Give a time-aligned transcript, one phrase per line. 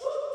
[0.00, 0.33] Woo!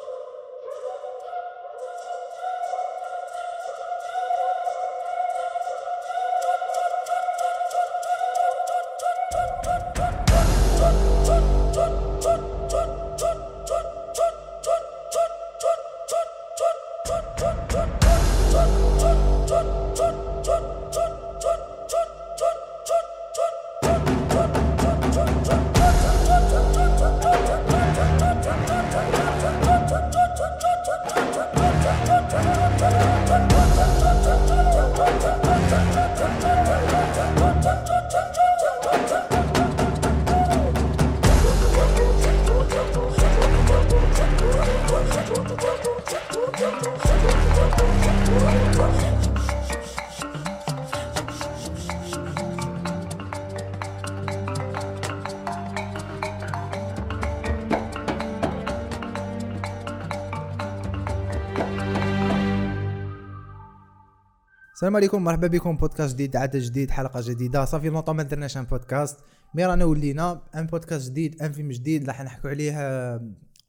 [64.80, 65.78] السلام عليكم مرحبا بكم.
[65.78, 67.66] بودكاست جديد عدد جديد حلقة جديدة.
[67.66, 69.20] ça fait longtemps ما درناش un podcast.
[69.54, 72.74] mais رانا ولينا un podcast جديد un film جديد راح نحكوا عليه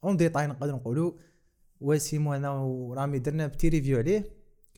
[0.03, 1.11] en détail نقدر نقولوا
[1.81, 4.23] وسيم وأنا ورامي درنا petit review عليه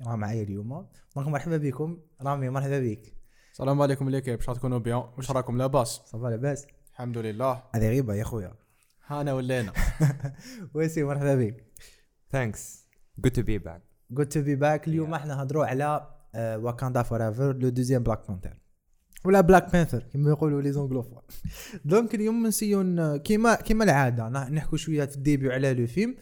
[0.07, 0.87] راه معايا اليوم.
[1.15, 1.97] donc مرحبا بكم.
[2.21, 3.13] رامي مرحبا بك.
[3.51, 6.01] السلام عليكم l'équipe باش تكونوا bien واش راكم لاباس.
[6.05, 6.67] ça va لاباس.
[6.91, 7.63] الحمد لله.
[7.75, 8.53] هذه غيبة يا خويا.
[9.07, 9.73] هانا ولينا
[10.75, 11.65] وسيم مرحبا بك.
[12.31, 12.85] thanks
[13.19, 17.69] good to be back good to be back اليوم إحنا نهضروا على Wakanda Forever le
[17.69, 18.57] deuxième Black Panther
[19.25, 21.21] ولا Black Panther كما يقولوا les anglophones
[21.85, 22.83] donc اليوم نسيو
[23.23, 26.15] كيما كيما العاده نحكوا شوية في ال début على le film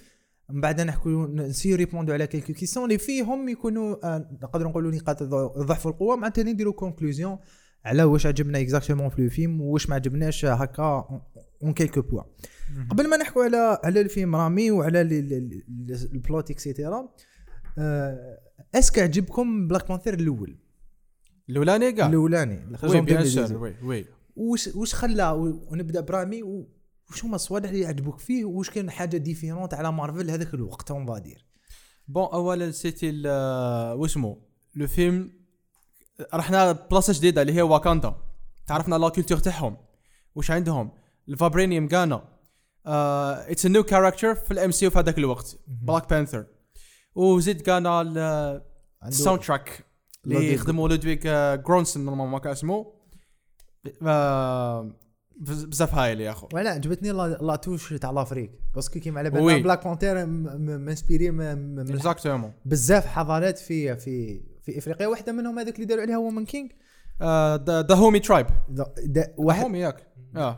[0.49, 5.19] من بعد نحكوا نسيو répondre على quelques questions اللي فيهم يكونوا آه، نقدروا نقولوا نقاط
[5.23, 7.37] الض- الضعف والقوه مع تاني نديروا conclusion
[7.85, 11.05] على واش عجبنا exactement في le film وواش ما عجبناش هكا
[11.63, 12.25] en quelques points
[12.89, 17.09] قبل ما نحكوا على على الفيلم رامي وعلى ال- ال- ال- ال plot et cetera
[18.75, 20.57] est-ce que عجبكم Black Panther الأول؟
[21.49, 22.55] الأولاني كاع الأولاني.
[22.83, 23.47] oui bien 2018.
[23.47, 24.05] sûr oui oui.
[24.35, 25.31] وش وش خلى
[25.71, 30.53] ونبدأ برامي؟ وش هما الصوالح اللي عجبوك فيه؟ وش كان حاجة différente على مارفل هذاك
[30.53, 31.45] الوقت on va dire
[32.07, 33.21] bon أولا c'était
[33.95, 35.31] واسمو le film
[36.33, 38.15] رحنا بلاصة جديدة اللي هي واكاندا.
[38.67, 39.77] تعرفنا la culture تاعهم.
[40.35, 40.91] واش عندهم؟
[41.29, 42.27] ال Vibranium كانا
[42.85, 45.59] it's new character في ال MCU هذاك الوقت.
[45.67, 46.45] بلاك بانثر
[47.15, 48.61] وزيد كانا
[49.07, 49.85] ال soundtrack
[50.25, 50.53] اللي.
[50.53, 51.27] يخدموا Ludwig
[51.67, 52.93] Göransson normalement كان اسمه
[55.39, 59.29] بز- بزاف هايل يا اخو ولا عجبتني la touche تاع l'Afrique parce que كيما على.
[59.29, 60.25] بالنا Black Panther
[60.77, 66.17] مانسبيري من exactement بزاف حضارات في في في افريقيا واحدة منهم هذاك اللي داروا عليها
[66.17, 66.71] Woman King
[67.69, 68.47] Dahomey tribe
[69.37, 70.07] واحد هومي ياك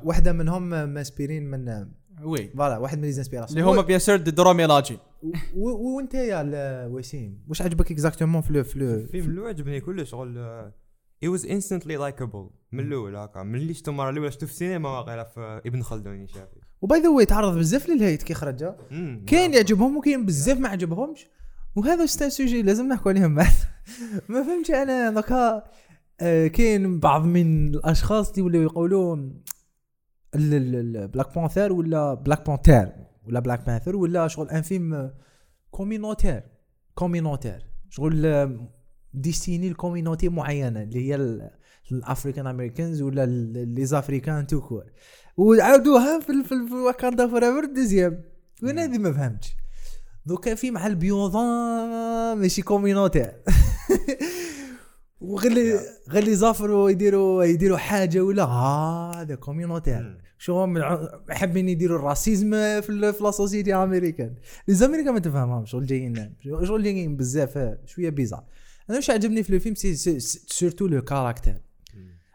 [0.03, 1.88] واحدة منهم مانسبيرين من
[2.23, 2.50] oui.
[2.50, 4.97] voilà واحد من les inspirations اللي هما bien sûr des Dora Milaje
[5.56, 10.38] وانت يا وسيم واش عجبك exactement في le في le الفيلم الأول عجبني كل شغل
[11.23, 14.89] it was instantly likeable من الأول هكا من اللي شفتو المره الاولى شفتو في السينما
[14.89, 16.59] واقيلا في ابن خلدون شافي.
[16.81, 19.23] و by the way تعرض بزاف لل hate كي خرج مم.
[19.28, 21.28] كاين يعجبهم وكاين بزاف ما عجبهمش.
[21.75, 23.53] وهذا c'est un sujet لازم نحكوا عليهم بعد.
[24.29, 25.63] ما فهمتش أنا donc
[26.22, 29.17] آه، كاين بعض من الأشخاص اللي ولاو يقولوا
[30.35, 32.89] Black Panther ولا Black Panther
[33.27, 35.11] ولا Black Panther ولا شغل un film
[35.72, 36.44] communautaire
[36.95, 38.49] communautaire شغل
[39.13, 41.49] destiné ل communauté معينة اللي هي ال-
[41.91, 43.25] ال African Americans ولا
[43.66, 44.84] les Africains tout court
[45.38, 48.23] وعاودوها في في, Wakanda Forever deuxième
[48.63, 49.55] وأنا هذه ما فهمتش.
[50.25, 53.31] دوكا في مع البيوضان ماشي كومينوتير
[55.22, 55.79] وغلي
[56.09, 63.13] غلي زافروا يديروا يديروا حاجة ولا؟ هذا كومينوتير هم الع- حابين يديروا الراسيزم في ال-
[63.13, 64.35] في لا سوسيتي أمريكان.
[64.67, 68.43] لي زامريكان ما تفهمهمش شغل جايين شغل جايين بزاف شوية بيزار.
[68.89, 71.61] أنا واش عجبني في الفيلم؟ سي سي- سي- سيرتو لو كاركتير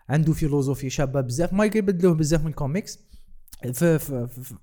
[0.08, 2.98] عنده فيلوزوفي شابة بزاف ما يبدلوه بزاف من كوميكس.
[3.62, 4.54] في في في, في,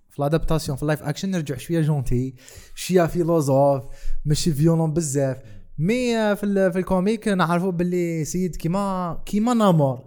[0.84, 2.36] ال live action نرجع شوية gentil
[2.76, 3.84] شوية philosophe
[4.26, 5.38] ماشي violent بزاف
[5.78, 10.00] mais في في ال comic نعرفوا باللي سيد كيما كيما Namor.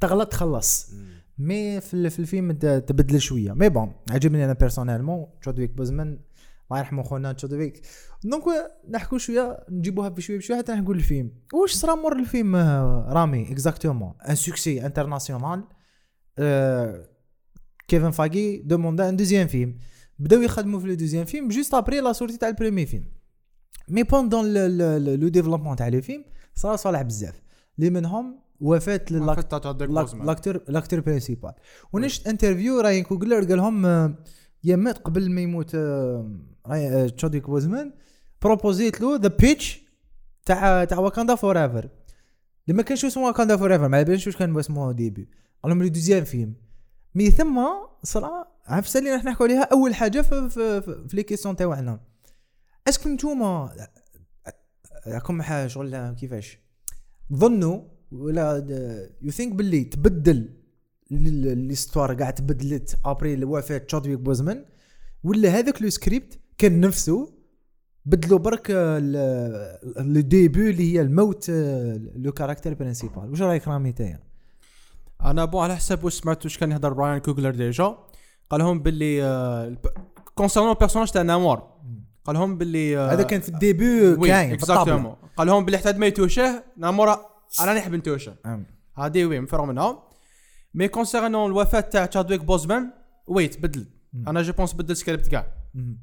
[0.00, 0.90] تغلط خلص.
[1.38, 3.52] mais في, ال- في الفيلم تبدل شوية.
[3.52, 6.20] mais bon عجبني أنا personnellement Chadwick Boseman
[6.70, 7.80] الله يرحمه خونا Chadwick
[8.24, 8.42] donc
[8.90, 12.56] نحكوا شوية نجيبوها بشوية بشوية حتى نحكوا الفيلم واش صرا مور الفيلم
[13.08, 15.64] رامي؟ exactement un succès international
[17.88, 19.78] Kevin Feige demanda un deuxième film
[20.18, 23.04] بداو يخدموا في le deuxième film juste après la sortie تاع ال premier film
[23.88, 24.54] mais pendant
[25.20, 26.24] le développement تاع le film
[26.54, 27.40] صرا صالح بزاف.
[27.78, 29.52] اللي منهم وفاه la l'ac-
[29.90, 31.52] l'ac- l'acteur l'acteur principal
[31.92, 34.14] ونشت interview Ryan Coogler قال لهم آه،
[34.64, 37.92] يا مات قبل ما يموت آه، آه، Chadwick Boseman
[38.42, 39.82] proposait له the pitch
[40.46, 41.88] تاع تاع Wakanda Forever
[42.68, 45.28] اللي ما كانش اسمه Wakanda Forever ما باليش واش كان اسمه début.
[45.62, 46.54] قال لهم le deuxième film.
[47.14, 47.60] mais ثم
[48.02, 52.00] صرا عرفت اللي راح نحكوا عليها أول حاجة في في, في, في les questions تاعنا
[52.88, 53.76] est-ce que نتوما؟
[55.06, 56.58] راكم حاجة شغل كيفاش؟
[57.34, 57.82] ظنوا
[58.12, 58.66] ولا
[59.22, 60.48] you think باللي تبدل
[61.10, 64.64] l'histoire قاع تبدلت après وفاة Chadwick Boseman؟
[65.24, 67.34] ولا هذاك le script كان نفسه
[68.06, 68.70] بدلوا برك
[69.96, 71.50] le début اللي هي الموت
[72.16, 74.20] le caractère principal واش رايك رامي تايا
[75.24, 77.98] أنا bon على حسب واش سمعت واش كان يهضر Ryan Coogler déjà.
[78.50, 79.76] قال لهم باللي
[80.34, 81.62] concernant ال personnage تاع Namor
[82.24, 84.52] قال لهم باللي آه، هذا كان في ال début oui كاين.
[84.52, 87.16] exactement قال لهم باللي حتى ما يتوشه Namor
[87.60, 87.94] أنا نحب
[88.46, 88.66] أم.
[88.96, 90.02] هذه oui مفرغ منها
[90.74, 92.90] mais concernant الوفاه تاع Chadwick Boseman
[93.26, 93.86] oui تبدل
[94.26, 95.46] أنا je pense بدل سكريبت كاع.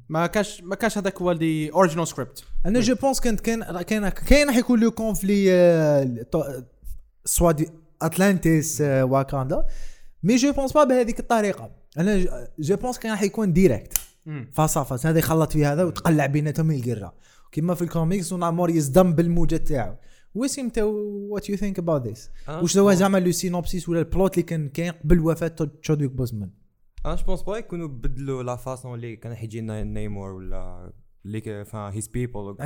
[0.08, 4.08] ما كانش ما كانش هذاك هو اللي original script أنا je pense كانت كان كان
[4.08, 6.26] كاين راح يكون le conflit
[7.24, 7.70] soit de
[8.02, 9.66] اتلانتيس واكاندا
[10.22, 12.24] mais je pense pas بهذيك الطريقة أنا
[12.58, 13.98] je pense كان راح يكون direct
[14.52, 17.14] face face هذا يخلط في هذا وتقلع بيناتهم القره
[17.52, 19.94] كيما في الكوميكس ونامور يصدم بالموجه تاعو
[20.36, 24.34] ويس انت what you think about this واش هو زعما le synopsis ولا ال plot
[24.34, 25.48] اللي كان كاين قبل وفاه
[25.82, 26.50] تشادويك بوزمان
[27.06, 30.92] أنا je pense pas يكونوا بدلوا la façon اللي كان حيجي نيمور ولا
[31.24, 32.56] اللي ك- فا his people.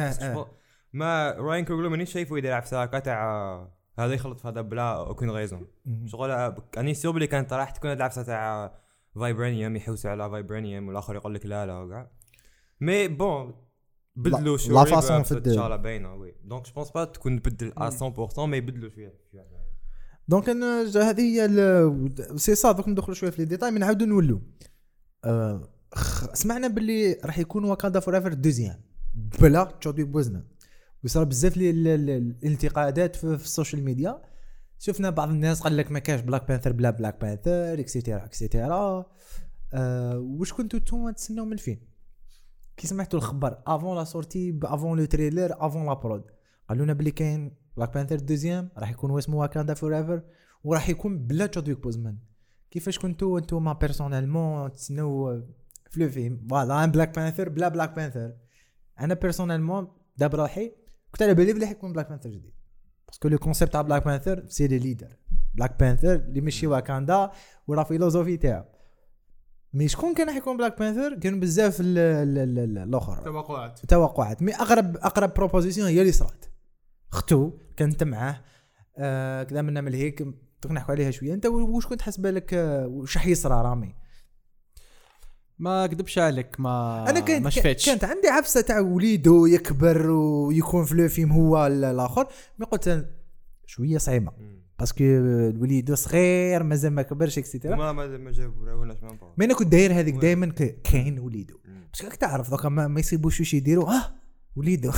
[0.93, 3.69] mais راين كوغلر مانيش شايفه يدير عفسه هكا تاع
[3.99, 5.67] هذا يخلط في هذا بلا aucune raison
[6.07, 6.31] شغل
[6.79, 8.75] اني sûr بلي كانت راح تكون العفسه تاع
[9.15, 12.11] vibranium يحوسوا على vibranium والاخر يقول لك لا لا وكاع
[12.81, 13.55] mais bon
[14.17, 15.77] بدلوا la- شوية la façon في الدير.
[15.77, 19.15] باينه oui donc je pense pas تكون تبدل 100% mais يبدلوا شوية.
[20.29, 21.49] donc أنا هذه هي
[22.37, 24.39] سي صا دوك ندخلوا شوية في les détails من نعاودوا نولوا
[25.95, 28.81] خ- سمعنا باللي راح يكون Wakanda Forever deuxième
[29.41, 30.45] بلا تشادويك بوزمان
[31.05, 34.23] وصار بزاف الانتقادات في, في ال social media.
[34.79, 38.45] شفنا بعض الناس قال لك ما كاش Black Panther بلا Black Panther et cetera et
[38.45, 39.07] cetera
[39.75, 41.79] آه واش كنتوا نتوما تسناو من الفيلم
[42.81, 46.25] كي سمعتوا الخبر avant la sortie avant le trailer avant la prod
[46.69, 50.23] قالوا لنا بلي كاين Black Panther deuxième راح يكون هو اسمه Wakanda Forever
[50.65, 52.19] وراح يكون بلا تشادويك بوزمان
[52.71, 55.43] كيفاش كنتوا انتوما personnellement تسناو
[55.91, 58.35] في le film voilà un Black Panther بلا Black Panther
[59.01, 60.73] أنا personnellement d'après روحي
[61.11, 62.55] كنت على بالي بلي حيكون Black Panther جديد.
[63.09, 65.17] parce que le concept تاع Black Panther c'est le leader
[65.55, 67.31] Black Panther اللي مشي واكاندا
[67.67, 68.65] ورا philosophie تاعو.
[69.73, 73.81] mais شكون كان حيكون Black Panther كانوا بزاف ال- ال- ال- ال- الآخر توقعات.
[73.89, 74.43] توقعات.
[74.43, 76.45] mais اقرب أقرب proposition هي اللي صرات
[77.13, 78.41] اختو كانت معاه.
[78.99, 80.23] آه كذا منا من هيك
[80.63, 81.35] دوك نحكوا عليها شوية.
[81.35, 83.95] أنت واش كنت حاسب بالك آه، واش راح يصرى رامي؟
[85.59, 87.87] ما أكذبش عليك ما أنا كانت ما شفتش.
[87.87, 92.29] كانت عندي عفسة تاع وليدو يكبر ويكون في le film هو ال- الآخر.
[92.59, 93.09] mais قلت
[93.67, 94.33] شوية صعيبة.
[94.81, 99.55] parce que الوليد صغير مازال ما كبرش et cetera ما ما ما pas mais أنا
[99.55, 100.15] كنت داير هذيك.
[100.15, 100.47] دائما
[100.85, 101.59] كاين وليدو.
[101.93, 104.13] بس راك تعرف دوكا ما, ما يصيبوش واش يديروا آه
[104.57, 104.91] وليدو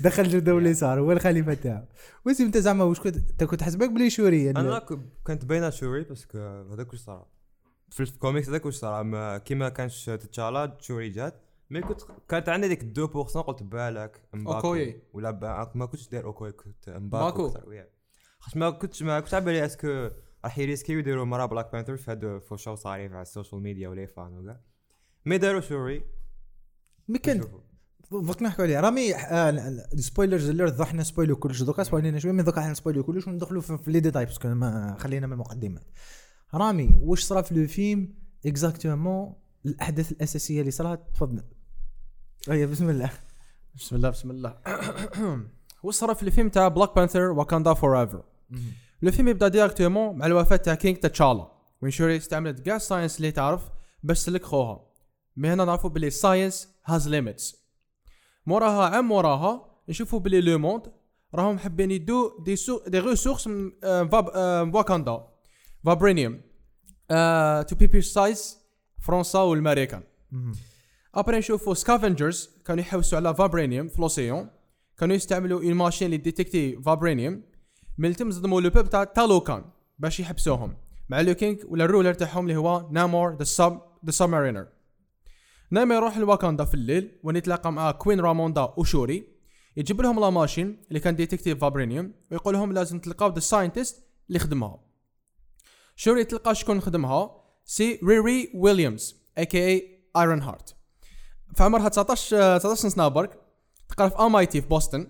[0.00, 1.84] دخل اللي صار هو الخليفه تاعو
[2.26, 6.02] وانت انت زعما واش كنت انت كنت حسبك بلي شوري أنا ك- كانت باينه شوري
[6.04, 6.38] باسكو
[6.72, 7.26] هذاك واش صرا
[7.90, 11.34] في الكوميكس هذاك واش صرا ما- كيما كانش تتشالا شوري جات
[11.70, 14.96] مي كنت كانت عندي ديك 2% قلت بالك مباكو أوكوي.
[15.12, 17.54] ولا ما كنتش داير اوكوي كنت مباكو.
[18.40, 20.10] خاطر ما كنتش ما كنتش على بالي اسكو
[20.44, 24.38] راح يريسكيو يديروا مرا بلاك بانثر في هاد فوشاو صاريف على السوشيال ميديا ولا فان
[24.38, 24.60] وكاع
[25.26, 26.04] mais داروا شوري.
[27.08, 27.60] mais نشوفوا.
[28.10, 28.80] دوك نحكوا عليه.
[28.80, 29.50] رامي آه،
[29.92, 31.62] ال spoilers اللي دوك حنا سبويلو كلش.
[31.62, 34.96] دوكا سبويلينا شوية mais دوكا حنا سبويلو كلش وندخلوا في, les détails parce que ما
[34.98, 35.90] خلينا من المقدمات.
[36.54, 38.14] رامي واش صرا في le film
[38.46, 39.34] exactement
[39.66, 41.44] الأحداث الأساسية اللي صرات تفضل.
[42.50, 43.10] اي بسم الله.
[43.74, 44.58] بسم الله بسم الله.
[45.84, 48.24] هو صار في الفيلم تاع Black Panther Wakanda Forever
[49.02, 51.52] le film يبدأ directement مع الوفاة تاع King تاتشالا
[51.82, 53.68] وين شوري استعملت كاع ال science اللي تعرف
[54.02, 54.90] باش تسلك خوها.
[55.36, 57.56] مي هنا نعرفوا بلي ال science has limits
[58.46, 60.82] موراها عام موراها نشوفوا بلي le monde
[61.34, 63.72] راهم حابين يدو des sou- des ressources من
[64.74, 65.28] واكاندا
[65.84, 66.40] vibranium
[67.68, 68.58] to be precise
[69.02, 70.02] فرنسا والماريكان
[71.14, 74.50] après نشوفوا scavengers كانوا يحوسوا على vibranium في l'océan
[74.98, 77.42] كانوا يستعملوا une machine اللي détectait vibranium
[78.00, 79.64] من تم صدموا le peuple تاع تالوكان
[79.98, 80.76] باش يحبسوهم.
[81.08, 84.66] مع le king ولا ال ruler تاعهم اللي هو نامور the sub- the Submariner
[85.70, 89.26] نايم يروح لواكاندا في الليل وين يتلاقى مع Queen راموندا وشوري
[89.76, 94.38] يجيب لهم la machine اللي كان détectait vibranium ويقول لهم لازم تلقاو the scientist اللي
[94.38, 94.80] خدمها.
[95.96, 97.30] شوري تلقى شكون خدمها؟
[97.64, 99.66] c'est ريري ويليامز a.k.a.
[99.66, 100.76] Ironheart
[101.54, 103.40] في عمرها 19 آه، 19 سنة برك
[103.88, 105.06] تقرا في MIT في بوسطن.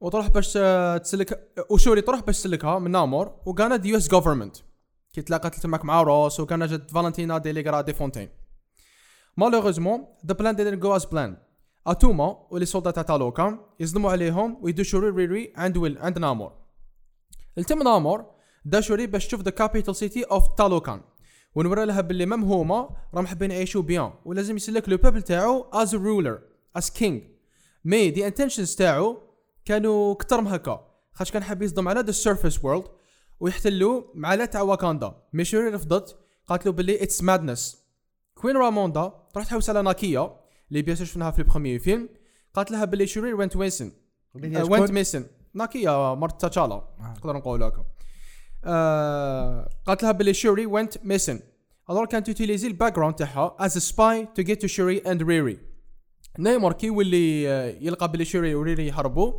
[0.00, 4.56] وتروح باش آه، تسلك وشوري تروح باش تسلكها من نامور؟ وكانت US government
[5.12, 8.28] كي تلاقت تماك مع روس وكان جات فالنتينا ديليغرا دي فونتين.
[9.36, 11.46] malheureusement the plan didn't go as planned.
[11.86, 16.52] اتوما و les soldats تاع تالوكان يصدموا عليهم ويدو شوري ريري عند ويل عند نامور
[17.58, 18.24] التم نامور
[18.64, 21.00] دا شوري باش تشوف the capital city of تالوكان
[21.54, 25.94] ونوري لها باللي même هما راهم حابين يعيشوا bien ولازم يسلك le people تاعو as
[25.94, 26.38] ruler
[26.76, 27.22] as king
[27.84, 29.25] mais the intentions تاعو
[29.66, 32.84] كانوا كتر من هكا خاطش كان حاب يصدم على the surface world
[33.40, 35.14] ويحتلوا مع لا تاع واكاندا.
[35.32, 37.84] mais شوري رفضت قالت له باللي it's madness
[38.34, 40.36] Queen راموندا تروح تحوس على ناكيا
[40.68, 42.08] اللي بيان شفناها في ال premier film
[42.54, 43.92] قالت لها باللي شوري وينت ويسن
[44.34, 45.26] وينت ميسن.
[45.54, 46.88] ناكيا مرت تاتشالا.
[47.00, 47.84] نقدر نقول هكا.
[48.64, 51.40] آه، قالت لها باللي شوري وينت ميسن.
[51.90, 55.58] alors كانت ت utiliser ال background تاعها as spy to get to شوري and ريري
[56.38, 59.32] نيمور كي يولي آه، يلقى باللي شوري وريري يهربوا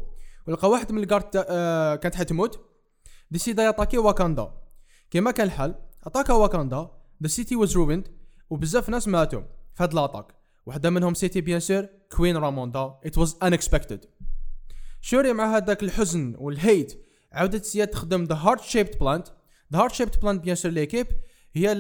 [0.48, 2.60] ولقى واحد من ال guard تا- آه، كانت حتموت
[3.32, 4.54] décida ي attaquer واكاندا.
[5.12, 6.89] كيما كان الحال attaqua واكاندا.
[7.24, 8.08] the city was ruined
[8.50, 9.42] وبزاف ناس ماتوا
[9.75, 10.36] في هاد l'attaque
[10.66, 13.00] وحدة منهم c'était bien sûr Queen راموندا.
[13.06, 14.08] it was unexpected.
[15.01, 17.03] شوري مع هذاك الحزن وال hate.
[17.32, 19.27] عاودت سياد تخدم the heart-shaped plant
[19.74, 21.08] the heart-shaped plant bien sûr l'équipe.
[21.54, 21.74] هي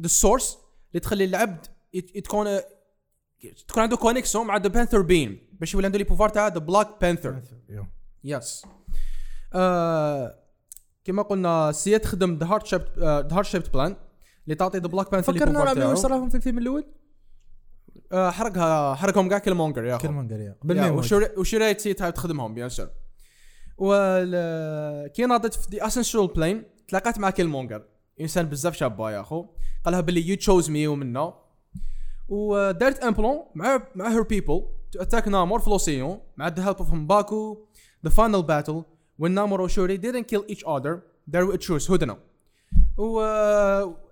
[0.00, 0.58] the source
[0.90, 1.66] اللي تخلي العبد
[2.24, 2.60] تكون
[3.68, 6.88] تكون عنده connexion مع the Panther bien باش يولي عنده les pouvoirs تاع the Black
[7.00, 7.40] Panther
[8.24, 8.66] yes
[11.04, 13.96] كما قلنا سياد تخدم the heart-shaped the heart-shaped plant
[14.44, 16.84] اللي تعطي the Black Panther فكرنا صراهم في الفيلم الأول؟
[18.12, 19.96] آه حرقها حرقهم كاع كيلمونجر يا
[20.64, 20.90] ما يا
[21.36, 22.88] وشوري تسي تعاود تخدمهم؟ bien sûr
[25.06, 27.82] كي ناضت في the ancestral plane تلاقات مع كيلمونجر
[28.20, 29.46] إنسان بزاف شابة يا أخو.
[29.84, 31.34] قالها باللي you chose me ومنا
[32.28, 36.76] ودارت un plan مع مع her people to attack نامور في l'océan مع the help
[36.76, 37.66] of M'Baku
[38.04, 38.82] the final battle
[39.22, 40.98] when نامور وشوري didn't kill each other
[41.30, 42.18] they were choose هدنا
[42.96, 43.20] و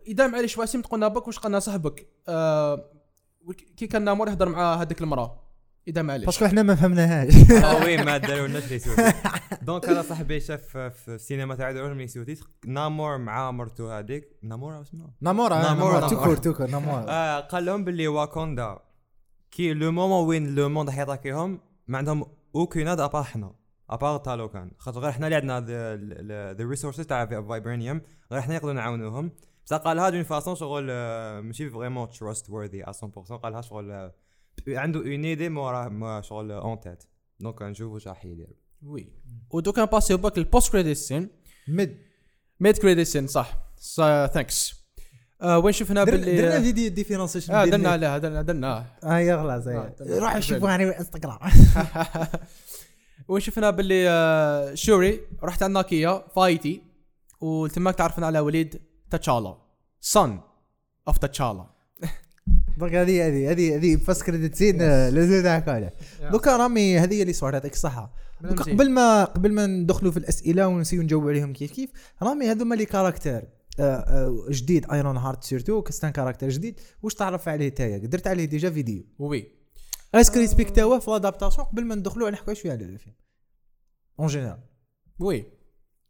[0.07, 2.91] اذا معليش وسيم تقولنا بك واش قالنا صاحبك آه
[3.77, 5.41] كي كان نامور يهضر مع هذيك المرأة.
[5.89, 7.51] اذا معليش parce que إحنا ما فهمناهاش.
[7.51, 9.13] آه oui ما داروا لناش les sous-titres
[9.63, 14.37] donc أنا صاحبي شاف في السينما تاع داروا لهم les sous-titres نامور مع مرتو هذيك.
[14.43, 16.37] نامور اسمها نامورا نامورا، نامورا tout court.
[16.37, 18.79] tout court نامورا آه قال لهم باللي واكاندا.
[19.55, 23.55] كي le moment وين le monde راح يطاكيهم ما عندهم aucune هذا à part حنا
[23.91, 25.61] à part تالوكان خاطر غير حنا اللي عندنا
[26.53, 28.01] the resources تاع vibranium
[28.33, 29.31] غير حنا نقدروا نعاونوهم
[29.67, 30.87] بصح قالها d'une façon شغل
[31.41, 34.11] ماشي vraiment trustworthy 100% قالها شغل
[34.69, 37.05] عنده une idée مورا شغل en tête
[37.41, 39.13] donc نشوف واش راح يدير oui
[39.51, 41.29] ودوكا نباسيو back ال post-credit scene
[41.69, 41.99] mid
[42.61, 43.57] mid-credit scene صح
[44.35, 44.84] thanks
[45.45, 49.67] وين شفنا درنا درنا باللي فيديو différenciation آه درنا عليها درنا درنا آه يا خلاص
[49.67, 50.19] آه، هي.
[50.19, 51.39] روح شوفوا على انستغرام
[53.29, 56.83] وين شفنا باللي آه، شوري رحت عند ناكيا في هايتي
[57.41, 59.57] وتماك تعرفنا على وليد تاتشالا
[60.15, 60.31] son
[61.09, 61.67] of تاتشالا.
[62.79, 65.91] donc هذه هذه هذه هذه post-credit scene لازم تاعك هذا
[66.33, 68.25] دوكا رامي هذه اللي صورت يعطيك الصحة.
[68.43, 71.91] قبل ما قبل ما ندخلوا في الأسئلة ونسيو نجاوب عليهم كيف كيف
[72.23, 73.49] رامي هذوما les caractères آه، آه،
[74.51, 78.71] جديد Ironheart surtout que c'est un caractère جديد واش تعرف عليه تايا درت عليه déjà
[78.71, 79.05] فيديو.
[79.19, 79.47] oui.
[80.15, 83.15] est-ce que respecta وه في l'adaptation قبل ما ندخلوا نحكوا شوية على الفيلم.
[84.21, 84.59] en général
[85.19, 85.45] oui.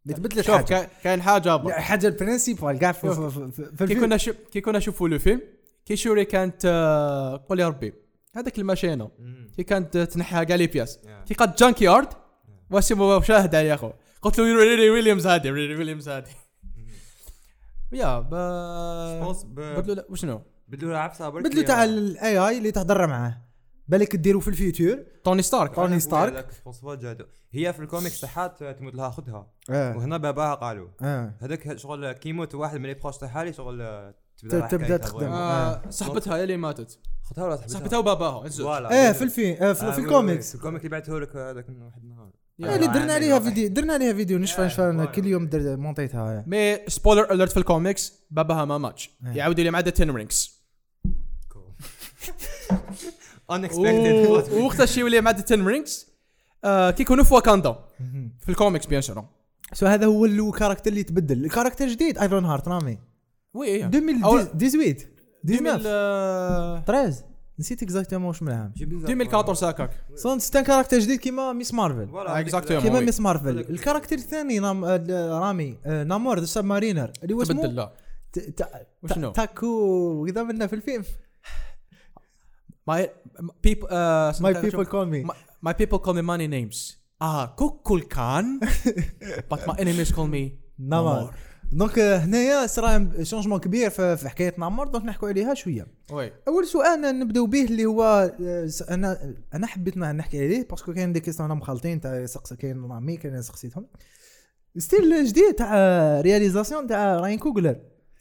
[0.05, 3.83] بتبدلت شوف حاجة كا- كاين حاجة حاجة ال principal كاع في, في, في, في كي
[3.83, 4.33] الفيلم كنا شو...
[4.53, 5.41] كي كنا نشوفوا le film
[5.85, 7.93] كي شوري كانت آه، قول يا ربي
[8.37, 9.11] هذاك الماشينة.
[9.57, 12.09] كي كانت تنحى كاع les pièces كي قد junkyard
[12.71, 13.91] واسمو مشاهده يا أخو.
[14.23, 16.31] قلت له ريلي ويليامز هادي ريلي ويليامز هادي.
[17.95, 18.31] يا ب...
[18.31, 23.41] ب- بدلوا لا وشنو؟ بدلوا له عفسه برك بدلوا تاع ال AI اللي تهضر معاه.
[23.89, 25.75] بالك ديروا في ال future توني ستارك.
[25.75, 26.47] توني ستارك.
[27.53, 29.97] هي في الكوميكس تاعها تموت لها ختها آه.
[29.97, 30.89] وهنا باباها قالوا.
[31.03, 31.35] آه.
[31.41, 33.79] هذاك شغل كي يموت واحد من les proches تاعها لي شغل
[34.37, 35.19] ت- تبدأ حكايتها تخدم.
[35.19, 35.37] vraiment.
[35.39, 35.83] آه.
[35.91, 36.99] صاحبتها هي اللي ماتت.
[37.23, 38.47] ختها ولا صاحبتها؟ صاحبتها وباباها
[39.09, 40.49] آه في الفيلم آه في, آه، في الكوميكس.
[40.49, 41.93] في ال comic اللي بعته لك هذاك آه،
[42.61, 43.39] اللي درنا عليها.
[43.39, 45.09] فيديو درنا عليها فيديو نشفى نشفى.
[45.15, 49.33] كل يوم در- مونطيتها mais spoiler alert في الكوميكس باباها ما ماتش آه.
[49.33, 50.65] يعاودوا لي مع the Ten Rings
[53.53, 54.53] unexpected.
[54.53, 56.07] وقتها شي يولي مع the Ten Rings
[56.65, 57.77] كي يكونوا في واكاندا
[58.41, 59.25] في ال comics bien sûr
[59.73, 62.99] so هذا هو ال character اللي تبدل ال character جديد Ironheart رامي
[63.55, 65.07] oui 2018 19
[65.49, 67.25] 2000 13
[67.59, 72.09] نسيت exactement واش من العام 2014 هكاك ça c'est un caractère جديد كيما ميس مارفل.
[72.51, 72.73] Exactement.
[72.83, 73.05] كيما oui.
[73.05, 73.59] ميس مارفل.
[73.59, 77.93] ال character الثاني نام آه، رامي آه، نامور the Sub-Mariner اللي هو تبدل اسمه لا.
[78.33, 81.05] ت- ت- وشنو؟ تاكو اذا منا في الفيلم.
[82.91, 83.03] My
[83.67, 85.35] people uh, my people call me my,
[85.69, 86.93] my people call me many names.
[87.25, 88.61] ah K'uk'ulkan
[89.55, 91.35] but my enemies call me نامور
[91.75, 95.87] donc آه، هنايا صرا changement كبير في حكاية نامور donc نحكوا عليها شوية.
[96.13, 96.33] oui.
[96.49, 98.03] أول سؤال نبداو به اللي هو
[98.41, 102.77] آه، أنا أنا حبيت نحكي عليه parce que كاين des questions مخلطين تاع سقس كاين
[102.77, 103.87] مامي كاين سقسيتهم
[104.79, 107.77] style جديد تاع réalisation تاع راين كوغلر.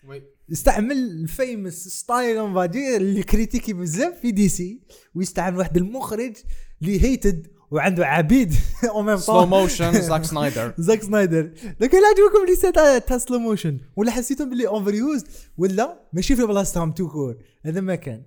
[0.07, 0.23] وي.
[0.51, 2.65] استعمل الفيمس ستايل اون
[2.97, 4.81] اللي كريتيكي بزاف في دي سي
[5.15, 6.33] ويستعمل واحد المخرج
[6.81, 8.53] اللي هيتد وعنده عبيد.
[8.89, 13.39] أو ميم سلو موشن زاك سنايدر زاك سنايدر لكن هل عجبكم لي تاع تاع سلو
[13.39, 15.25] موشن ولا حسيتهم باللي اوفر يوز
[15.57, 17.37] ولا ماشي في بلاصتهم تو كور.
[17.65, 18.23] هذا ما كان.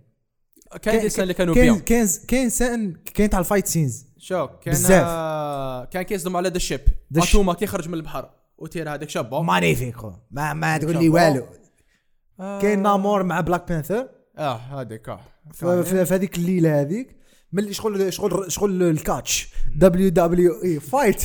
[0.83, 1.85] كان كيس اللي كانوا كاين بيان.
[1.85, 5.05] كاين كاين سان كاين تاع الفايت سينز شو كان بزاف.
[5.07, 6.81] آه، كان كيصدم على ذا شيب
[7.15, 9.43] The ماتوما كي خرج من البحر وتير هذاك شابه.
[9.43, 9.97] مانيفيك
[10.31, 11.09] ما ما تقول لي.
[11.09, 11.47] والو.
[12.41, 15.21] آه، كاين نامور مع بلاك بانثر آه هذيك آه.
[15.53, 17.16] في هذيك الليلة هذيك.
[17.53, 19.49] ملي شغل شغل شغل الكاتش.
[19.77, 21.23] دبليو دبليو اي فايت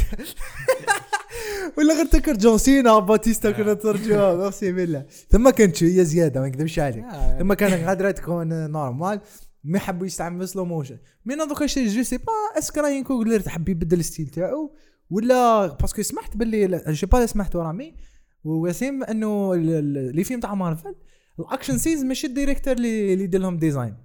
[1.78, 5.06] ولا غير تذكر جون سينا باتيستا كنا ترجمها ميرسي بالله.
[5.30, 7.04] ثم كانت شوية زيادة ما نكذبش عليك.
[7.04, 9.22] آه، ثم كان غادره تكون نورمال.
[9.64, 13.40] ما حبوا يستعملوا سلو موشن mais دوكا شي je sais pas est-ce que راين كوغلر
[13.40, 14.76] تحب يبدل ال style تاعو؟
[15.10, 17.96] ولا parce que سمعت باللي je pas سمعت رامي
[18.44, 20.96] ووسيم انه les films تاع مارفل
[21.40, 23.96] ال action scenes ماشي ال director اللي يدير لهم design.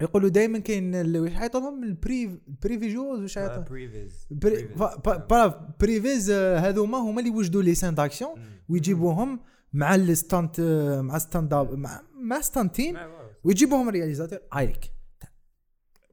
[0.00, 4.26] يقولوا دائما كاين واش يعيطوا لهم ال pre previs واش يعيطوا previs
[5.80, 8.30] previs آه، هذوما هما اللي يوجدوا les scènes d'action
[8.68, 9.40] ويجيبوهم
[9.72, 12.96] مع ال stunt آه، مع stunt مع مع stunt team
[13.44, 14.92] ويجيبوهم réalisateur هايك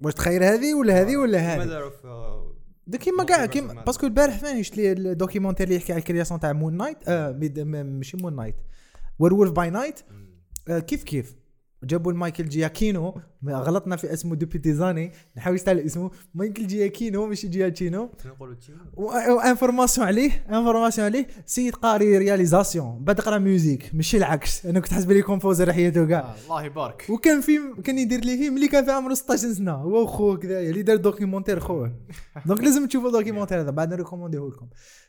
[0.01, 1.57] واش تخير هذه ولا هذه ولا هذه؟
[2.87, 6.04] ده كيما كاع كيما parce que البارح فين شفت le documentaire اللي يحكي على ال
[6.04, 8.55] création تاع Moon Knight آه ميد- م- ماشي Moon Knight
[9.19, 9.99] Werewolf by Night
[10.69, 11.35] آه كيف كيف؟
[11.85, 13.15] جابوا المايكل جياكينو
[13.47, 16.11] غلطنا في اسمه دوبي تيزاني نحاول نستعمل اسمه.
[16.35, 18.09] مايكل جياكينو ماشي جياكينو.
[18.95, 21.27] و information عليه information عليه.
[21.45, 23.03] سيد قاري réalisation.
[23.03, 24.65] بعد قرأ music ماشي العكس.
[24.65, 26.19] أنا كنت حاسب لي composer حياته كاع.
[26.19, 27.05] آه، الله يبارك.
[27.09, 29.71] وكان فيلم كان يدير لي فيلم اللي كان في عمره 16 سنة.
[29.71, 31.91] هو وخوه كذايا اللي دار documentaire خوه
[32.45, 33.71] donc لازم تشوفوا ال documentaire هذا.
[33.71, 34.67] بعد نريكومونديه لكم.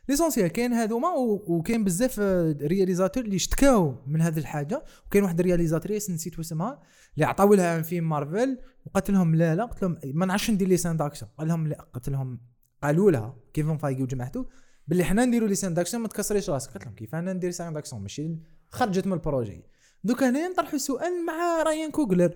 [0.09, 1.09] l'essentiel كاين هذوما
[1.47, 4.83] وكاين بزاف آه، réalisateurs اللي اشتكاو من هذه الحاجة.
[5.07, 6.81] وكاين واحد ال réalisatrice نسيت اسمها
[7.15, 10.77] اللي عطاو لها فيلم مارفل وقالت لهم لا لا قلت لهم ما نعرفش ندير les
[10.77, 12.39] scènes d'action قال لهم لا قلت لهم
[12.83, 14.45] قالوا لها كيفن فايقي وجماعته
[14.87, 16.71] باللي حنا نديروا les scènes d'action ما تكسريش راسك.
[16.71, 18.37] قلت لهم كيف؟ أنا ندير scènes d'action ماشي
[18.69, 19.63] خرجت من البروجي.
[20.03, 22.35] دوك هنا نطرحوا سؤال مع رايان كوغلر.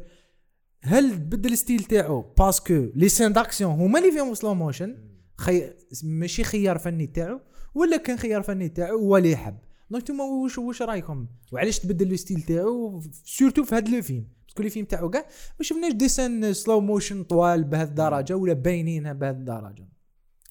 [0.84, 4.98] هل بدل الستيل تاعو باسكو لي سين داكسيون هما اللي فيهم سلو موشن
[5.38, 5.74] خي...
[6.04, 7.40] ماشي خيار فني تاعو.
[7.76, 9.58] ولا كان خيار فني تاعو هو اللي يحب.
[9.90, 14.64] دونك نتوما واش واش رايكم؟ وعلاش تبدل الستيل تاعو سورتو في هذا لو فيلم؟ باسكو
[14.64, 15.26] لي فيلم تاعو كاع
[15.60, 19.90] ما شفناش دي سين سلو موشن طوال بهذه الدرجة ولا باينين بهذه الدرجة.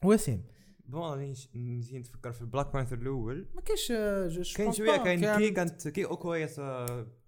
[0.04, 0.44] وسيم
[0.86, 3.46] بون راني نسيت نتفكر في بلاك بانثر الأول.
[3.54, 4.96] ما كاينش آه، كاين شوية.
[4.96, 6.54] كاين كي كانت كي اوكويس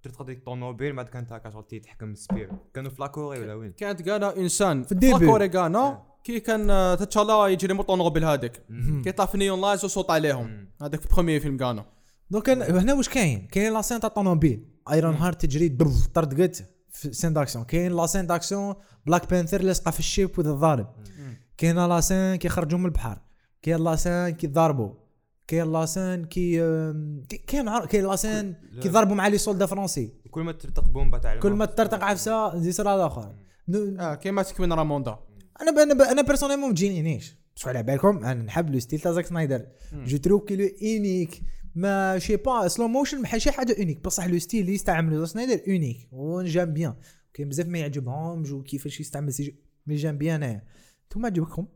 [0.03, 4.03] ترتقضي الطوموبيل بعد كانت هكا شغل تي تحكم السبير كانوا في لاكوري ولا وين؟ كانت
[4.03, 4.83] كانا إنسان.
[4.83, 5.27] في الديبي.
[5.27, 8.63] كوري كانا كي كان آه، تتشالا يجري مو طونوبيل هذاك.
[9.05, 10.69] كي يطلع في نيون لايز وصوت عليهم.
[10.83, 11.85] هذاك في بروميي فيلم كانا
[12.31, 14.67] دونك هنا واش كاين؟ كاين لاسين تاع طوموبيل.
[14.93, 18.75] ايرون هارت تجري برف طردقت في سين داكسيون كاين لاسين داكسيون
[19.07, 20.87] بلاك بانثر لاصقه في الشيب وذا الضارب
[21.57, 23.19] كاين لاسين كي خرجوا من البحر.
[23.63, 24.95] كاين لاسين كي ضربوا
[25.47, 26.57] كاين لاسين كي
[27.47, 28.83] كاين كاين لاسين لا.
[28.83, 30.15] كي ضربوا مع لي سولدا فرونسي.
[30.31, 31.65] كل ما ترتق بومبا تاع كل ما.
[31.65, 33.35] تطرطق عفسة زي صرا الآخر.
[33.75, 35.19] آه كيما تكوين راموندا.
[35.63, 39.01] أنا ب- أنا ب- أنا بيرسونيلمون ما تجينيش بس على بالكم أنا نحب لو ستيل
[39.01, 39.67] تاع زاك سنايدر.
[39.93, 41.43] جو تروف كي لو اونيك
[41.75, 45.29] ما شي با سلو موشن ما شي حاجة اونيك بصح لو ستيل اللي يستعملو زاك
[45.29, 46.95] سنايدر اونيك ونجام بيان.
[47.35, 50.63] كاين بزاف ما يعجبهمش وكيفاش يستعمل سي جي مي جام بيان انايا
[51.05, 51.67] انتوما عجبكم؟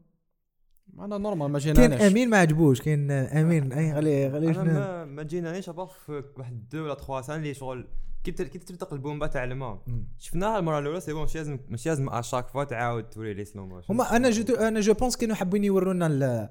[0.98, 2.82] أنا نورمال ما كاين جيناناش أمين ما عجبوش.
[2.82, 3.72] كاين أمين.
[3.72, 7.88] أي غالي غالي ما جينانيش ابار في واحد دو ولا تخوا سان اللي شغل
[8.24, 9.82] كي تر- كي ترتق البومبا تاع الماء.
[10.18, 13.66] شفناها المرة الأولى سي بون مش لازم مش لازم اشاك فوا تعاود توري لي سلو
[13.66, 16.48] موشن هما أنا جو أنا جو بونس كانوا حابين يورونا ال-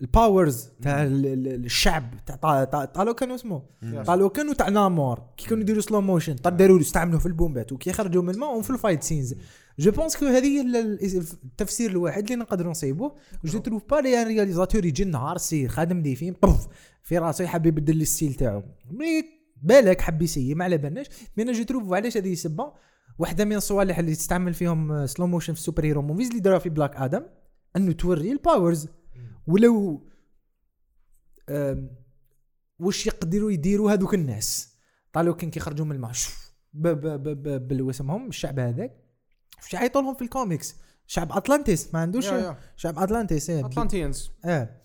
[0.00, 3.62] الباورز تاع ال- ال- الشعب تاع طا- طا- طالو كانوا اسمه.
[4.06, 8.22] قالوا كانوا تاع نامور كي كانوا يديروا slow motion داروا استعملوا في البومبات وكي خرجوا
[8.22, 9.34] من الماء وفي ال fight scenes
[9.78, 10.60] je pense que هذه
[11.44, 16.36] التفسير الواحد اللي نقدروا نصيبوه je trouve بلي réalisateur يجي النهار سي خادم des films
[17.02, 18.62] في راسه يحب يبدل ال style تاعو.
[18.90, 21.06] mais بالك حب يسيي ما على بالناش.
[21.36, 22.72] mais أنا je trouve علاش هذه السبه
[23.18, 26.68] واحدة من الصوالح اللي تستعمل فيهم slow motion في ال superhero movies اللي داروها في
[26.68, 27.22] بلاك آدم
[27.76, 28.88] أنه توري ال powers
[29.46, 30.06] ولو
[32.78, 34.74] واش يقدروا يديروا هذوك الناس؟
[35.12, 36.12] طالو كان كيخرجوا من الماء.
[36.12, 38.96] شوف ب- ب- ب- ب- بال- واسمهم الشعب هذاك.
[39.68, 42.58] شو يعيطوا لهم في الكوميكس شعب اطلانتيس ما عندوش يا- يا.
[42.76, 43.66] شعب اطلانتيس إيه.
[43.66, 44.80] اتلانتيانز آه.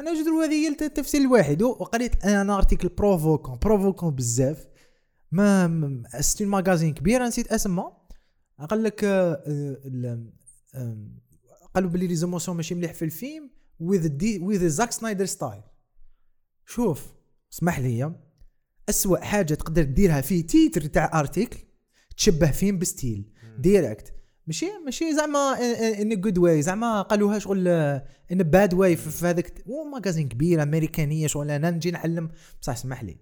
[0.00, 1.62] أنا جدر هذه هي التفسير الواحد.
[1.62, 4.66] وقريت أنا ارتيكل بروفوكون بروفوكون بزاف.
[5.32, 7.92] ما ستون ماغازين كبير نسيت أسمه.
[8.70, 10.26] قال لك آه،
[11.74, 15.62] قالوا بلي les émotions ماشي مليح في الفيلم with the with Zack Snyder style
[16.66, 17.12] شوف
[17.52, 18.14] اسمح لي.
[18.88, 21.58] أسوأ حاجة تقدر ديرها في titre تاع article
[22.16, 23.32] تشبه فيلم ب style.
[23.58, 24.14] direct
[24.50, 25.58] ماشي؟ ماشي زعما
[26.00, 31.50] in good way زعما قالوها شغل in bad way في هذاك magazine كبير أمريكانية شغل
[31.50, 32.30] أنا نجي نعلم.
[32.62, 33.16] بصح اسمح لي.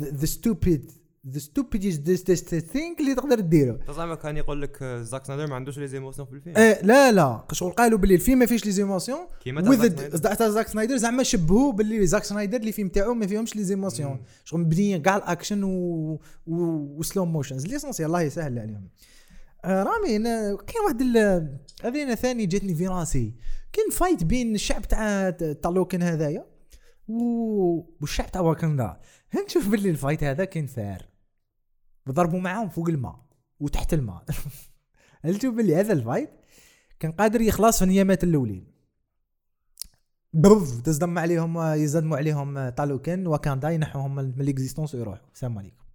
[0.00, 0.90] the stupid
[1.28, 5.78] the stupidest thing اللي تقدر ديره زعما كان يقول لك آه، زاك سنايدر ما عندوش
[5.78, 6.56] les émotions في الفيلم.
[6.56, 7.44] آه لا لا.
[7.52, 9.62] شغل قالوا باللي الفيلم ما فيش les émotions كيما
[10.48, 10.96] زاك سنايدر.
[10.96, 14.22] زعما شبهوا باللي زاك سنايدر les films تاعو ما فيهمش les émotions.
[14.44, 15.68] شغل مبنيين كاع الأكشن و...
[16.46, 16.54] و...
[16.98, 18.88] و slow motions l'essentiel الله يسهل عليهم.
[19.64, 21.02] رامي أنا كاين واحد
[21.84, 23.34] هذه أنا ثاني جاتني في راسي.
[23.72, 26.46] كاين fight بين الشعب تاع تاع لوكن هذايا.
[28.00, 29.00] والشعب تاع واكندا
[29.46, 31.06] نشوف باللي الفايت هذا كان ثار
[32.06, 33.24] وضربوا معاهم فوق الماء
[33.60, 34.24] وتحت الماء.
[35.24, 36.30] هل تشوف باللي هذا الفايت
[37.00, 38.72] كان قادر يخلص في النيامات الأولين.
[40.32, 45.26] بوف تصدم عليهم يزدموا عليهم طالوكن وكاندا ينحوهم من الاكزيستونس ويروحوا.
[45.34, 45.87] السلام عليكم.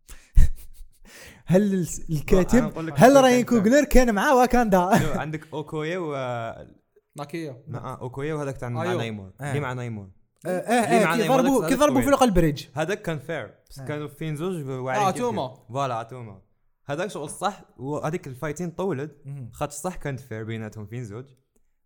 [1.45, 3.45] هل الكاتب هل راين.
[3.45, 4.79] كوغلر كان مع واكاندا
[5.21, 6.13] عندك أوكويا و
[7.17, 8.95] ناكيا مع أوكويا وهذاك تاع مع أيوه.
[8.97, 9.49] نايمور آه.
[9.49, 10.09] اللي مع نايمور
[10.45, 12.13] آه آه آه، كي ضربوا كي ضربوا في طويل.
[12.13, 13.85] القلب بريدج هذاك كان فير بس آه.
[13.85, 15.59] كانوا فين زوج واعرين آه كيف توما كيف.
[15.69, 16.41] فوالا عطوما
[16.85, 21.25] هذاك شغل صح وهذيك الفايتين طولت خاطر صح كانت فير بيناتهم فين زوج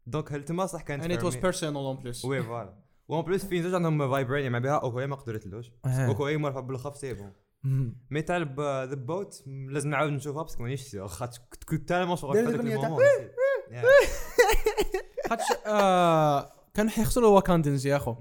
[0.05, 1.41] دونك هل تما صح كانت it was fair.
[1.53, 2.73] personal اون بليس وي فوالا
[3.07, 6.07] وان بليس فين زوج عندهم فايبرينيوم مع بها أوكويا ما قدرتلوش آه.
[6.07, 7.95] أوكويا مرفع بالخف سي بون مم.
[8.11, 11.07] مي تاع ذا بوت لازم نعاود نشوفها باسكو مانيش سيغ.
[11.07, 13.31] خاطر كنت تالمون نسيت.
[15.29, 18.15] خاطش آه كانوا حيخسروا Wakandans يا أخو.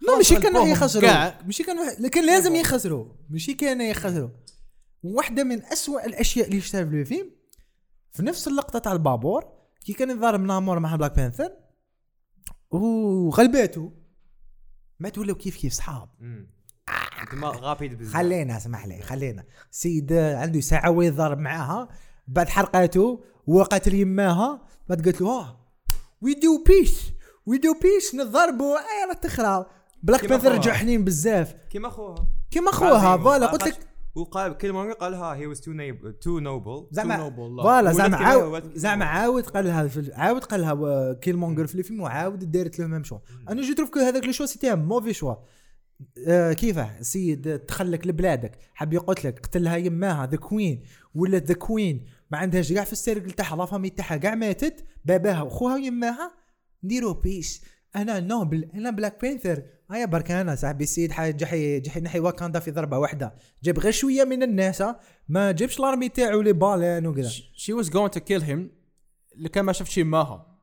[0.00, 1.40] لا ماشي كانوا غلبوهم يخسروا كاع.
[1.46, 4.30] ماشي كانوا لكن لازم يخسروا ماشي كانوا يخسروا
[5.02, 7.30] واحدة من أسوأ الأشياء اللي شفتها في الفيلم
[8.10, 9.44] في نفس اللقطة تاع البابور
[9.84, 11.52] كي كان يضارب نامور مع بلاك بانثر
[12.70, 13.92] وغلباته
[14.98, 16.08] ما تولوا كيف كيف صحاب.
[17.32, 21.88] ما غابيد بزاف خلينا اسمح لي خلينا سيد عنده ساعة ويضرب معاها
[22.28, 25.68] بعد حرقاته وقتل يماها بعد قالت له آه
[26.22, 27.12] we do peace
[27.46, 29.66] we do peace نضربوا اي لا تخرى
[30.02, 30.58] بلاك بانثر خوها.
[30.58, 33.16] رجع حنين بزاف كيما خوها كيما خوها.
[33.16, 33.78] voilà قلت لك
[34.14, 35.72] وقال كلمه قالها هي was too
[36.20, 37.62] too noble زعما noble، لا.
[37.62, 39.04] voilà زعما عاود زعما.
[39.04, 43.62] عاود قالها في عاود قالها كيل مونجر في الفيلم وعاود دارت له même chose أنا
[43.62, 45.34] je trouve que هذاك le choix c'était mauvais choix
[46.28, 48.58] آه كيفاه السيد تخلك لبلادك.
[48.74, 50.84] حاب يقتلك قتلها يماها the queen
[51.14, 54.84] ولات the queen ما عندهاش كاع في ال cercle تاعها la famille تاعها كاع ماتت
[55.04, 56.32] باباها وخوها ويماها.
[56.84, 57.64] نديرو peace
[57.96, 62.60] أنا noble أنا بلاك بانثر هيا برك أنا صاحبي السيد حي جحي جحي نحي واكاندا
[62.60, 63.34] في ضربة واحدة.
[63.62, 64.82] جاب غير شوية من الناس.
[65.28, 67.28] ما جابش ال army تاعو les baleines وكذا.
[67.54, 68.70] she was going to kill him
[69.34, 70.58] اللي كان ما شاف شي ماها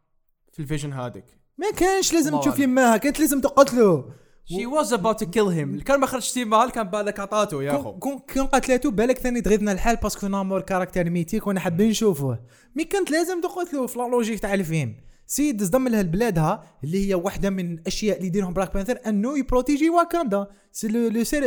[0.52, 1.26] في ال vision هذاك
[1.58, 2.60] ما كانش لازم تشوف.
[2.60, 4.14] يماها كانت لازم تقتله.
[4.48, 7.64] she was about to kill him اللي كان ما خرجش تي مال كان بالك عطاته
[7.64, 8.00] يا أخو.
[8.00, 12.40] كون كون قتلته بالك ثاني تغيظنا الحال parce que نامور caractère mythique وأنا حابين نشوفوه
[12.76, 14.96] mais كانت لازم تقتلو في logique تاع الفيلم.
[15.28, 19.46] سيد صدم لها لبلادها اللي هي واحدة من الأشياء اللي يديرهم بلاك بانثر انه ي
[19.46, 21.44] protège واكاندا c'est le سير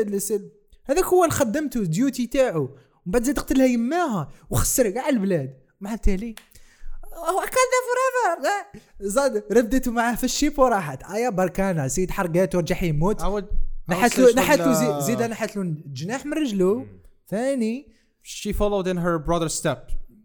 [0.85, 2.63] هذاك هو خدمته duty تاعو.
[2.63, 5.57] ومن بعد زاد قتلها يماها وخسر كاع البلاد.
[5.81, 6.35] مع التالي
[7.13, 11.03] Wakanda Forever زاد ردته معاه في ال ship وراحت.
[11.11, 13.23] ايا بركانا سيد حرقاته رجع يموت.
[13.89, 16.87] نحت له نحت له زي- زيد نحت له جناح من رجله.
[17.29, 17.93] ثاني.
[18.23, 19.77] she followed in her brother step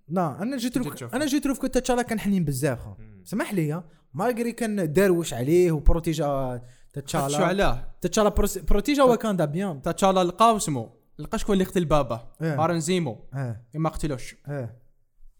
[0.09, 1.15] لا أنا je trouve.
[1.15, 2.79] أنا je trouve كنت تشالا كان حنين بزاف.
[2.79, 2.91] خو.
[3.23, 6.61] سمح لي malgré كان داروش عليه و protégea
[6.95, 9.81] شو تشالا علاه تشالا pro- protégea وكاندا bien.
[9.81, 12.63] تاتشالا لقاو اسمه لقى شكون اللي قتل بابا؟ إيه.
[12.63, 14.35] بارون زيمو آه ما قتلوش.
[14.49, 14.65] و-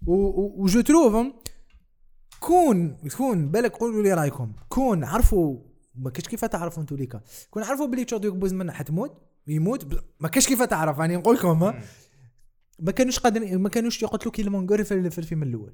[0.07, 1.15] و je trouve
[2.39, 4.53] كون كون بالك قولوا لي رايكم.
[4.69, 5.57] كون عرفوا
[5.95, 7.21] ما كاش كيف تعرفوا أنتوا ليكا.
[7.51, 11.73] كون عرفوا بلي تشادويك بوزمان حتموت يموت ما كاش كيف تعرف يعني نقول لكم
[12.79, 15.73] ما كانوش قادرين ما كانوش يقتلوا كيلمونجر في, في الفيلم الأول.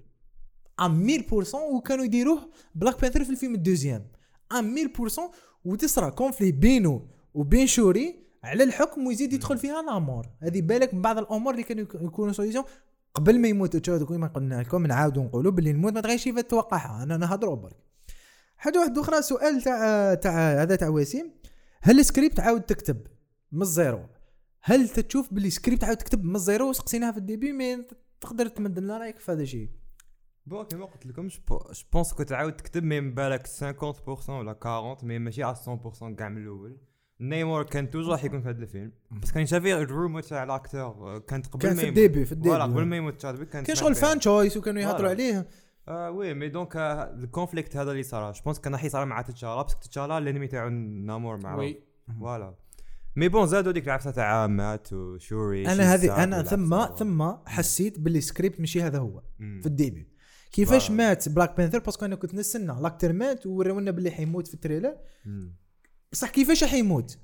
[0.80, 4.08] même 1000% وكانوا يديروه بلاك بانثر في الفيلم ال deuxième.
[4.52, 5.22] même 1000%
[5.66, 10.28] وتصرى conflit بينه وبين شوري على الحكم ويزيد يدخل فيها نامور.
[10.40, 12.64] هذه بالك من بعض الأمور اللي كانوا يك- يكونوا solutions
[13.14, 17.04] قبل ما يموت تشادويك كيما قلنا لكم نعاودوا نقولوا باللي الموت ما تغيرش كيف تتوقعها
[17.04, 17.90] أنا نهضروا برك
[18.58, 21.32] حاجة واحدة أخرى سؤال تاع تاع هذا تاع وسيم.
[21.82, 23.08] هل السكريبت عاود تكتب
[23.52, 24.06] من ال zéro؟
[24.62, 27.88] هل تشوف باللي سكريبت عاود تكتب من ال zéro وسقسيناها في ال début؟ mais
[28.22, 29.70] تقدر تمد لنا رأيك في هذا الشيء.
[30.46, 31.40] Bon كيما قلت لكم je
[31.94, 36.42] pense que تعاود تكتب mais بالك 50% ولا 40 mais ماشي على 100% كاع من
[36.42, 36.78] الأول.
[37.22, 38.92] نيمور كان toujours راح يكون في هذا الفيلم.
[39.12, 41.90] بس كان شافي ال rumor تاع l'acteur كانت قبل كان في.
[41.90, 44.58] ال début في voilà قبل ال début ما يموت تشادويك كان كان شغل fan choice
[44.58, 45.10] وكانوا يهضروا.
[45.10, 45.48] عليه.
[45.88, 49.06] آه oui mais donc آه، ال conflict هذا اللي صار je pense كان راح يصير
[49.06, 51.84] مع تشالا بس تشالا l'ennemi تاعو نامور مع oui.
[52.20, 52.56] voilà.
[53.16, 56.86] mais bon زادوا ديك العفسة تاع مات وشوري أنا هذه أنا ثم.
[56.96, 59.22] ثم حسيت باللي سكريبت ماشي هذا هو.
[59.38, 60.08] في ال début.
[60.52, 62.82] كيفاش فا- مات بلاك بانثر parce que أنا كنت نستنى.
[62.82, 64.96] l'acteur مات وراونا باللي حيموت في ال trailer.
[66.12, 67.18] بصح كيفاش حيموت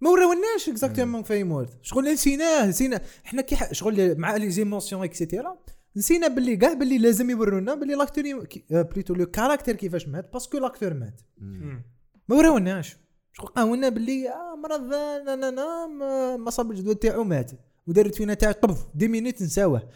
[0.00, 1.68] ما وراوناش exactement كيف يموت.
[1.82, 3.00] شغل نسيناه نسينا.
[3.24, 5.58] حنا كي ح- شغل مع les émotions et cetera
[5.96, 8.24] نسينا باللي كاع باللي لازم يورونا باللي l'acteur
[8.70, 11.20] plutôt le caractère كيفاش مات parce que l'acteur مات.
[12.28, 12.96] ما وراوناش.
[13.32, 17.50] شغل قاولنا باللي آه مرض لا لا لا ما, ما صاب الجدول تاعو مات.
[17.86, 19.88] ودارت فينا تاع طب ف dix minutes نساوه.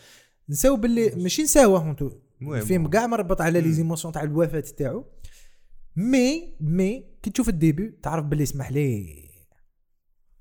[0.49, 1.43] نساو باللي ماشي.
[1.43, 1.97] نساوه
[2.43, 5.05] الفيلم كاع مربط على les émotions تاع الوفاة تاعو.
[5.97, 9.15] مي مي كي تشوف ال début تعرف باللي اسمح لي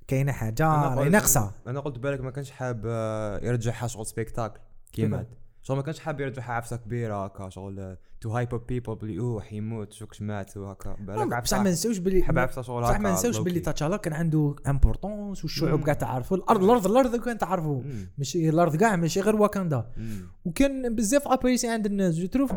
[0.08, 4.60] كاينة حاجة راهي ناقصة أنا قلت بالك ما كانش حاب آه، يرجعها شغل spectacle
[4.94, 5.28] كي كيفاه؟ مات
[5.64, 9.42] شغل ما كانش حاب يرجعها عفسة كبيرة هكا شغل to hype up people بلي أوه
[9.42, 13.14] حيموت شوكش مات وهكا بالك بصح عفسه ما نساوش باللي حاب عفسة شغل بصح ما
[13.14, 13.62] نساوش low-key.
[13.64, 15.84] تاتشالا كان عنده importance والشعوب.
[15.84, 17.82] كاع تعرفوا الأرض الأرض الأرض كان تعرفوا.
[18.18, 20.28] ماشي الأرض كاع ماشي غير واكاندا مم.
[20.46, 22.54] وكان بزاف apprécié عند الناس je trouve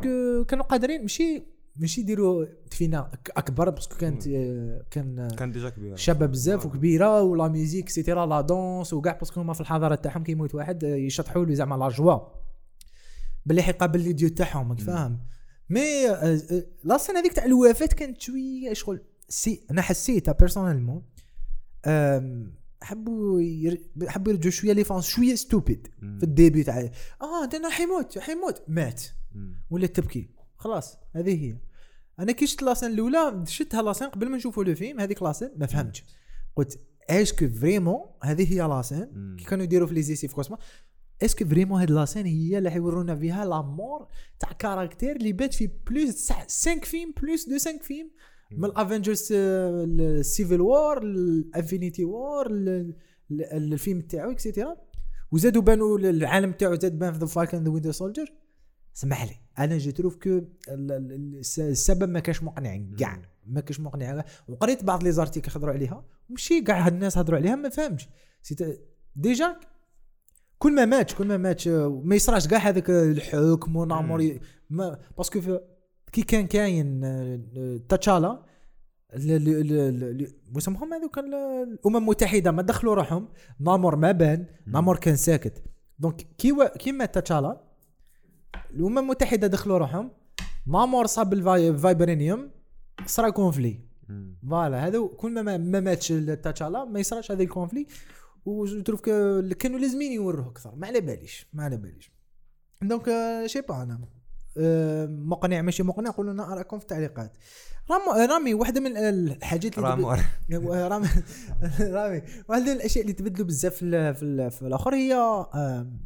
[0.48, 1.42] كانوا قادرين ماشي
[1.76, 2.44] ماشي يديروا
[3.24, 4.28] ك- أكبر parce que كانت
[4.90, 9.12] كان كان déjà كبير شابه بزاف وكبيرة و la musique et cetera la danse وكاع
[9.12, 12.18] parce que هما في الحضارة تاعهم كي يموت واحد آه، يشطحوا له زعما la joie
[13.46, 15.18] باللي حيقابل les dieux تاعهم فاهم؟
[15.70, 15.80] mais
[16.85, 21.02] la scène هذيك تاع الوفاه كانت شوية شغل c'est أنا حسيتها personnellement
[22.83, 23.80] حبوا ير...
[24.09, 25.88] حبوا يرجعوا شوية les fans شوية stupid.
[26.00, 26.90] في ال début تاع
[27.22, 28.62] آه ده أنا حيموت حيموت.
[28.68, 29.02] مات.
[29.70, 30.30] ولا تبكي.
[30.61, 31.57] خلاص هذه هي.
[32.18, 35.23] أنا كي شفت la scène الأولى شفتها la scène قبل ما نشوفوا le film هذيك
[35.22, 36.05] la scène ما فهمتش.
[36.57, 39.37] قلت est-ce que vraiment هذه هي la scène.
[39.38, 40.59] كي كانوا يديروا في لي زيسي في كوسما
[41.22, 44.06] est-ce que vraiment هاد la scène هي اللي حيورونا فيها la mort
[44.38, 48.11] تاع caractère اللي بان في plus 5 films plus de 5 فيلم
[48.51, 52.46] من الافنجرز ال Civil War ال Infinity War
[53.31, 54.76] الفيلم تاعو et cetera
[55.33, 58.33] وزادوا بانوا العالم تاعو زاد بان في The Falcon the Winter Soldier
[58.94, 59.35] سمح لي.
[59.59, 64.24] أنا je trouve que ال- ال- الس- السبب ما كانش مقنع كاع ما كانش مقنع.
[64.48, 68.09] وقريت بعض les articles يهضروا عليها ماشي كاع هاد الناس هضروا عليها ما فهمتش
[69.16, 69.56] déjà
[70.59, 71.68] كل ما ماتش كل ما ماتش
[72.05, 74.38] ما يصراش كاع هذاك الحكم ونامور
[75.18, 75.59] parce que
[76.12, 77.00] كي كان كاين
[77.88, 78.44] تاتشالا
[79.14, 83.29] ال- ال- ال- ال- واسمهم هذوك ال- الأمم المتحدة ما دخلوا روحهم
[83.61, 85.62] نامور ما بان نامور كان ساكت.
[85.98, 86.68] donc كي و...
[86.79, 87.69] كي مات تاتشالا
[88.70, 90.10] الأمم المتحدة دخلوا روحهم.
[90.66, 92.50] نامور صاب ال vi- ال vibranium
[93.06, 93.80] صرا conflit.
[94.50, 96.08] voilà هذا كل ما ما ماتش
[96.42, 97.87] تاتشالا ما يصراش هذا ال conflit
[98.44, 99.00] و trouve
[99.58, 100.74] كانوا لازمين يوروه أكثر.
[100.76, 102.12] ما على باليش ما على باليش.
[102.83, 104.00] donc آه، je sais pas أنا.
[104.58, 107.36] آه، مقنع ماشي مقنع قولوا لنا أراكم في التعليقات.
[107.90, 110.04] رامي رامي واحدة من الحاجات اللي رامي.
[111.98, 112.22] رامي.
[112.48, 115.14] واحدة من الأشياء اللي تبدلوا بزاف في, في, في الآخر هي
[115.54, 116.00] آم،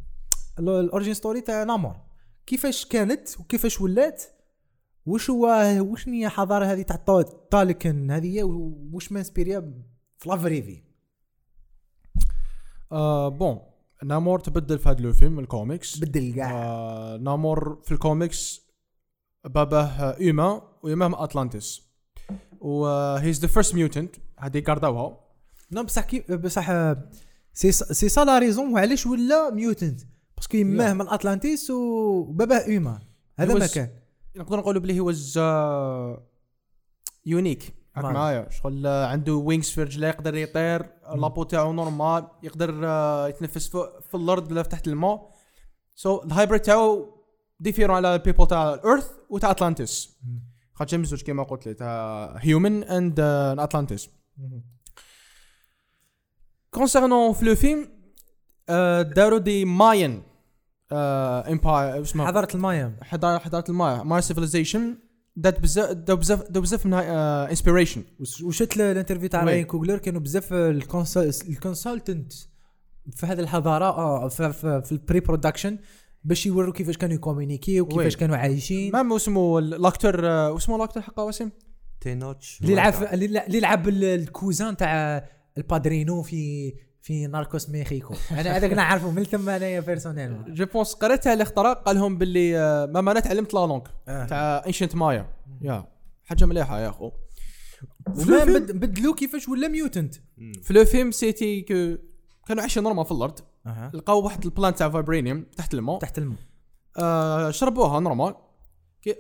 [0.59, 1.97] ال origin story تاع نامور.
[2.47, 4.23] كيفاش كانت وكيفاش ولات؟
[5.07, 5.47] وش هو
[5.81, 8.43] وش هي الحضاره هذه تاع طا- طالكن؟ هذه
[8.93, 9.83] وش ما inspirée
[10.19, 10.83] في la vraie vie
[12.93, 13.59] آه bon
[14.05, 15.99] نامور تبدل في هذا الفيلم الكوميكس.
[15.99, 16.53] بدل كاع.
[16.53, 18.61] آه نامور في الكوميكس
[19.45, 19.89] باباه
[20.29, 21.83] human ويماه اتلانتس
[22.61, 25.21] و he's the first mutant هذه ڨاردوها
[25.73, 26.71] نو بصح كي بصح
[27.53, 30.01] c'est c'est ça la raison وعلاش ولا mutant
[30.45, 30.93] parce que يماه.
[30.93, 32.99] من أتلانتيس وباباه human
[33.39, 33.89] هذا ما كان.
[34.37, 35.39] نقدر نقولوا بلي was
[37.27, 38.05] unique Right.
[38.05, 43.29] معايا؟ شغل آه، عنده wings في رجليه يقدر يطير la peau تاعو normal يقدر آه،
[43.29, 45.31] يتنفس فوق في الأرض ولا تحت الماء.
[45.95, 47.15] so ال hybrid تاعو
[47.61, 50.17] différent على ال people تاع ال Earth وتاع اتلانتس
[50.73, 53.21] خاطر مزوج كيما قلت لي تاع human and
[53.59, 54.09] Atlantis
[56.71, 57.89] concernant في le film
[59.13, 60.23] داروا دي Mayan
[60.93, 62.97] empire اسمها حضارة المايا.
[63.03, 64.03] حضاره حضارة المايا.
[64.03, 64.99] Maya civilization
[65.37, 69.45] دات بزاف داو بزاف بزاف منها inspiration وش- وشفت ل- ال interview تاع.
[69.45, 72.33] راين كوغلر كانوا بزاف ال consultant
[73.17, 75.79] في هذه الحضارة آه في, في, في ال pre-production
[76.25, 78.17] باش يوروا كيفاش كانوا ي communiquer وكيفاش.
[78.17, 78.93] كانوا عايشين.
[78.93, 81.51] même اسمه ال acteur آه، واسمه ال acteur حقا واسم؟
[82.01, 82.59] تينوتش.
[82.63, 85.25] اللي يلعب اللي يلعب ال- ال cousin تاع
[85.59, 86.73] ال padrino في
[87.05, 88.15] في ناركوس ميخيكو.
[88.31, 92.59] أنا هذاك نعرفه من ثم انايا personnel je pense قريتها اللي اخترق قال لهم باللي
[92.59, 94.27] آه، ماما أنا تعلمت la langue آه.
[94.27, 95.27] تاع ancient Maya
[95.63, 95.85] يا.
[96.25, 97.11] حاجة مليحة يا أخو.
[98.19, 100.15] وما بد- بدلو كيفاش ولا mutant
[100.63, 101.97] في le film c'était que
[102.49, 103.39] كانوا عايشين normal في الأرض.
[103.95, 105.99] لقاو واحد ال plante تاع vibranium تحت الماء.
[105.99, 106.39] تحت الماء.
[106.99, 108.35] آه شربوها normal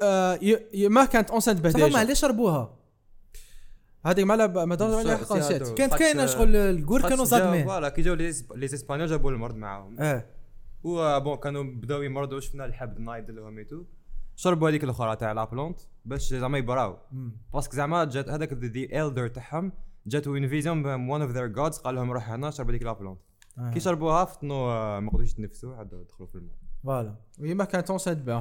[0.02, 2.84] يماه كانت enceinte به صح ما علاش شربوها؟
[4.06, 7.64] هذيك ما لها ما داروا عليها حق كانت كاينة شغل ال guerre كانوا صادمين.
[7.64, 10.00] voilà كي جاو les Espagnols جابوا المرض معاهم.
[10.00, 10.24] آه.
[10.84, 13.85] و bon كانوا بداو يمرضوا شفنا الحب نايد لهم et tout
[14.36, 16.98] شربوا هذيك الأخرى تاع la plante باش زعما يبراو.
[17.54, 19.72] parce que زعما جات هذاك ذا الدر تاعهم
[20.06, 23.18] جاتو une vision one of their gods قال لهم روح هنا شرب هذيك la plante.
[23.58, 23.70] آه.
[23.70, 26.54] كي شربوها فطنوا آه، ما قدروش يتنفسوا عاد دخلوا في الماء
[26.85, 27.14] voilà.
[27.40, 27.90] وهي ما كانت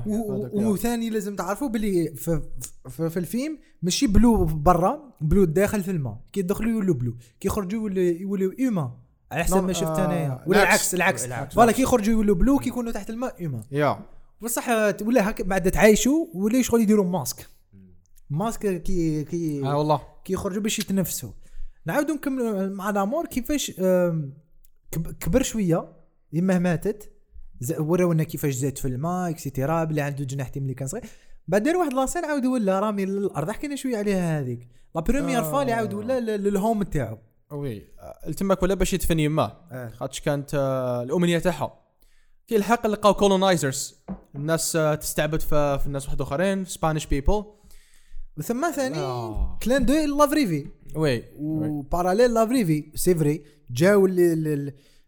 [0.05, 0.67] و- يا.
[0.67, 2.41] وثاني لازم تعرفوا باللي في,
[2.89, 6.17] في, في الفيلم ماشي bleu برا bleu داخل في الماء.
[6.33, 7.15] كي يدخلوا يولوا bleu.
[7.39, 8.97] كي يخرجوا يولوا human
[9.31, 10.43] على حسب نعم، ما شفت آه، أنايا.
[10.47, 10.93] ولا العكس.
[11.25, 11.25] العكس.
[11.55, 13.99] voilà كي يخرجوا يولوا bleu كي يكونوا تحت الماء human yeah.
[14.41, 14.69] بصح
[15.01, 17.47] ولا هكا بعد تعايشوا ولا شغل يديروا ماسك
[18.29, 20.01] ماسك كي كي آه والله.
[20.25, 21.31] كي يخرجوا باش يتنفسوا.
[21.85, 23.71] نعاودوا نكملوا مع نامور كيفاش
[25.19, 25.93] كبر شوية
[26.33, 27.12] يمه ماتت
[27.79, 31.03] ورونا كيفاش زاد في الماء et cetera بلي عنده جناحتين ملي كان صغير.
[31.47, 34.67] بعد دار واحد la scène عاود ولا رامي للأرض حكينا شوية عليها هذيك.
[34.95, 35.51] la première آه.
[35.51, 37.17] fois اللي عاود ولا لل home تاعو.
[37.51, 41.83] oui آه، التمك ولا باش يدفن يماه خاطش كانت آه، الأمنية تاعها.
[42.47, 43.95] كي الحق لقاو colonizers
[44.35, 47.45] الناس آه، تستعبد في, في الناس واحد آخرين Spanish people
[48.37, 49.59] وثم ثاني آه.
[49.63, 51.69] clin d'œil la vraie vie oui oui.
[51.69, 54.07] و parallèle la vraie vie c'est vrai جاو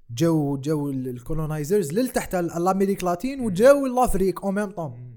[0.10, 0.56] جاو
[0.90, 5.16] ال- ال colonizers لتحت ل- l'Amérique latine وجاو l'Afrique au même temps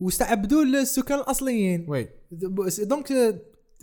[0.00, 1.86] واستعبدوا السكان الأصليين.
[1.88, 2.08] oui.
[2.82, 3.12] donc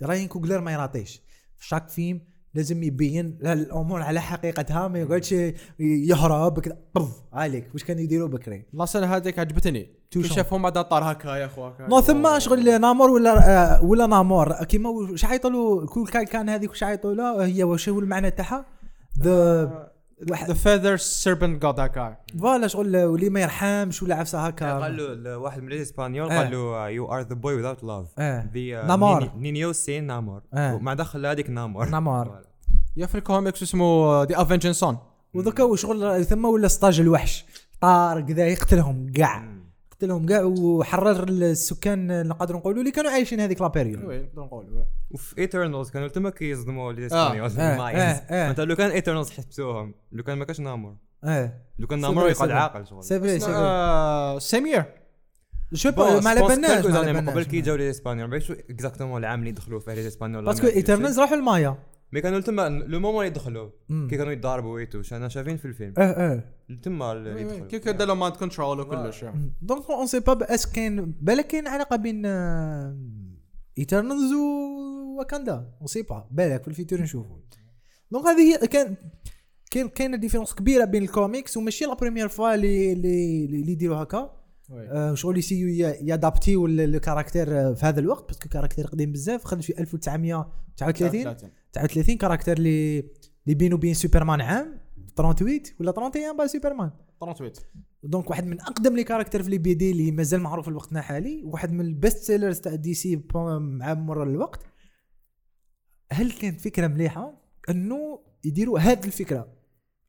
[0.02, 1.22] راين كوغلر ما يراطيش.
[1.60, 2.20] chaque film
[2.54, 5.34] لازم يبين الأمور على حقيقتها ما يقعدش
[5.80, 6.76] يهرب كذا
[7.32, 7.70] عليك.
[7.72, 9.88] واش كانوا يديروا بكري؟ la scène هذيك عجبتني.
[10.22, 12.00] شافهم بعد طار هكا يا اخو هكا.
[12.00, 14.64] ثم شغل نامور ولا آه، ولا نامور.
[14.64, 18.66] كيما واش عيطوا له كوكولكان هذيك واش عيطوا له هي واش هو المعنى تاعها؟
[19.22, 19.93] the
[20.30, 20.48] واحد.
[20.48, 25.38] the feather serpent god هكا voilà شغل واللي ما يرحمش ولا عفسه هكا قال له
[25.38, 26.38] واحد من ال Espagnols آه.
[26.38, 28.18] قال له you are the boy without love
[28.86, 29.30] نامور.
[29.36, 30.78] niño sin amor آه.
[30.78, 32.40] ما دخل هذيك نامور نامور.
[32.96, 34.98] يا في الكوميكس اسمه ذا افنجن سون
[35.34, 37.44] وذاك شغل ثم ولا ستاج الوحش.
[37.80, 39.53] طار كذا يقتلهم كاع
[40.04, 44.84] قتلهم كاع وحرر السكان نقدروا نقولوا اللي كانوا عايشين هذيك لا بيريود وي نقدر نقول
[45.10, 48.50] وفي ايترنالز كانوا تما كيصدموا الاسبانيول آه، آه، آه.
[48.50, 50.96] انت لو كان ايترنالز حسبتوهم لو كان ما كانش نامور.
[51.24, 51.52] آه.
[51.78, 52.50] لو كان نامور يقعد.
[52.50, 53.04] عاقل شغل.
[53.04, 54.84] سي فري سي فري سيمير
[55.74, 56.86] شو بون، با- ما على بالناش
[57.30, 60.66] قبل كي جاو لي إسبانيول ما شو اكزاكتومون العام اللي دخلوا فيه لي اسبانيول باسكو
[60.66, 61.76] ايترنالز راحوا المايا
[62.14, 64.08] mais كانوا تما le moment اللي دخلوا مم.
[64.10, 65.94] كي كانوا يتضاربوا ويتو أنا شايفين في الفيلم.
[65.98, 66.44] آه آه
[66.82, 67.66] تما اللي كي يدخلوا.
[67.68, 69.24] كي دار mind control وكلش
[69.62, 72.26] donc on sait pas est-ce كاين بالك كاين علاقة بين
[73.78, 77.36] Eternals وواكاندا on sait pas بالك في ال futur نشوفوا
[78.10, 78.96] donc هذه هي كان
[79.70, 84.43] كاين كاينة différence كبيرة بين الكوميكس وماشي la première fois اللي اللي اللي يديروا هكا.
[84.72, 85.68] آه، شغل يسيو
[86.02, 89.80] ي adaptiw ال character آه، في هذا الوقت parce que character قديم بزاف خرج في
[89.80, 91.36] 1939
[91.72, 92.98] 39 character اللي
[93.44, 94.80] اللي بينه وبين سوبرمان عام
[95.16, 96.90] 38 ولا 31 pas سوبرمان.
[97.20, 97.52] 38
[98.02, 101.42] donc واحد من أقدم les caractères في les BD اللي مازال معروف في وقتنا الحالي
[101.44, 104.60] واحد من ال best sellers تاع DC مع مر الوقت.
[106.12, 107.32] هل كانت فكرة مليحة؟
[107.70, 109.48] أنه يديروا هذه الفكرة.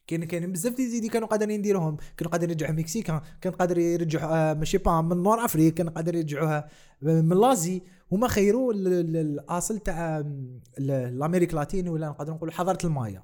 [0.07, 4.53] كاين كاين بزاف des idées كانوا قادرين يديروهم كانوا قادرين يرجعوا مكسيكا كان قادر يرجعوا
[4.53, 6.69] ماشي pas من Nord أفريقيا كان قادر يرجعوها.
[7.01, 10.59] من l'Asie هما خيروا ال- ال- الأصل تاع ال-
[10.91, 13.23] ال Amérique latine ولا نقدر نقولوا حضارة المايا.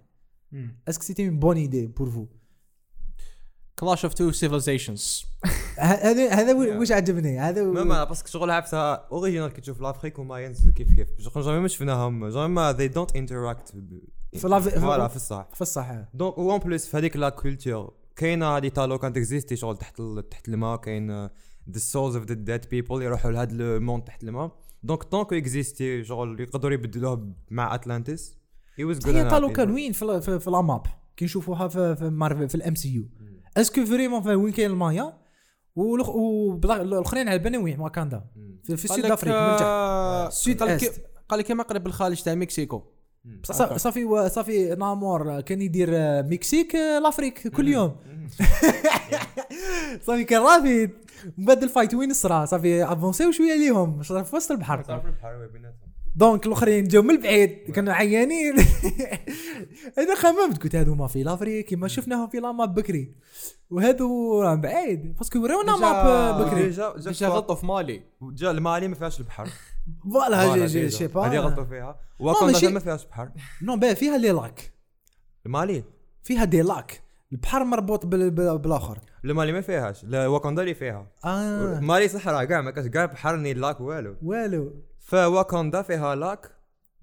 [0.90, 2.26] est-ce que c'était une bonne idée pour vous
[3.80, 5.26] clash of two civilizations
[5.80, 10.20] هذا هذا واش عجبني؟ هذا ما ما parce que شغل عفسها original كي تشوف l'Afrique
[10.20, 13.76] وما ينزلوا كيف كيف شغل jamais ما شفناهم jamais ما they don't interact
[14.36, 17.94] في la- في- voilà في الصح في الصح donc un place في هذيك la culture
[18.16, 20.02] كاينة هذه تالو كانت اكزيستي شغل تحت
[20.32, 21.12] تحت الماء كاين
[21.70, 24.52] the souls of the dead people يروحوا لهذا ال monde تحت الماء
[24.84, 28.38] donc tant que exister شغل يقدروا يبدلوه مع اتلانتس
[28.76, 30.84] هي was هي طالو كان وين في في, في la map
[31.18, 33.04] كي نشوفوها في في مارفل في ال MCU est-ce
[33.58, 35.22] que vraiment في وين كاين المايا؟
[35.76, 38.26] والاخرين على بالنا وين؟ واكاندا.
[38.64, 41.02] في, في ال sud أفريقيا من تحت sud sud قال لك est.
[41.30, 42.84] قال لك كيما قريب الخارج تاع مكسيكو.
[43.78, 47.96] صافي صافي نامور كان يدير آه، Mexique آه، l'Afrique كل يوم.
[50.06, 50.92] صافي كان رافد
[51.38, 54.82] من بعد الفايت وين صرا صافي avancé شوية ليهم صافي في وسط البحر.
[56.16, 57.50] donc الآخرين جاو من البعيد.
[57.76, 58.54] كانوا عيانين.
[59.98, 63.16] أنا خممت قلت هذو ما في l'Afrique كيما شفناهم في la map بكري.
[63.70, 65.16] وهذو راهم بعيد.
[65.18, 66.64] parce que ورونا déjà- map بكري.
[66.64, 68.02] déjà جا غلطوا في مالي.
[68.22, 69.50] جا المالي ما فيهاش البحر.
[70.04, 70.90] فوالا جي جي.
[70.90, 72.00] شي هذه غلطوا pas فيها.
[72.22, 73.30] واكوندا ماشي- ما فيهاش بحر.
[73.62, 74.72] non pas فيها les lacs.
[75.46, 75.84] المالي؟
[76.24, 77.02] فيها des lacs.
[77.32, 79.00] البحر مربوط بال- بال- بالآخر.
[79.26, 81.08] المالي ما فيهاش لا واكوندا اللي فيها.
[81.26, 81.80] آه.
[81.80, 84.16] مالي صحراء كاع ما كاش كاع بحر ni lac والو.
[84.24, 84.74] والو.
[85.00, 86.52] فواكوندا فيها lac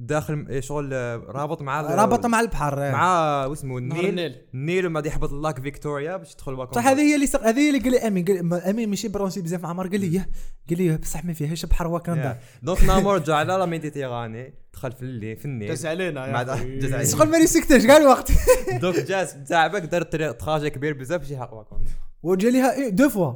[0.01, 4.37] داخل إيه شغل آه، رابط مع رابط مع البحر مع واسمه نهر النيل.
[4.55, 7.43] النيل بعد يحبط ال lac فيكتوريا باش تدخل واكوندا صح هذه هي اللي سق...
[7.47, 9.87] هذه هي اللي قال لي امين قال امين ماشي prince بزاف مع عمر.
[9.89, 10.27] قال لي "ياه."
[10.71, 15.03] قال لي بصح ما فيهاش بحر واكاندا donc نامور جا على la Méditerranée دخل في
[15.03, 15.73] الليل في النيل.
[15.73, 17.05] دز علينا يا علينا.
[17.05, 18.33] شغل ماني سكتش كاع الوقت
[18.81, 21.91] donc جاز تعبك دار trajet كبير بزاف باش يلحق واكوندا
[22.23, 23.33] وجا ليها et deux fois.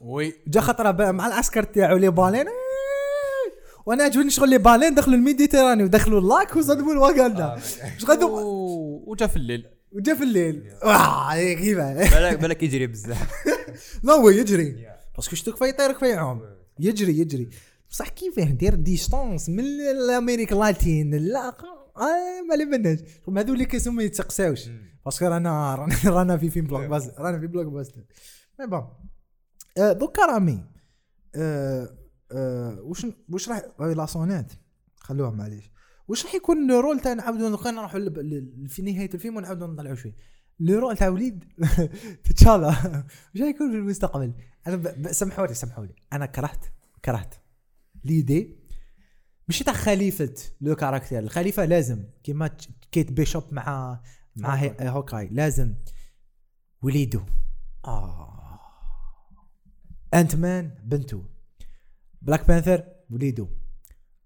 [0.00, 0.34] Oui.
[0.46, 2.46] جا خطرة مع العسكر تاعو les baleines
[3.86, 7.54] وأنا عجبني شغل les baleines دخلوا ال Méditerranée ودخلوا ال lac وصدموا الواكاندا
[7.96, 9.66] اش غادو و- وجا في الليل.
[9.92, 10.72] وجا في الليل.
[10.84, 13.32] واه هي كيفاه بالك بالك يجري بزاف.
[14.04, 14.86] لا هو يجري.
[15.16, 16.42] parce que شتو كفايه يطير كفايه يعوم؟
[16.80, 17.48] يجري يجري.
[17.90, 21.48] بصح كيفاه دير distance من ال Amérique ال latine؟ لا
[21.96, 24.60] آه ما مناش هم هذو اللي كيسمو ما يتسقساوش.
[25.04, 28.00] parce que رانا رانا رانا في فيلم blockbuster رانا في blockbuster
[28.60, 28.82] mais bon.
[29.78, 30.64] آه، دوكا رامي.
[32.32, 34.52] آه، واش واش راح آه، la sonate
[34.96, 35.70] خلوها معليش.
[36.08, 38.00] واش راح يكون ال rôle تاع نعاودو نبقى نروحوا
[38.68, 40.16] في نهاية الفيلم ونعاودو نطلعوا شوية
[40.60, 41.44] le rôle تاع وليد
[42.36, 44.32] T'Challa واش راح يكون في المستقبل؟
[44.66, 45.12] أنا.
[45.12, 46.64] سامحوا لي سامحوا لي أنا كرهت
[47.04, 47.34] كرهت.
[48.04, 48.56] ليدي.
[49.48, 51.18] ماشي تاع خليفة لو كاركتير.
[51.18, 52.04] الخليفة لازم.
[52.22, 52.50] كيما
[52.92, 54.00] كيت بيشوب مع
[54.36, 54.56] مع.
[54.80, 55.28] هوكاي.
[55.32, 55.74] لازم.
[56.82, 57.20] وليدو.
[57.84, 58.60] آه.
[60.14, 61.22] انت مان بنتو
[62.22, 63.48] بلاك بانثر وليدو.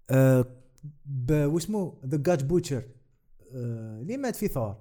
[0.09, 0.45] آه
[1.05, 1.31] ب...
[1.31, 2.83] واسمو ذا جاج بوتشر
[3.55, 4.75] آه اللي مات في ثور.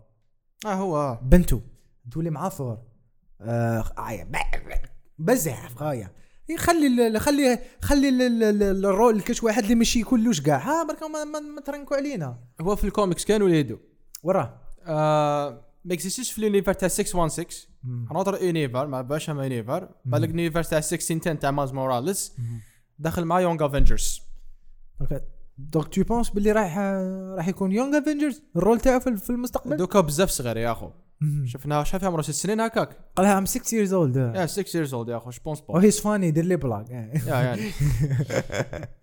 [0.66, 1.60] آه هو بنتو
[2.12, 2.78] تولي مع ثور.
[3.40, 4.26] آه آه
[5.18, 6.12] بزاف غاية.
[6.56, 10.58] خلي ال- خلي خلي ال- ال- ال- ال rôle لكاش واحد اللي ماشي كلوش كاع
[10.58, 12.38] ها بركا ما, ما, ما ترنكوا علينا.
[12.60, 13.78] هو في الكوميكس كان وليدو.
[14.22, 17.68] وراه آه ما existe ش في ال univers تاع 616
[18.11, 22.32] un autre univers ما باش ما univers بالك ال univers تاع 1610 تاع Miles Morales
[22.99, 24.22] دخل مع Young Avengers
[25.00, 25.24] donc
[25.59, 26.78] donc tu penses باللي راح
[27.36, 30.90] راح يكون Young Avengers ال rôle تاعو في المستقبل؟ دوكا بزاف صغير يا أخو.
[31.20, 31.47] مم.
[31.47, 34.16] شفناه شاف عمره ست سنين هكاك؟ قالها ام 6 years old.
[34.16, 37.12] يا 6 years old يا أخو je pense pas وهيز فاني يدير لي Black يا
[37.26, 37.70] يعني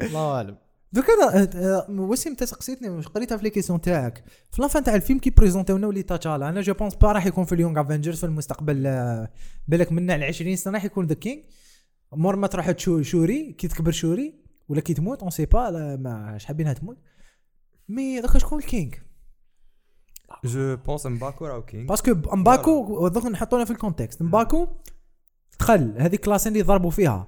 [0.02, 0.58] الله أعلم.
[0.94, 4.24] دوك أنا آه، وسيم أنت سقسيتني مش قريتها في les questions تاعك.
[4.52, 7.26] في la fin تاع الفيلم كي présentiw نا ولي T'Challa أنا je pense pas راح
[7.26, 9.30] يكون في ال Young Avengers في المستقبل آه،
[9.68, 11.43] بالك من على 20 سنة راح يكون the king
[12.16, 14.34] mort ما تروح Shuri كي تكبر Shuri
[14.70, 16.97] ولا كي تموت on sait pas لا ما اش حابينها تموت.
[17.89, 18.95] mais دوكا شكون ال king
[20.45, 24.68] je pense M'Baku راهو king parce que M'Baku دوك نحطونا في ال contexte M'Baku
[25.59, 27.28] دخل هذيك ال place اللي ضربوا فيها.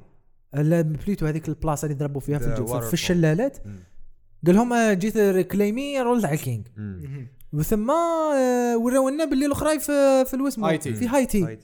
[0.54, 3.68] لا بليتو هذيك البلاصه اللي ضربوا فيها في, في, الشلالات.
[3.68, 3.80] مم.
[4.46, 7.28] قال لهم آه، جيت réclamer rôle تاع ال king مم.
[7.54, 10.94] وثم آه، وراو لنا باللي الأخرى في في الوسم هايتي.
[10.94, 11.60] في هايتي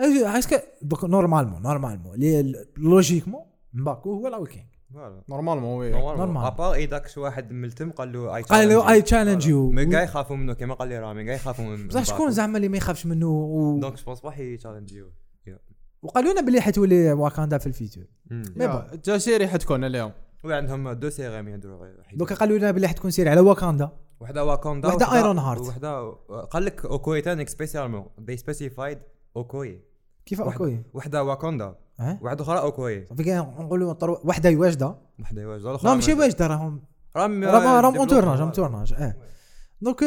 [0.00, 3.42] est-ce que دوك normalement normalement les- logiquement
[3.72, 6.44] مباكو هو king voilà normalement oui normal.
[6.46, 9.74] à part اذا شي واحد ملتم قال له اي قال له I challenge you.
[9.74, 12.68] مي كاع يخافوا منه كما قال لي رامي كاع يخافوا من بصح شكون زعما اللي
[12.68, 13.78] ما يخافش منه و...
[13.80, 15.10] donc je pense pas حي challengeيو
[16.02, 18.82] وقالوا لنا باللي حتولي واكاندا في ال futur mais bon.
[19.04, 20.12] déjà série حتكون اليوم.
[20.44, 23.90] وعندهم deux séries يهدروا دوكا قالوا لنا باللي حتكون série على واكاندا.
[24.20, 25.68] وحده وحدة وحدة- Iron Heart.
[25.68, 26.10] وحده
[26.50, 28.98] قال لك اوكوي تانيك spécialement they specified
[29.36, 29.80] أوكوي.
[30.26, 31.74] كيف أوكي وحده واكوندا.
[32.00, 33.06] ها؟ وحده أخرى أوكوي.
[33.06, 34.96] صافي كاين نقولوا وحده واجدة.
[35.20, 36.82] وحده واجدة لا ماشي واجدة راهم.
[37.16, 39.14] رام راهم راهم اون تورناج اون تورناج آه
[39.80, 40.04] دونك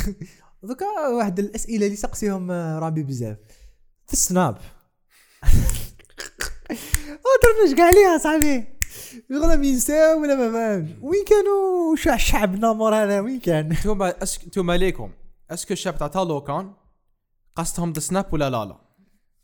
[0.62, 3.36] دوكا واحد الأسئلة اللي سقسيهم آه، رامي بزاف.
[4.06, 4.58] في السناب.
[7.42, 8.64] درناش كاع عليها صاحبي.
[9.30, 10.90] ولا ينساو ولا ما فهمش.
[11.02, 15.10] وين كانوا؟ شع الشعب نامور هذا؟ وين كان؟ انتوما اسك انتوما ليكم
[15.50, 16.72] أسكو الشاب تاع تالو كان
[17.56, 18.76] قصدهم ذا سناب ولا لا لا؟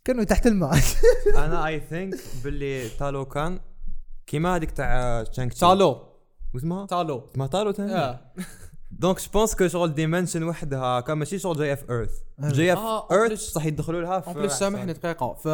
[0.04, 0.78] كانوا تحت الماء.
[1.44, 3.60] أنا اي ثينك باللي تالو كان
[4.26, 6.02] كيما هذيك تاع تشانك تالو.
[6.54, 7.22] واسمها؟ تالو.
[7.36, 7.92] ما تالو تاني.
[7.92, 8.32] يا
[8.90, 12.10] دونك جو بونس كو شغل ديمنشن وحدها كان ماشي شغل جاية في ايرث.
[12.38, 15.34] جاية في آه، ايرث صح يدخلوا لها في اون بليس سامحني دقيقة.
[15.34, 15.48] ف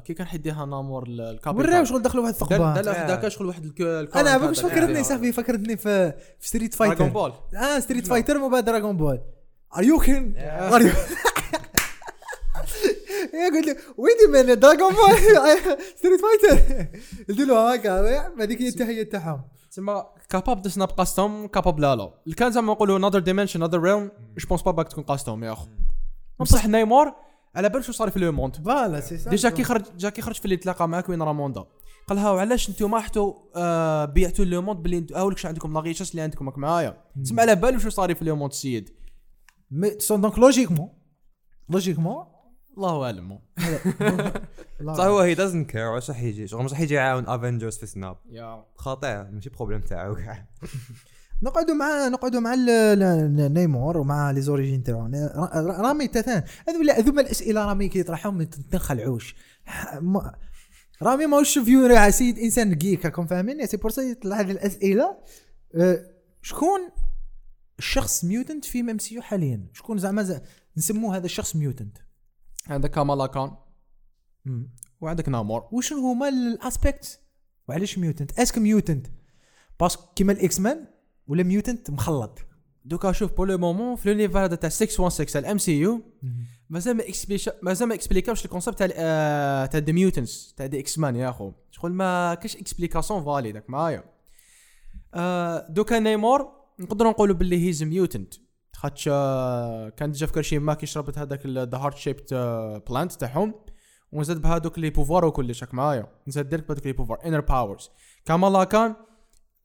[0.00, 3.72] كي كان حيديها نامور الكابيتال وراو شغل دخلوا واحد الثقبه لا لا هذاك شغل واحد
[4.16, 8.96] أنا باش فكرتني صاحبي فكرتني في ستريت دراغون فايتر بول آه ستريت فايتر وبعد دراغون
[8.96, 9.20] بول
[9.76, 10.92] ار يو كين ار يو
[13.34, 15.16] إيه قلت له ويدي من دراجون بول
[15.96, 16.86] ستريت فايتر
[17.28, 18.00] قلت له هكا
[18.40, 22.14] هذيك هي التحيه تاعهم تسمى كاباب تسناب قاستوم كاباب لا لا.
[22.24, 25.52] اللي كان زعما نقولوا نذر ديمنشن نذر ريلم جو بونس با باك تكون قاستوم يا
[25.52, 25.66] أخو.
[26.40, 27.14] بصح نيمار
[27.56, 29.30] على بالك شو صار في لو موند؟ فوالا سي سا.
[29.30, 31.64] ديجا كي خرج جا كي خرج في اللي تلاقى معاك وين راموندا
[32.06, 35.81] قال لها وعلاش أنتم ما حتو آه بيعتوا le monde باللي هاولك شو عندكم la
[35.81, 37.04] richesse اللي عندكم معايا.
[37.24, 38.90] تسمى على بالك شو صار في le monde السيد
[40.10, 40.88] donc logiquement
[41.70, 42.24] logiquement
[42.76, 43.38] الله اعلم
[44.96, 47.86] صح هو هي doesn't care واش راح يجي شغل مش راح يجي يعاون افنجرز في
[47.86, 50.46] snap يا خاطئ ماشي problème تاعو كاع
[51.42, 52.54] نقعدوا مع نقعدوا مع
[53.48, 55.06] نيمار ومع les origines تاعو.
[55.06, 56.42] را- رامي تاثان.
[56.68, 59.34] هذو هذوما الأسئلة رامي كي يطرحهم ما تنخلعوش
[61.02, 65.16] رامي ماهوش فيور يا سيد إنسان geek راكم فاهمين؟ c'est pour ça يطلع هذه الأسئلة.
[65.74, 66.00] أه،
[66.42, 66.80] شكون
[67.78, 69.66] الشخص mutant في MCU حاليا.
[69.72, 70.40] شكون زعما ز-
[70.76, 71.98] نسموه هذا الشخص mutant
[72.66, 73.50] عندك كامالا كان.
[75.00, 75.68] وعندك نامور.
[75.72, 77.20] وشنو هما les aspects
[77.68, 79.06] وعلاش mutant est-ce que mutant
[79.80, 80.86] parce que كيما ال X-Men
[81.26, 82.38] ولا mutant مخلط.
[82.84, 86.02] دوكا شوف pour le moment في l'univers هذا تاع 616 تاع ال MC U
[86.70, 87.04] مازال ما
[87.62, 91.52] مازال ما expliquاوش ال concept تاع آه، تاع the mutants تاع the X-Men يا أخو.
[91.70, 94.04] شغل ما كاش explication valide راك معايا.
[95.14, 98.34] آه، دوكا نيمار نقدروا نقولوا باللي he's mutant
[98.72, 102.34] خاطش آه، كان déjà في كرش يما كي شربت هذاك the heart-shaped
[102.90, 103.54] plant تاعهم
[104.12, 106.06] وزاد بهذوك les pouvoirs وكلش راك معايا.
[106.28, 107.90] نزاد direct بهذوك les pouvoirs inner powers
[108.24, 108.96] كامالا كان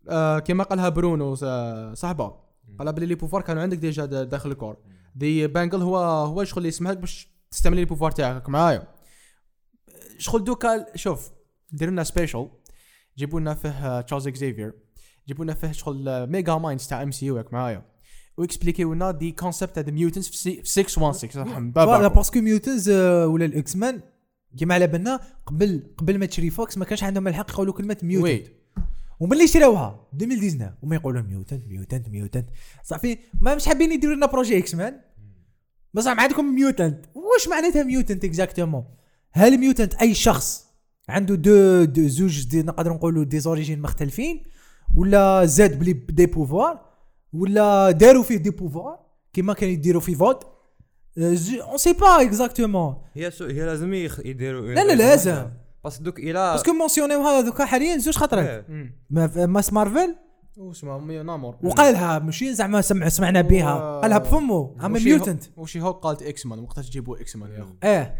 [0.10, 2.36] آه، كيما قالها برونو آه، صاحبه
[2.80, 4.78] قالها بلي les pouvoirs كانوا عندك déjà دا- داخل ال corps.
[5.16, 8.88] the bangle هو هو شغل اللي يسمحك باش تستعمل les pouvoirs تاعك معايا.
[10.18, 11.32] شغل دوكا شوف
[11.72, 12.50] ديروا لنا special
[13.18, 14.74] جيبوا لنا فيه تشارلز اكزيفير
[15.28, 17.86] جيبوا لنا فيه شغل mega minds تاع MCU معايا.
[18.38, 22.28] و expliquيو لنا the concept تاع mutants في سي- في 616 رحم voilà بابا parce
[22.28, 24.02] que mutants ولا ال X-Men
[24.58, 28.24] كيما على بالنا قبل قبل ما تشري فوكس ما كانش عندهم الحق يقولوا كلمة mutant
[28.24, 28.54] ويت
[29.20, 32.50] وملي شراوها؟ 2019 وما يقولوا mutant mutant mutant
[32.84, 35.00] صافي ما مش حابين يديروا لنا projet X-Men
[35.94, 38.84] بصح ما عندكم mutant واش معناتها mutant exactement
[39.32, 40.66] هل mutant أي شخص
[41.10, 44.44] عنده دو, دو زوج des نقدر نقولوا des origines مختلفين؟
[44.98, 46.80] ولا زاد بلي des pouvoirs
[47.34, 49.00] ولا داروا فيه des pouvoirs
[49.34, 50.48] كيما كانوا يديروا في Fox.
[51.18, 55.48] on sait pas exactement هي هي لازم يديروا لا لا لازم.
[55.86, 58.46] بس دوك إلى باسكو مونسيونيوها دوكا حاليا زوج خطرات.
[58.70, 58.96] إيه.
[59.10, 60.16] ما- ماس مارفل؟
[60.58, 61.56] واسمه مي- نامور.
[61.64, 64.76] وقالها ماشي زعما سمع سمعنا بها قالها بفمه.
[64.86, 67.74] ام وشي ميوتنت هو- وشي هوك قالت إكس مان وقتها تجيبوا إكس مان يا اخو
[67.84, 68.16] إيه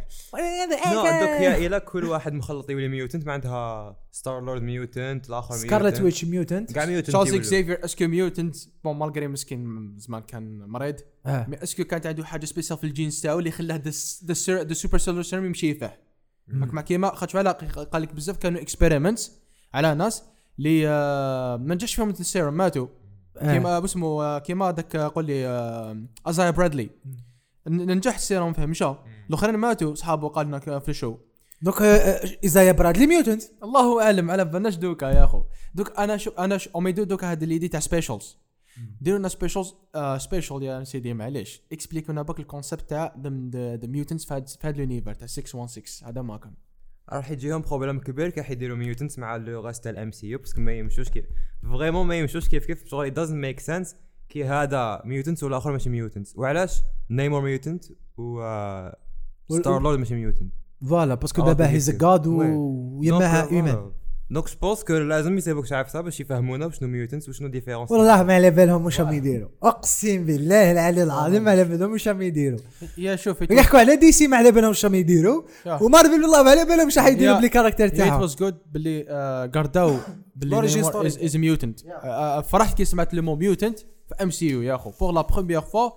[0.94, 5.56] نو دوك هي إلى كل واحد مخلط يولي ميوتنت ما عندها ستار لورد ميوتنت الآخر
[5.56, 7.42] سكارلت ويتش ميوتنت كاع ميوتنت تشارلز يولوا.
[7.42, 10.96] اكزيفير اسكو ميوتنت بون مالغري مسكين زمان كان مريض.
[11.26, 13.82] مي اسكو كانت عنده حاجة سبيسيال في الجينز تاعو اللي خلاه
[14.26, 16.00] the super soldier serum يمشي فيه.
[16.62, 17.50] راك مع كيما خاطش على
[17.94, 19.32] قال لك بزاف كانوا experiments
[19.74, 20.24] على ناس
[20.60, 22.88] اللي آه، ما نجحش فيهم السيرم ماتوا.
[23.38, 23.54] آه.
[23.54, 26.90] كيما اسمه آه، كيما داك آه، قول لي آه، أزايا برادلي.
[27.68, 28.96] نجح السيرم فيه مشى
[29.30, 31.18] الأخرين ماتوا صحابه قال لنا في ال show.
[31.62, 35.44] donc آه، ايزايا برادلي mutant؟ الله أعلم على بالناش دوكا يا أخو.
[35.76, 38.38] دوك أنا شو أنا شو أو يدو دوكا هاد اللي دي تاع specials
[39.02, 39.74] ديروا لنا specials
[40.18, 41.62] special يا سيدي معليش.
[41.72, 44.34] explique لنا باك ال concept تاع the mutants في
[44.64, 46.54] هاد ال univers تاع 616 هذا ما كان.
[47.10, 50.62] راح يجيهم problème كبير كي حيديروا mutant مع le reste تاع ال MCU parce que
[50.62, 51.26] ما يمشوش كيف
[51.64, 53.96] vraiment ما يمشوش كيف كيف شغل doesn't make sense
[54.30, 57.86] كي هذا mutant والاخر ماشي mutant وعلاش نيمور mutant
[58.18, 58.42] و
[59.50, 60.54] ستار لورد ماشي mutant
[60.90, 61.90] voilà parce que دابا he's.
[61.90, 62.52] god oui.
[62.52, 63.92] ويماها human
[64.34, 68.34] donc je pense que لازم يسيبوك عارفها باش يفهمونا شنو mutant وشنو différence والله ما
[68.34, 72.60] على بالهم واش راهم يديروا اقسم بالله العلي العظيم ما على بالهم واش راهم يديروا
[72.98, 75.44] يا شوف يحكوا على دي سي ما على بالهم واش راهم يديروا.
[75.82, 77.38] ومارفل والله ما على بالهم واش راح يديروا.
[77.38, 78.58] بلي caractères تاعهم واز جود
[79.56, 79.96] قرداو
[80.36, 81.24] باللي Origin story.
[81.24, 81.80] as mutant
[82.46, 85.90] فرحت كي سمعت le mot mutant في MCU يا اخو pour la première fois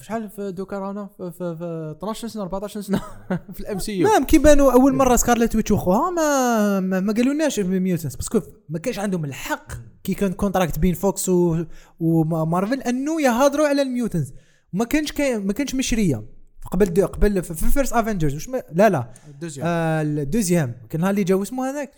[0.00, 3.02] شحال في دوكا رانا في, في, في 12 سنة 14 سنة؟
[3.54, 7.60] في ال MCU نعم كي بانوا أول مرة سكارلت ويتش وخوها ما ما, ما قالولناش
[7.60, 9.72] mutants parce que ما كانش عندهم الحق
[10.04, 11.64] كي كان contract بين فوكس و
[12.00, 14.32] ومارفل أنه يهضروا على ال mutants
[14.72, 16.24] ما كانش كاين ما كانش مشرية.
[16.72, 19.12] قبل دو قبل في first Avengers وش ما لا لا.
[19.28, 19.66] ال deuxième.
[19.66, 20.74] آه ال deuxième.
[20.90, 21.92] كان نهار اللي جاو اسمه هذاك؟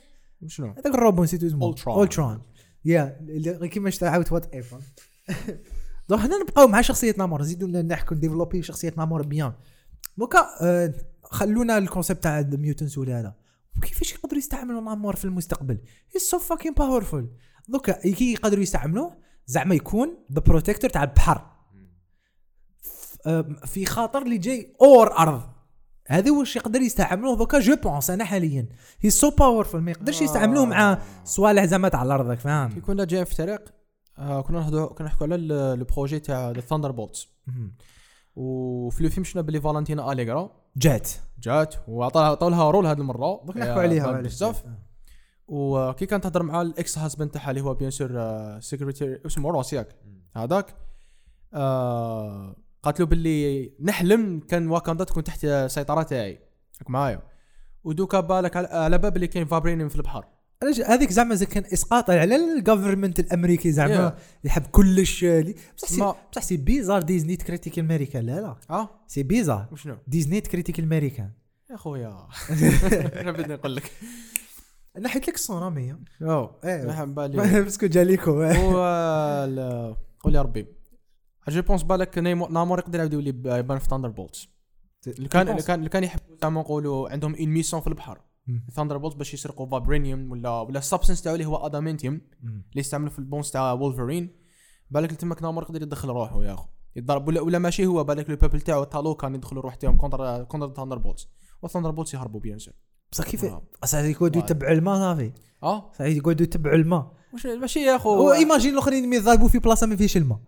[0.47, 1.67] شنو؟ هذاك الروبو نسيت اسمه.
[1.67, 1.97] أولترون.
[1.97, 2.43] اولترون
[2.85, 4.81] يا اللي كيما عاود What If
[6.09, 9.53] donc حنا نبقاو مع شخصية نامور نزيدو نحكوا développer شخصية نامور bien.
[10.17, 13.35] دوكا آه، خلونا ال concept تاع ال mutants ولا هذا
[13.77, 15.79] وكيفاش يقدروا يستعملوا نامور في المستقبل؟
[16.15, 17.31] he's so fucking powerful
[17.69, 21.51] دوكا كي يقدروا يستعملوه زعما يكون the protector تاع البحر.
[23.27, 25.43] آه، في خاطر اللي جاي اور ارض
[26.07, 27.37] هذا واش يقدر يستعملوه.
[27.37, 28.69] دوكا je pense أنا حاليا.
[29.01, 33.33] he's so powerful ما يقدرش يستعملوه مع صوالح زعما تاع الأرض فاهم؟ كنا جايين في
[33.33, 33.84] الطريق آه
[34.17, 37.29] كنا نهضروا كنا نحكوا على ال- ال projet تاع the Thunderbolts.
[38.37, 41.11] وفي le film شفنا بلي فالنتينا اليغرا جات.
[41.39, 41.75] جات.
[41.89, 44.65] وعطاها عطاو لها rôle هذه المره دوك نحكوا عليها بزاف.
[45.49, 48.11] وكي كانت تهضر مع ال ex-husband تاعها اللي هو bien sûr
[48.61, 49.97] secrétaire اسمه روس ياك
[50.37, 50.75] هذاك.
[51.55, 56.39] آه قالت له باللي نحلم كان واكاندا تكون تحت السيطره تاعي.
[56.89, 57.23] معايا.
[57.85, 60.25] ودوكا بالك على- باب اللي كاين vibranium في البحر.
[60.87, 64.45] هذيك زعما زي كان إسقاط على ال government الأمريكي زعما Yeah.
[64.47, 68.57] يحب كلش آه، بصح c'est بصح c'est bizarre ديزني ت critique الميريكان لا لا.
[68.71, 71.31] آه؟ c'est bizarre وشنو؟ ديزني ت critique الميريكان
[71.71, 72.27] يا خويا.
[73.21, 73.93] أنا بدي نقول لك.
[75.01, 77.05] نحيت لك الصورة مية أو إيه.
[77.05, 77.37] بالي.
[77.65, 78.33] parce que جاليكو
[80.21, 80.67] قول يا ربي.
[81.49, 84.49] je pense بالك نامور يقدر يعاود يولي يبان في Thunderbolts
[85.07, 88.21] اللي كان اللي كان اللي كان يحب زعما نقولوا عندهم une mission في البحر.
[88.73, 93.19] Thunderbolts باش يسرقوا vibranium ولا ولا ال substance تاعو اللي هو adamantium اللي يستعملوا في
[93.19, 94.37] ال bones تاع وولفرين
[94.91, 96.67] بالك تماك نامور يقدر يدخل روحه يا أخو.
[96.97, 100.75] يضرب ولا, ولا ماشي هو بالك ال people تاعو Talokan يدخلوا روح تاعهم contre contre
[100.75, 101.29] Thunderbolts وال
[101.63, 102.75] Thunderbolts يهربوا bien sûr
[103.13, 103.47] بصح كيف.
[103.85, 104.43] صح يقعدوا.
[104.43, 105.33] يتبعوا الماء صافي.
[105.63, 107.13] آه؟ صح يقعدوا يتبعوا الماء.
[107.61, 108.33] ماشي يا أخو.
[108.33, 110.41] imagine الأخرين يضربوا في بلاصة ما فيش الماء.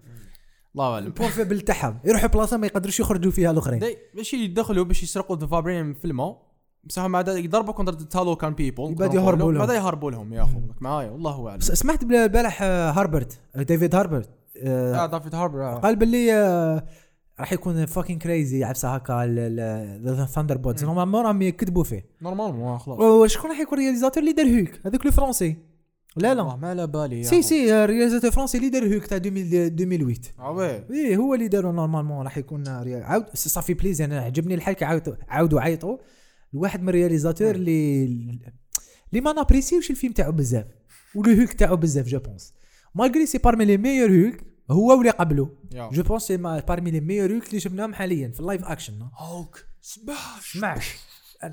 [0.74, 3.80] الله اعلم ال probable تاعهم يروحوا بلاصة ما يقدروش يخرجوا فيها الأخرين.
[4.14, 6.45] ماشي يدخلوا باش يسرقوا ال vibranium في الماء.
[6.99, 9.66] مع ذلك يضربوا contre Talokan people يبعد يهربوا لهم.
[9.66, 11.59] بعد يهربوا لهم يا اخو معايا والله أعلم.
[11.59, 14.30] بس سمعت آه، هاربرت آه، ديفيد هاربرت
[14.62, 15.74] آه، آه دافيد هاربر آه.
[15.76, 16.87] قال باللي آه،
[17.41, 19.26] راح يكون fucking crazy عفسه هكا
[20.05, 22.05] the Thunderbolts normalement راهم يكذبوا فيه.
[22.22, 22.99] normalement خلاص.
[23.01, 25.57] وشكون راح يكون réalisateur اللي دار هوك؟ هذاك الفرنسي.
[26.16, 26.43] لا لا.
[26.43, 27.43] ما على بالي سي.
[27.43, 30.51] سي آه، réalisateur فرنسي اللي دار هوك تاع 2000 2008 آه
[30.91, 34.84] oui هو اللي داروا normalement راح يكون عاود ça fait plaisir أنا عجبني الحال كي
[35.28, 35.97] عاودوا عيطوا
[36.53, 38.05] لواحد من ال réalisateur اللي
[39.12, 40.66] اللي ما ن apprécier وش الفيلم تاعو بزاف.
[41.14, 42.55] ولو هوك تاعو بزاف je pense
[42.95, 44.35] malgré c'est parmi les meilleurs Hulk
[44.70, 45.51] هو واللي قبله.
[45.72, 49.66] je pense c'est parmi les meilleurs Hulk اللي شفناهم حاليا في ال live action Hulk
[49.81, 50.57] smash.
[50.57, 50.78] اسمع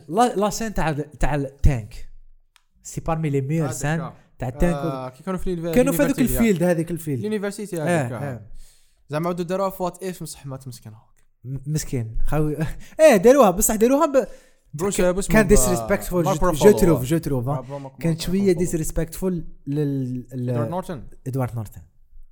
[0.09, 2.09] la scène تاع تاع ال tank
[2.83, 6.19] c'est parmi les meilleures scènes تاع ال tank آه، كي كانوا في كانوا في هذوك
[6.19, 7.19] ال field هذيك ال field.
[7.19, 8.41] ال university هذيك آه.
[9.09, 10.91] زعما عاودوا داروها في What If بصح ما تمسكن
[11.45, 12.17] مسكين.
[12.27, 12.57] خاوي
[12.99, 14.27] إيه داروها بصح داروها ب...
[14.73, 17.49] بروس بس كان disrespectful je trouve je trouve
[17.99, 19.33] كانت شوية disrespectful
[19.67, 21.81] ادوارد لل نورتون ادوارد نورتن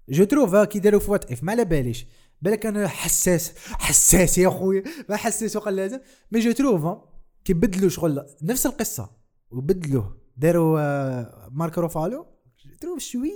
[0.09, 2.07] je trouve كي داروا في What If ما على باليش
[2.41, 5.99] بالك أنا حساس حساس يا خويا ما حساس وقال لازم
[6.31, 6.97] mais je trouve
[7.45, 9.09] كي بدلوا شغل نفس القصة
[9.51, 10.79] وبدلوه داروا
[11.49, 12.25] مارك روفالو
[12.65, 13.31] je trouve شوية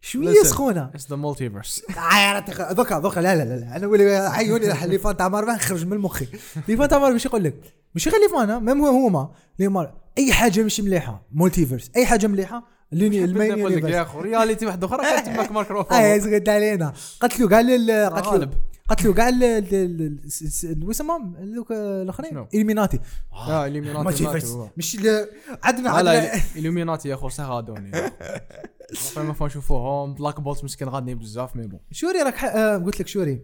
[0.00, 0.46] شوية Listen.
[0.46, 3.76] سخونه it's the multiverse عيرت دوكا دوكا لا لا لا.
[3.76, 6.26] أنا ولي عيوني les fans تاع مارفل خرج من مخي
[6.68, 9.68] لي فان تاع مارفل مش يقول لك مش غير لي فان ميم هو هما لي
[9.68, 11.26] مار أي حاجة مش مليحة.
[11.32, 12.78] مولتيفيرس أي حاجة مليحة.
[12.92, 16.92] اللي المين نقول لك يا أخو رياليتي واحدة أخرى كانت تماك اي روفالو زقد علينا.
[17.20, 17.60] قتلوا كاع
[18.08, 18.46] قتلوا
[18.88, 23.00] قتلوا كاع ال- ال- ال- الس- ال- واسمهم هذوك الأخرين؟ إليميناتي.
[23.32, 24.66] آه مالتيفيرس ماتوا.
[24.76, 27.90] مش عندنا عندنا لا اليوميناتي يا أخو سهادوني
[29.16, 31.80] ما فهم نشوفوهم بلاك بولت مسكين غادني بزاف مي بون.
[31.92, 33.42] شوري راك آه، قلت لك شوري.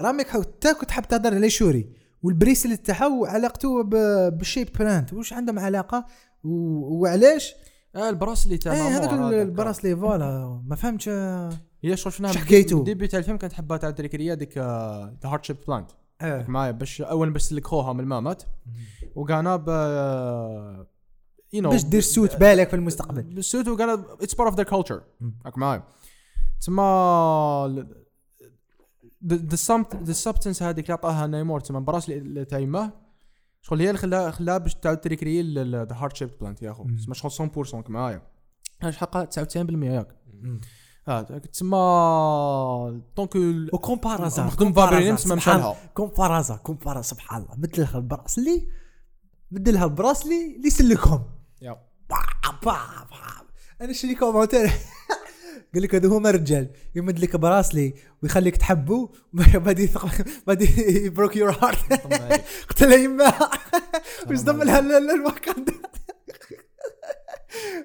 [0.00, 1.88] رامك حتى كنت حاب تهضر على شوري.
[2.22, 6.06] والبريسلت تاعو علاقته ب- بالشيب بلانت واش عندهم علاقة؟
[6.44, 7.54] وعلاش
[7.96, 9.12] آه البراسلي تاع إيه هذاك.
[9.32, 13.52] البراسلي فوالا ما فهمتش هي شغل شفناها شو من حكيتو؟ من الديبي تاع الفيلم كانت
[13.52, 15.90] حبها تاع التريكريه ديك ذا هارد بلانت
[16.20, 16.44] آه.
[16.48, 18.42] معايا باش أول باش تسلك خوها من المامات.
[19.14, 19.68] وقعنا ب
[21.52, 23.22] يو نو باش دير سوت بالك في المستقبل.
[23.22, 25.34] بالسوت وقعنا اتس بارت اوف مم.
[25.46, 25.82] راك معايا
[26.60, 26.82] تسمى
[29.26, 29.36] ذا
[30.02, 32.08] ذا سبستنس هذيك اللي عطاها نيمور تسمى براس
[32.52, 32.92] يماه
[33.62, 36.84] شغل هي اللي خلاها خلاها باش تعاود تريكري ذا هارد شيب بلانت يا أخو.
[36.84, 36.96] مم.
[36.96, 38.22] تسمى شغل 100% راك معايا
[38.82, 39.36] اش حقها 99%
[39.82, 40.16] ياك.
[41.52, 43.36] تسمى دونك
[43.72, 44.44] وكومبارازا.
[44.44, 47.56] مخدوم فابرينيم تسمى مشى لها كومبارازا كومبارا سبحان الله.
[47.58, 48.68] مثلها البراسلي
[49.50, 51.24] بدلها البراسلي اللي يسلكهم
[51.62, 51.72] يا.
[52.10, 52.16] با
[52.62, 52.76] با
[53.10, 53.46] با.
[53.80, 54.14] أنا شري
[55.74, 59.08] قال لك هذا هما رجال يمد لك bracelet ويخليك تحبه.
[59.64, 61.92] بعد يثق- بعد ي broke your heart
[62.68, 63.32] قتلها يما
[64.30, 65.72] واش ضم لها ال- ال- الواكاندا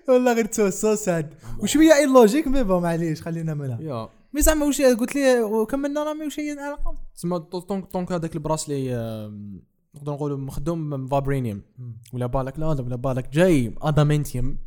[0.08, 3.78] والله غير تسوى so sad وشوية et logique mais bon معليش خلينا منها.
[4.34, 8.92] mais زعما واش قلت لي وكملنا رامي وش هي العلاقه تسمى دونك دونك هذاك البراسلي
[9.96, 11.62] نقدر نقولوا مخدوم من vibranium
[12.14, 14.58] ولا بالك لا ولا بالك جاي adamantium.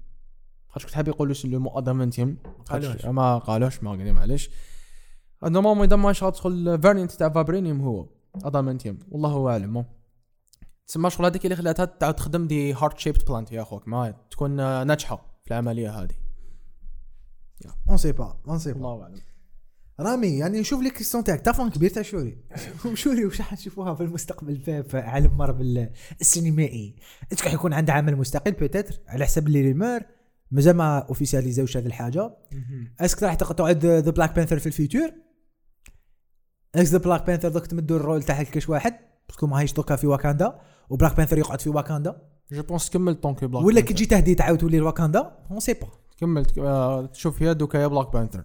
[0.78, 2.36] خاطر كنت حاب يقولوا لو مو adamantium
[2.66, 3.04] قالوش.
[3.04, 4.50] ما قالوش ما قالوا معليش.
[5.44, 8.06] normalement اذا ما شغال تدخل variante تاع vibranium هو.
[8.44, 9.84] adamantium والله اعلم
[10.86, 13.88] تسمى شغل هذيك اللي خلاتها تعاود تخدم the heart-shaped plant يا أخوك.
[13.88, 14.56] ما تكون
[14.86, 16.14] ناجحة في العملية هذه.
[17.88, 19.20] on sait pas on sait pas الله أعلم.
[20.00, 21.40] رامي يعني نشوف les questions تاعك.
[21.40, 22.38] تافون كبير تاع شوري.
[22.94, 25.88] شوري واش راح نشوفوها في المستقبل؟ في, في عالم مارفل
[26.20, 26.96] السينمائي.
[27.32, 30.00] est-ce que حيكون عنده عمل مستقل peut-être على حسب les rumeurs
[30.50, 32.36] مازال ما officialisاوش هذه الحاجة.
[33.00, 35.12] est-ce que راح تقعد the Black Panther في ال future
[36.74, 38.94] est-ce que the Black Panther دوك تمدوا ال rôle تاع كاش واحد
[39.28, 40.58] parce que ما هيش دوكا في واكاندا
[40.90, 42.22] و Black Panther يقعد في واكاندا.
[42.52, 43.94] je pense كمل tant que بلاك ولا كي.
[43.94, 45.88] تجي تهديد تعاود تولي واكاندا on sait pas
[46.18, 48.44] كمل آه، تشوف هي دوكا يا بلاك بانثر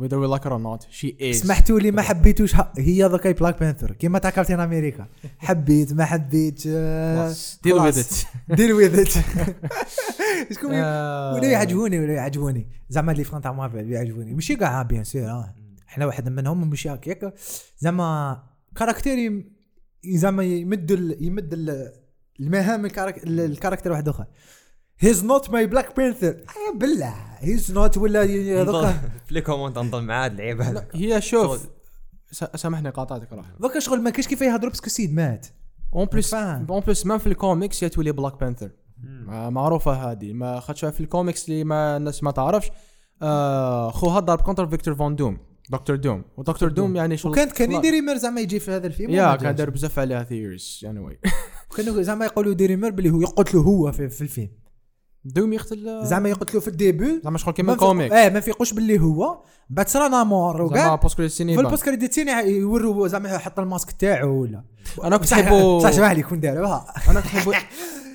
[0.00, 0.86] whether we like her or not.
[0.90, 1.32] She is.
[1.36, 2.54] سمحتوا لي ما حبيتوش.
[2.78, 5.06] هي ذاك Black Panther كيما تاع Captain America.
[5.38, 8.26] حبيت ما حبيت آه، deal with it.
[8.54, 9.08] deal with it
[10.52, 12.68] شكون آه، ولا يعجبوني ولا يعجبوني.
[12.88, 14.34] زعما les fans تاع مارفل يعجبوني.
[14.34, 15.54] ماشي كاع bien آه.
[15.88, 17.34] إحنا واحد منهم مش هكاك
[17.78, 18.42] زعما
[18.76, 19.52] caractère يم-
[20.06, 21.92] زعما يمد يمد ال-
[22.40, 24.26] المهام الكارك- ال- ال character واحد آخر.
[25.00, 26.36] he's not my Black Panther
[26.74, 28.22] بالله he's not ولا
[28.62, 28.86] هذوك
[29.26, 30.64] في les comments نضل معاه اللعيبة.
[30.64, 31.68] هذا هي شوف
[32.30, 33.46] س- سامحني قاطعتك راح.
[33.62, 35.46] ذوك شغل ما كاش كيف يهضروا parce que السيد مات.
[35.94, 36.34] en plus.
[36.34, 38.70] en plus ما في الكوميكس يا تولي Black Panther
[39.28, 42.70] معروفة هذه ما خاطش في الكوميكس اللي ما الناس ما تعرفش.
[43.22, 45.38] آه خوها ضرب contre Victor von Doom
[45.70, 47.78] Doctor Doom و Doctor Doom يعني شغل وكانت كان خلاص.
[47.78, 49.54] يدير rumeur زعما يجي في هذا الفيلم يا كان.
[49.54, 51.20] دار بزاف عليها theories anyway
[51.76, 54.48] كانوا زعما يقولوا des rumeurs بلي هو يقتلوا هو في, في الفيلم.
[55.34, 58.12] Doom يقتل زعما يقتلوا في ال début زعما شغل ما كيما في- comic.
[58.12, 60.94] آه ما فيقوش باللي هو بعد صرا نامور زعما وكاع.
[60.94, 64.62] parce que في السينما ال post-credit scene يوروا زعما يحط الماسك تاعو ولا.
[65.04, 67.52] أنا كنت حيبو صح شبح لي يكون دارها أنا كنت حيبو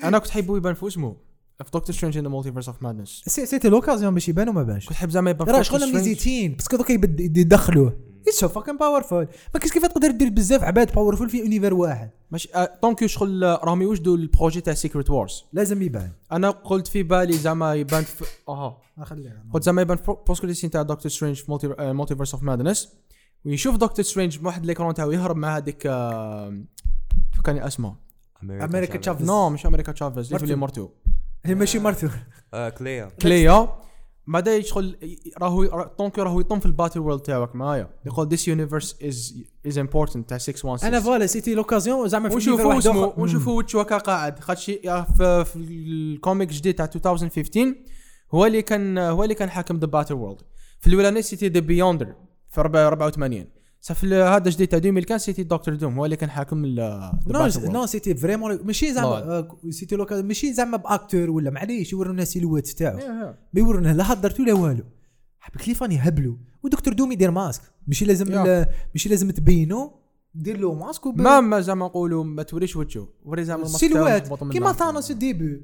[0.04, 1.16] أنا كنت حيبو يبان في اسمه
[1.58, 4.88] في Doctor Strange in the Multiverse of Madness c'- c'était l'occasion باش يبان وما بانش
[4.88, 5.94] كنت حيب زعما يبان راه في شغل.
[5.94, 7.98] ميزيتين parce que دوكا يدخلوه.
[8.28, 12.10] it's so fucking powerful ما كاينش كيف تقدر دير بزاف عباد powerful في univers واحد
[12.32, 16.12] ماشي آه، donc شغل آه، راهم يوجدوا ال projet تاع Secret Wars لازم يبان.
[16.32, 18.78] أنا قلت في بالي زعما يبان في أها.
[19.04, 19.44] خليها.
[19.54, 22.94] قلت زعما يبان في post scene تاع Doctor Strange في Multiverse of Madness
[23.46, 26.64] ويشوف Doctor Strange بواحد l'écran تاعو يهرب مع هذيك آه،
[27.38, 27.96] فكاني اسمه؟
[28.44, 30.82] America Chavez non مش America Chavez اللي مرتو.
[30.82, 30.90] مرتو
[31.46, 32.08] هي ماشي مرتو
[32.54, 33.70] آه، Clea Clea
[34.28, 34.98] بعدا يدخل
[35.42, 37.90] راهو را- donc راهو يطم في ال Battleworld تاعك معايا.
[38.06, 39.34] يقول this universe is
[39.68, 43.14] is important تاع 616 أنا voilà c'était l'occasion زعما في ونشوفوا اسمه.
[43.18, 44.40] ونشوفوا هكا قاعد.
[44.40, 47.76] خاطش في, في ال comic الجديد تاع 2015
[48.34, 50.42] هو اللي كان هو اللي كان حاكم the Battleworld
[50.80, 52.16] في الاولاني c'était the Beyonder
[52.50, 53.46] في 84
[53.86, 57.12] صافي في هذا الجديد تاع 2000 كان c'était Doctor Doom هو اللي كان حاكم non
[57.58, 62.68] non c'était vraiment ماشي زعما c'était l'occasion ماشي زعما ب acteur ولا معليش يورونا silhouette
[62.68, 62.98] تاعو
[63.54, 64.84] ما يورونا لا هضرتو لا والو
[65.40, 68.28] حبك les fans يهبلوا و Doctor Doom يدير ماسك ماشي لازم
[68.94, 69.92] ماشي لازم تبينو
[70.36, 74.74] دير له ماسك وب- ما ما زعما نقولوا ما توريش وجهه وري زعما silhouette كيما.
[74.74, 75.62] Thanos ال début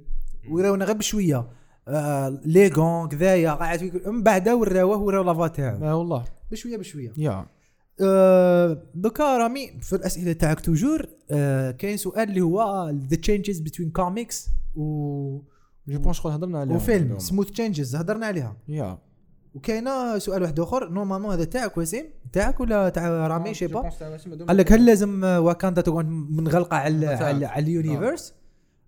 [0.50, 1.48] وراونا غير بشويه
[1.88, 7.14] آه les gants كذايا قاعد من بعد وراوه وراو la face تاعو والله بشويه بشويه
[7.18, 7.46] يا
[8.96, 14.50] دوكا رامي في الأسئلة تاعك toujours آه كاين سؤال اللي هو the changes بين كوميكس
[14.76, 14.84] و
[15.88, 18.58] je pense شغل هضرنا عليه وفيلم smooth changes هضرنا عليها.
[18.68, 18.98] يا
[19.56, 23.82] وكاينه سؤال واحد أخر normalement هذا تاعك وسيم تاعك ولا تاع رامي؟ chais pas
[24.48, 28.34] قال لك هل لازم واكاندا تكون منغلقه على على, على ال universe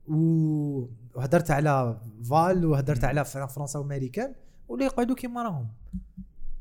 [0.08, 0.86] و-
[1.16, 1.98] وهدرت على
[2.30, 4.34] فال وهدرت على فر- فرنسا وامريكان
[4.68, 5.68] ولا يقعدوا كيما راهم.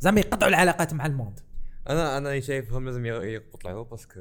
[0.01, 1.41] زعما يقطعوا العلاقات مع ال monde.
[1.89, 4.21] أنا أنا شايفهم لازم يقطعوا parce que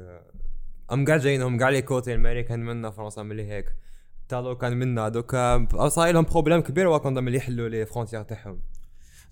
[0.92, 3.74] même كاع جايينهم كاع les côtés الامريكان منا فرنسا ملي هيك.
[4.28, 8.60] Talokan منا دوكا صاير لهم problème كبير واكاندا ملي يحلوا les frontières تاعهم.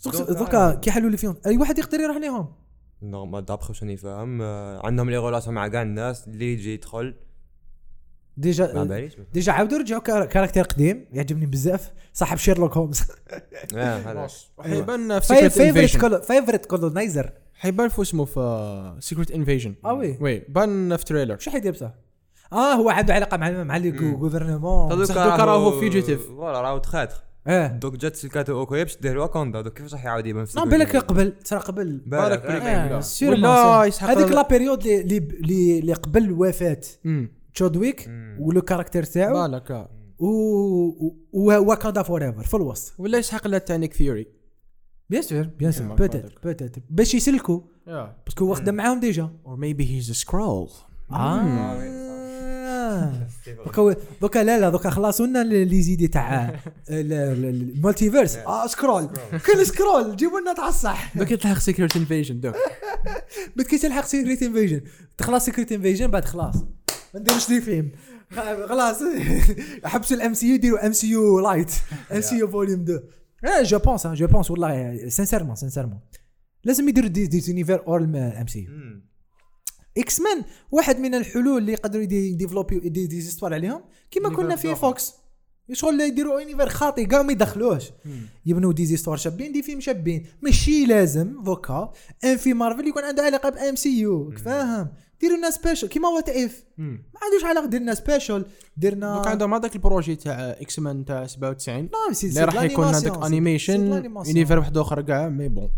[0.04, 2.54] دوكا- دوكا كي حلوا لي فيهم أي واحد يقدر يروح ليهم؟
[3.02, 4.42] normal دابخ واش راني فاهم
[4.84, 7.14] عندهم les relations مع كاع الناس اللي يجي يدخل.
[8.38, 8.66] déjà
[9.32, 13.02] déjà عاودوا رجعوا كار- caractère قديم يعجبني بزاف صاحب Sherlock Holmes
[13.76, 14.26] آه، هذا.
[14.60, 20.16] حيبان في Secret Everett Invasion Everett colonizer حيبان في اسمه في Secret Invasion آه oui.
[20.20, 21.90] oui بان في trailer شو حيدير بصح
[22.52, 26.18] آه هو عنده علاقة مع مع les gouvernements بصح دوكا راهو fugitive.
[26.28, 27.16] voilà راهو تخاتر
[27.46, 30.96] آه دوك جات سلكاتو Okoye باش دير واكاندا دوك كيفاش راح يعاود يبان في بالك؟
[30.96, 32.00] قبل ترى قبل.
[32.06, 32.44] بالك.
[33.44, 36.80] آه، هذيك la période اللي قبل وفاه
[37.58, 38.10] تشودويك.
[38.38, 39.48] ولو caractère تاعو.
[39.48, 39.90] بالك آه.
[40.18, 44.26] و و Wakanda Forever في الوسط ولا يسحق لا تانيك theory
[45.10, 47.60] bien sûr bien sûr peut-être peut-être باش يسلكوا
[48.26, 50.68] parce que هو خدم معاهم déjà or maybe he's Skrull
[51.10, 51.78] آه
[53.64, 56.48] دوكا دوكا لا لا دوكا خلاص لنا les idées تاع
[56.90, 59.08] ال- ال- ال multiverse آه Skrull
[59.46, 62.54] كل Skrull جيبوا لنا تاع الصح دوك يتلحق Secret Invasion دوك
[63.56, 64.80] بعد كي تلحق Secret Invasion
[65.18, 66.54] تخلص Secret Invasion بعد خلاص.
[67.14, 67.90] ما نديروش les films.
[68.68, 68.96] خلاص.
[69.84, 71.70] حبسوا ال MCU ديروا MCU light.
[72.12, 73.00] MCU volume 2
[73.44, 75.98] آه je pense je pense والله sincèrement sincèrement
[76.64, 78.70] لازم يديروا des, des univers hors ال MCU.
[79.98, 83.80] X-Men واحد من الحلول اللي يقدروا يدي- يديفلوبيو des, des histoires عليهم.
[84.10, 85.12] كيما كنا في Fox.
[85.72, 87.84] شغل يديروا univers خاطي كاع ما يدخلوش
[88.46, 90.26] يبنوا des histoires شابين des films شابين.
[90.42, 91.92] ماشي لازم دوكا
[92.24, 94.30] un film Marvel يكون عنده علاقة ب MCU.
[94.30, 94.88] فاهم
[95.20, 98.46] ديروا لنا special كيما What If ما عندوش علاقة ديرنا special
[98.76, 101.90] درنا دوك عندهم هذاك ال projet تاع X-Men تاع 97 نعم
[102.24, 105.70] اللي راح يكون عندك animation univers واحد آخر كاع mais bon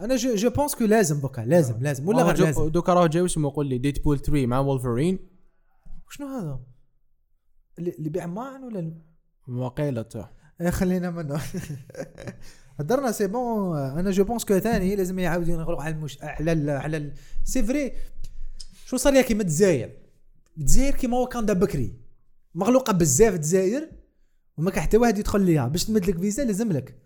[0.00, 2.68] أنا je, je pense que لازم دوكا لازم لازم ولا غير لازم.
[2.68, 5.18] دوكا راه جاي اسمه يقول لي Deadpool 3 مع وولفرين
[6.10, 6.60] شنو هذا؟
[7.78, 8.94] اللي اللي بيعمان ولا
[9.48, 10.28] وقيلة
[10.60, 11.40] إيه، خلينا منه.
[12.80, 16.18] هضرنا c'est bon أنا je pense que ثاني لازم يعاودوا ينغلقوا على المش...
[16.22, 16.70] على.
[16.70, 17.12] على.
[17.44, 17.92] c'est vrai
[18.88, 19.90] شو صار لها كيما الجزائر
[20.58, 21.94] الجزائر كيما هو كان دا بكري.
[22.54, 23.88] مغلوقة بزاف الجزائر
[24.56, 25.68] وما كان حتى واحد يدخل ليها.
[25.68, 26.98] باش تمد لك فيزا لازم لك.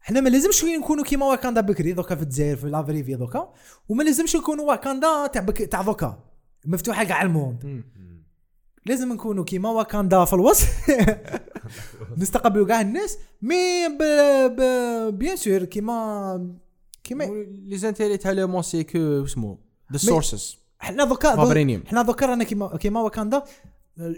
[0.00, 3.52] حنا ما لازمش نكونوا كيما واكاندا بكري دوكا في الجزائر في la vraie vie دوكا.
[3.88, 5.62] وما لازمش نكونوا واكاندا تاع بك...
[5.62, 6.24] تاع دوكا.
[6.66, 7.84] مفتوحة كاع ال monde.
[8.86, 10.66] لازم نكونوا كيما واكاندا في الوسط.
[12.18, 14.02] نستقبلوا كاع الناس mais ب...
[14.56, 14.62] ب...
[15.18, 16.56] bien sûr كيما
[17.04, 17.24] كيما
[17.66, 19.58] les intérêts تاع le monde c'est que اسمه
[19.92, 21.36] the sources حنا دوكا
[21.86, 23.42] حنا دوكا رانا كيما كيما واكاندا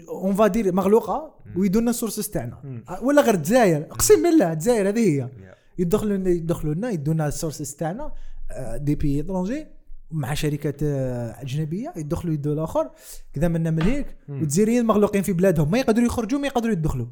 [0.09, 2.83] on va dire مغلوقة ويدونا ال sources تاعنا.
[3.01, 3.81] ولا غير الجزائر.
[3.91, 5.29] اقسم بالله الجزائر هذه هي.
[5.77, 8.11] يدخلوا لنا يدخلوا لنا يدونا السورسز تاعنا
[8.51, 9.67] آه، دي بي اترونجي
[10.11, 12.89] مع شركات آه، أجنبية يدخلوا يدوا الآخر.
[13.33, 14.17] كذا منا من هيك.
[14.29, 15.71] والجزائريين مغلوقين في بلادهم.
[15.71, 17.07] ما يقدروا يخرجوا ما يقدروا يدخلوا.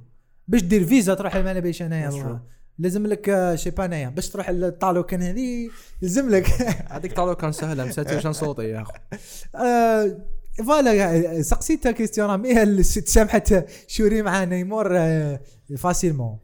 [0.47, 2.41] باش دير فيزا تروح ما بيش That's انايا
[2.79, 5.69] لازم لك آه، شي با انايا باش تروح للطالو كان هذه
[6.01, 6.47] يلزم لك.
[6.91, 8.93] هذيك طالو كان سهلة مساتوشن صوتي يا أخو.
[9.65, 10.17] آه،
[10.57, 15.39] فوالا سقسيتها كيستيون رامي هل تسامحت شوري مع نيمور آه،
[15.77, 16.37] فاسيلمون.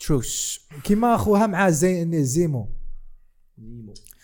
[0.00, 2.68] تروس كيما اخوها مع زي زيمو.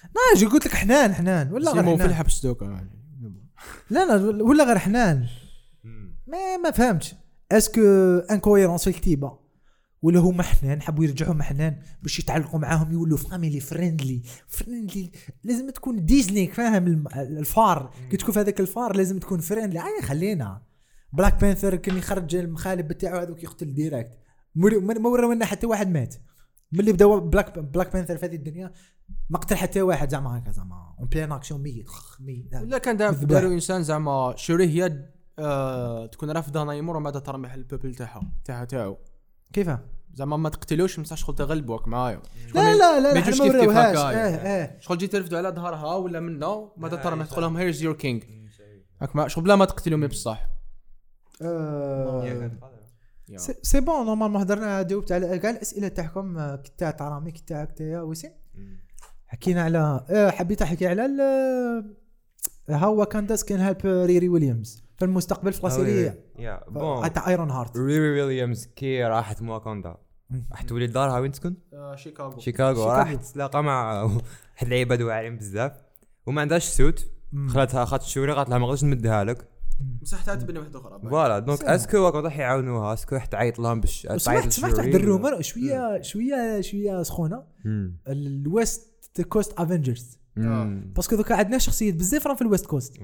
[0.03, 1.53] لا جو قلت لك حنان حنان.
[1.53, 2.11] ولا غير سيمو في حنان.
[2.11, 2.89] الحبس دوكا.
[3.91, 5.27] لا لا ولا غير حنان.
[6.27, 7.15] ما ما فهمتش.
[7.53, 7.81] اسكو
[8.31, 9.40] انكويرونس في الكتيبه
[10.03, 15.11] ولا هما حنان حبوا يرجعوا حنان باش يتعلقوا معاهم يولوا فاميلي فريندلي فريندلي
[15.45, 17.95] لازم تكون ديزني فاهم؟ الفار.
[18.11, 20.63] كي تكون في هذاك الفار لازم تكون فريندلي عادي خلينا.
[21.13, 24.19] Black Panther كان يخرج المخالب بتاعو هذوك يقتل direct
[24.55, 26.15] ما لنا حتى واحد مات.
[26.73, 28.73] ملي بداو Black Black Panther في هذه الدنيا
[29.31, 30.95] ما قتل حتى واحد زعما هكا زعما.
[31.01, 31.87] en plein action ميت
[32.21, 32.55] ميت.
[32.55, 33.31] ولا كان دار بالذبح.
[33.31, 35.05] داروا انسان زعما شوري هي
[35.39, 38.99] آه تكون رافضة نايمور ومن بعد ترمح ال peuple تاعها تاعها تاعو.
[39.53, 39.81] كيفاه
[40.15, 42.23] زعما ما تقتلوش ما شغل تغلبوك معايا.
[42.55, 44.29] لا لا لا ما يجوش ما كيف هكايا.
[44.29, 47.31] آه آه شغل جي ترفدوا على ظهرها ولا منه ما لا، ترمح لا.
[47.31, 48.25] تقول لهم here's your king
[49.03, 50.47] هاك ما شغل بلا ما تقتلهم بصح.
[51.43, 52.51] آه،.
[53.63, 57.73] c'est- bon normalement هضرنا جاوبت على كاع الأسئلة تاعكم آه، كي تاع ترامي كي تاعك
[57.73, 58.31] تا يا وسيم.
[59.27, 61.03] حكينا على آه، حبيت أحكي على
[62.69, 67.77] how Wakanda's can help Riri Williams في المستقبل في la série يا بون تاع Ironheart
[67.77, 69.97] Riri Williams كي راحت مواكاندا
[70.51, 72.41] راح تولي دارها وين تسكن؟ آه، شيكاغو.
[72.41, 72.85] شيكاغو.
[72.85, 74.23] راح تتلاقى مع واحد
[74.63, 75.73] اللعيبه واعرين بزاف.
[76.27, 77.11] وما عندهاش سوت.
[77.49, 79.49] خلاتها خات شوري قالت لها ما نقدرش نمدها لك.
[80.03, 81.01] مسحتها تبني واحدة أخرى.
[81.11, 81.39] فوالا.
[81.39, 81.65] دونك.
[81.65, 82.95] أسكو واقع راح يعاونوها.
[82.95, 87.43] أسكو راح تعيط لهم باش تعيط سمعت سمعت واحد الرومر شوية شوية شوية سخونة.
[88.09, 90.93] الويست كوست افنجرز مم.
[90.97, 92.97] باسكو دوكا عندنا شخصيات بزاف راهم في الويست كوست.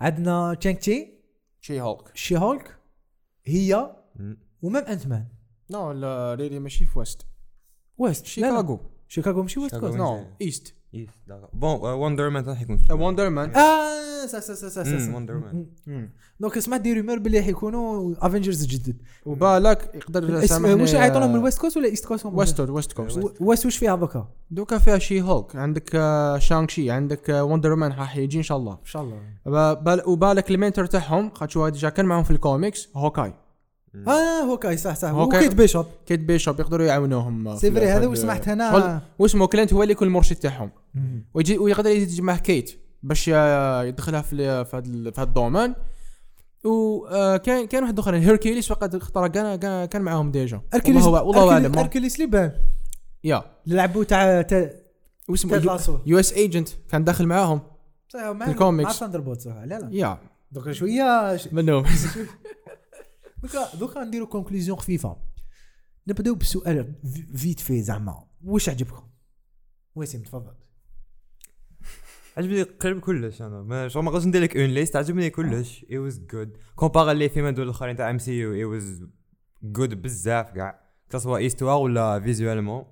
[0.00, 1.17] عندنا تشانغ تشي
[1.60, 2.78] شي هولك شي هولك
[3.44, 3.96] هي.
[4.62, 5.28] ومام انت مان
[5.70, 7.26] نو لا ريلي ماشي في ويست
[7.98, 8.26] west.
[8.26, 9.76] شيكاغو شيكاغو ماشي west.
[9.76, 11.08] coast no east yes.
[11.52, 15.66] bon Wonder Man راح يكون Wonder Man آه ça ça ça سا Wonder Man.
[16.40, 20.34] donc سمعت des rumeurs باللي حيكونوا Avengers جدد وبالك يقدر
[20.80, 23.96] واش يعيطوا من ال West Coast ولا East Coast West West Coast West واش فيها
[23.96, 25.90] دوكا دوكا فيها شي هولك عندك
[26.38, 30.86] Shang-Chi عندك Wonder Man راح يجي ان شاء الله ان شاء الله وبالك ال mentor
[30.86, 33.34] تاعهم خاطر هو déjà كان معاهم في ال comics Hawkeye
[34.08, 35.08] آه هوكاي صح صح.
[35.08, 35.38] هوكاي.
[35.40, 35.86] وكيت بيشوب.
[36.06, 37.56] كيت بيشوب يقدروا يعاونوهم.
[37.56, 40.70] سي فري هذا واش سمعت أنا واسمه كلينت هو اللي يكون المرشد تاعهم.
[41.34, 42.70] ويجي ويقدر يجي معاه كيت
[43.02, 45.74] باش آه، يدخلها في في هذا ال- في هذا الدومين.
[46.64, 50.60] وكان كان واحد اخر هيركيليس فقط اختار كان كان- معاهم ديجا.
[50.74, 52.52] اركليس والله والله اعلم ما- اركليس ليبان
[53.24, 53.42] يا.
[53.64, 54.46] اللي لعبوا تاع
[55.28, 57.60] واسمه يو إس ايجنت كان داخل معاهم.
[58.08, 58.90] صح مع الكوميكس.
[58.90, 59.52] مع ثاندر بولت صح.
[59.64, 59.88] لا لا.
[59.92, 60.18] يا.
[60.52, 61.84] دوكا شوية منو
[63.42, 65.16] دوكا دوكا نديرو conclusion خفيفة.
[66.08, 68.24] نبدأو بسؤال في- vite fait زعما.
[68.44, 69.08] واش عجبكم؟
[69.94, 70.54] وسيم تفضل.
[72.36, 73.62] عجبني قريب كلش أنا.
[73.62, 75.86] ما شغل ما قدرتش ندير لك une liste عجبني كلش.
[75.90, 79.06] it was good comparé les films هذول الأخرين تاع MCU it was
[79.62, 80.88] good بزاف كاع.
[81.16, 82.84] سواء histoire ولا visuellement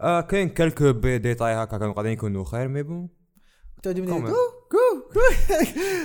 [0.00, 3.08] آه كاين quelques détails هكا كانوا قاعدين يكونوا خير mais bon
[3.82, 4.12] تعجبني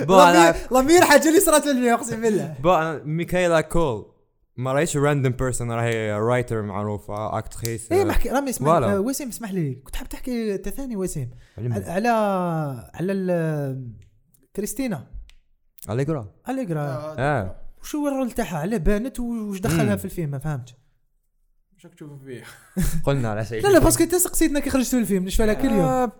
[0.05, 2.55] bon أنا la meilleure حاجة اللي صارت لي أقسم بالله.
[2.63, 4.13] bon أنا ميكايلا كول.
[4.57, 8.69] ما راهيش random person راهي writer معروفة actrice إيه بحكي رامي اسمح.
[8.69, 9.75] آه، وسيم اسمح لي.
[9.75, 11.31] كنت حاب تحكي انت ثاني وسيم.
[11.57, 12.09] على
[12.93, 13.13] على
[14.55, 15.07] كريستينا.
[15.89, 19.95] اليجرا اليجرا آه وشو هو ال rôle تاعها؟ على بانت وش دخلها.
[19.95, 20.75] في الفيلم؟ ما فهمتش.
[21.73, 22.43] واش راك تشوف فيه؟
[23.05, 23.63] قلنا على شيء.
[23.63, 25.79] لا لا parce que انت سقسيتنا كي خرجتوا الفيلم لها كل يوم.
[25.79, 26.11] آه،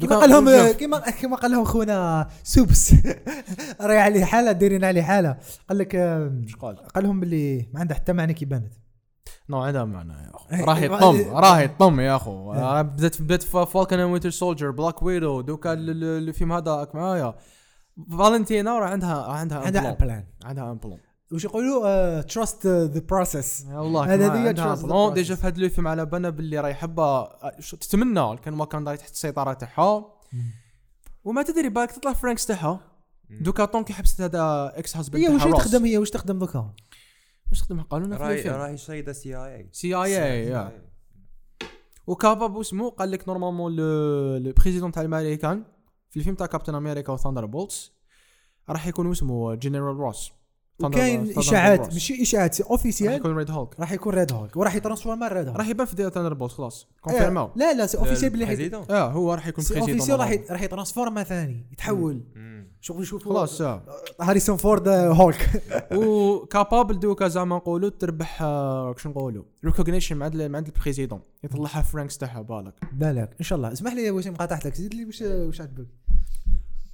[0.00, 2.94] كيما قال لهم كيما كيما قال لهم خونا سوبس.
[3.80, 5.36] راهي عليه حالة دايرين عليه حالة.
[5.68, 8.72] قال لك إيش قال؟ قال لهم باللي ما عنده حتى معنى كي بانت.
[9.48, 10.54] نو عندها معنى يا أخو.
[10.54, 11.32] إيه، راهي طم إيه.
[11.32, 12.52] راهي طم يا أخو.
[12.54, 12.58] إيه.
[12.60, 17.34] آه، بدات بدأت فالكون اند وينتر سولجر بلاك ويدو دوكا ال- ال- الفيلم هذاك معايا.
[18.18, 20.98] فالنتينا راه عندها عندها عندها بلان عندها امبلون
[21.34, 25.14] وش يقولوا؟ تراست ذا بروسيس والله امبلون process.
[25.14, 28.96] ديجا في هذا الفيلم على بالنا باللي راه يحبها شو- تتمنى؟ كان ما كان داير
[28.98, 30.04] تحت السيطره تاعها
[31.24, 32.80] وما تدري بالك تطلع فرانكس تاعها
[33.30, 35.64] دوكا طونكي حبست هذا إكس هازبند هي روس.
[35.64, 36.74] تخدم هي؟ وش تخدم دوكا؟
[37.50, 40.70] واش تخدم؟ قالوا لنا في راهي الفيلم راهي شيده سي اي اي سي اي اي
[42.06, 45.64] وكابا بوسمو قال لك نورمالمون لو بريزيدون تاع الأمريكان
[46.10, 47.92] في الفيلم تاع كابتن أمريكا وثاندر بولتس
[48.68, 50.32] راح يكون اسمه جنرال Ross
[50.82, 55.28] وكاين إشاعات ماشي إشاعات راح officiel يكون Red Hulk راح يكون Red Hulk وراح يترانسفورما
[55.28, 59.34] Red Hulk راح يبان في Thunder خلاص كونفيرماو لا لا c'est officiel بلي آه هو
[59.34, 62.22] راح يكون c'est officiel راح راح يترانسفورما ثاني يتحول.
[62.80, 63.82] شغل يشوف خلاص آه.
[64.20, 65.62] هاريسون فورد آه، هولك.
[65.96, 71.20] و capable دوكا زعما نقولوا تربح آه، شو نقولوا؟ recognition مع مع عند ال président
[71.44, 72.74] يطلعها فرانكس تاعها بالك.
[73.12, 73.72] لا إن شاء الله.
[73.72, 75.86] اسمح لي يا وسيم قاطعتك زيد لي وش عجبك؟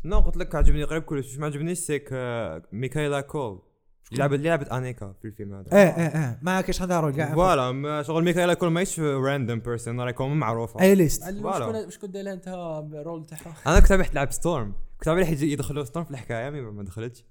[0.04, 1.26] non قلت لك عجبني قريب كلش.
[1.26, 3.69] مش ما عجبنيش سيك آه، ميكايلا كول
[4.12, 5.72] لعبت اللي لعبت أنيكا في الفيلم هذا.
[5.72, 6.38] إيه إيه إيه.
[6.42, 10.80] ما كاش هذا rôle كاع voilà شغل ميكايلا كول ماهيش random person راهي يكون معروفة.
[10.80, 11.86] A-list voilà.
[11.86, 14.74] وش كنت داير أنت ال rôle تاعها؟ أنا كنت حابب تلعب Storm
[15.04, 17.24] كنت يجي- يدخلوا Storm في الحكاية mais ما دخلتش.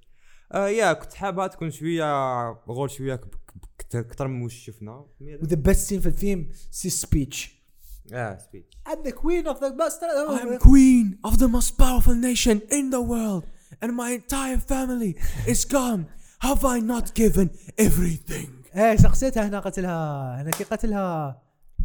[0.52, 3.22] آه يا كنت حابها تكون شوية غول شوية
[3.96, 5.06] أكثر من وش شفنا.
[5.22, 7.60] وذا best scene في الفيلم c'est speech
[8.14, 12.58] آه speech I'm the queen of the best I'm queen of the most powerful nation
[12.72, 13.44] in the world
[13.84, 15.12] and my entire family
[15.54, 16.02] is gone.
[16.46, 17.48] Have I not given
[17.82, 18.50] everything?
[18.76, 20.42] إيه شخصيتها هنا قتلها.
[20.42, 21.42] هنا كي قتلها.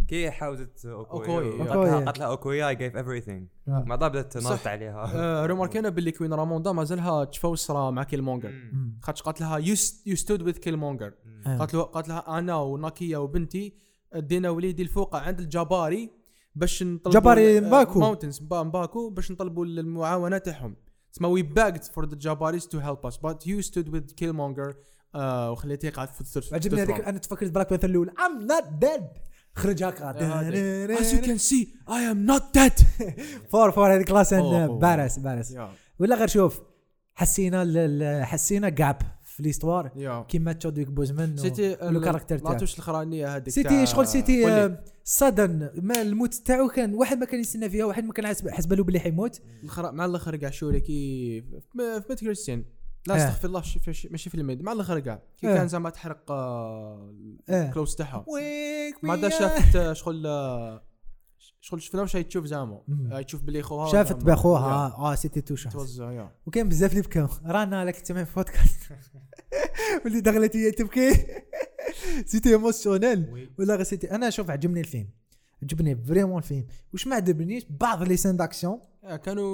[0.09, 1.59] كي حاوزت أوكوي.
[1.59, 1.65] يا.
[1.65, 2.01] قتلها.
[2.01, 2.69] قتلها أوكوي.
[2.69, 3.43] I give everything.
[3.69, 3.85] آه.
[3.87, 4.37] بعدها بدات.
[4.37, 5.13] نارت عليها.
[5.15, 8.53] آه، روماركينا باللي queen Ramonda مازالها تفوسرا مع Killmonger.
[9.03, 9.59] خاطش قالت لها
[10.07, 11.13] you stood with Killmonger
[11.47, 11.59] آه.
[11.59, 13.75] قالت له قالت لها أنا وناكيا وبنتي.
[14.15, 16.11] دينا وليدي الفوق عند الجباري
[16.55, 18.01] باش نطلبوا جباري مباكو.
[18.01, 20.77] ماونتنز مباكو باش نطلبوا المعاونة تاعهم.
[21.15, 24.75] تسمى وي باجد فور ذا جباريز تو هيلب اس بات يو ستود وذ كيل مونجر
[25.51, 28.11] وخليتيه قاعد في الثلث عجبني هذيك أنا تفكرت بلاك بانثر الأول.
[28.11, 29.03] I'm not dead.
[29.57, 30.13] خرج هكا.
[30.99, 32.85] As you can see I am not dead.
[33.53, 34.35] فور فور هذيك كلاس.
[34.81, 35.53] بارس بارس.
[35.99, 36.61] ولا غير شوف
[37.15, 38.97] حسينا ال- ال- حسينا جاب
[39.35, 42.53] في ليستوار يا كيما تشودويك بوزمان سيتي لو كاركتر تاعو.
[42.53, 47.71] لاتوش الاخرانيه هذيك سيتي شغل سيتي صدن ما الموت تاعو كان واحد ما كان يستنى
[47.71, 49.41] فيها واحد ما كان حسب له بلي حيموت.
[49.79, 51.41] مع الآخر كاع شوري كي
[51.73, 52.65] في ميت كريستيان
[53.07, 53.17] لا آه.
[53.17, 53.63] استغفر الله
[54.11, 54.63] ماشي في الميد.
[54.63, 55.55] مع الآخر كاع كي آه.
[55.55, 57.15] كان زعما تحرق آه،.
[57.51, 58.25] الكلوز تاعها
[59.03, 60.27] ما شافت شغل
[61.65, 62.81] شغل شفنا واش هي تشوف زعما.
[63.13, 64.17] آه، تشوف بلي خوها شافت.
[64.25, 64.95] بأخوها.
[64.99, 66.31] آه c'était touchant توزع يا.
[66.47, 67.29] وكان بزاف اللي بكاو.
[67.47, 68.81] رانا لك تسمع في بودكاست
[70.05, 71.11] واللي دخلت هي تبكي.
[72.27, 75.09] c'était émotionnel ولا غير c'était أنا شوف عجبني الفيلم.
[75.63, 76.67] عجبني vraiment الفيلم.
[76.93, 79.45] واش ما عجبنيش؟ بعض les scènes d'action آه، كانوا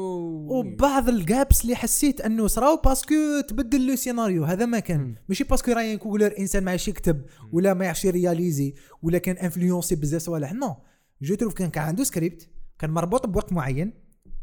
[0.52, 3.14] وبعض ال gaps اللي حسيت أنه صراو parce que
[3.48, 5.14] تبدل le scénario هذا ما كان.
[5.28, 9.36] ماشي parce que Ryan Coogler انسان ما يعرفش يكتب ولا ما يعرفش يرياليزي ولا كان
[9.36, 10.52] انفلونسي بزاف صوالح.
[10.52, 10.76] نو
[11.22, 12.48] جو تروف كان كان عنده سكريبت
[12.78, 13.92] كان مربوط بوقت معين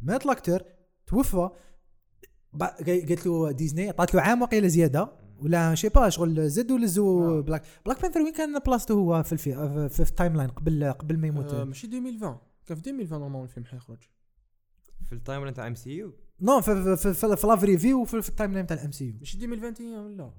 [0.01, 0.59] مات لاكتور
[1.07, 1.49] توفى.
[2.61, 5.11] قالت له ديزني عطات له عام وقيلة زيادة.
[5.41, 7.63] ولا شي با شغل زد ولزو بلاك.
[7.85, 9.53] بلاك بانثر وين كان بلاصتو هو في الفي
[9.89, 13.43] في, في التايم لاين قبل قبل ما يموت؟ آه، ماشي 2020 كان في 2020 نورمال
[13.43, 13.97] الفيلم حيخرج؟
[15.05, 18.21] في التايم لاين تاع إم سي يو؟ نو في في في, في لافري في وفي
[18.21, 19.13] في التايم لاين تاع الام سي يو.
[19.19, 20.31] ماشي 2021 ولا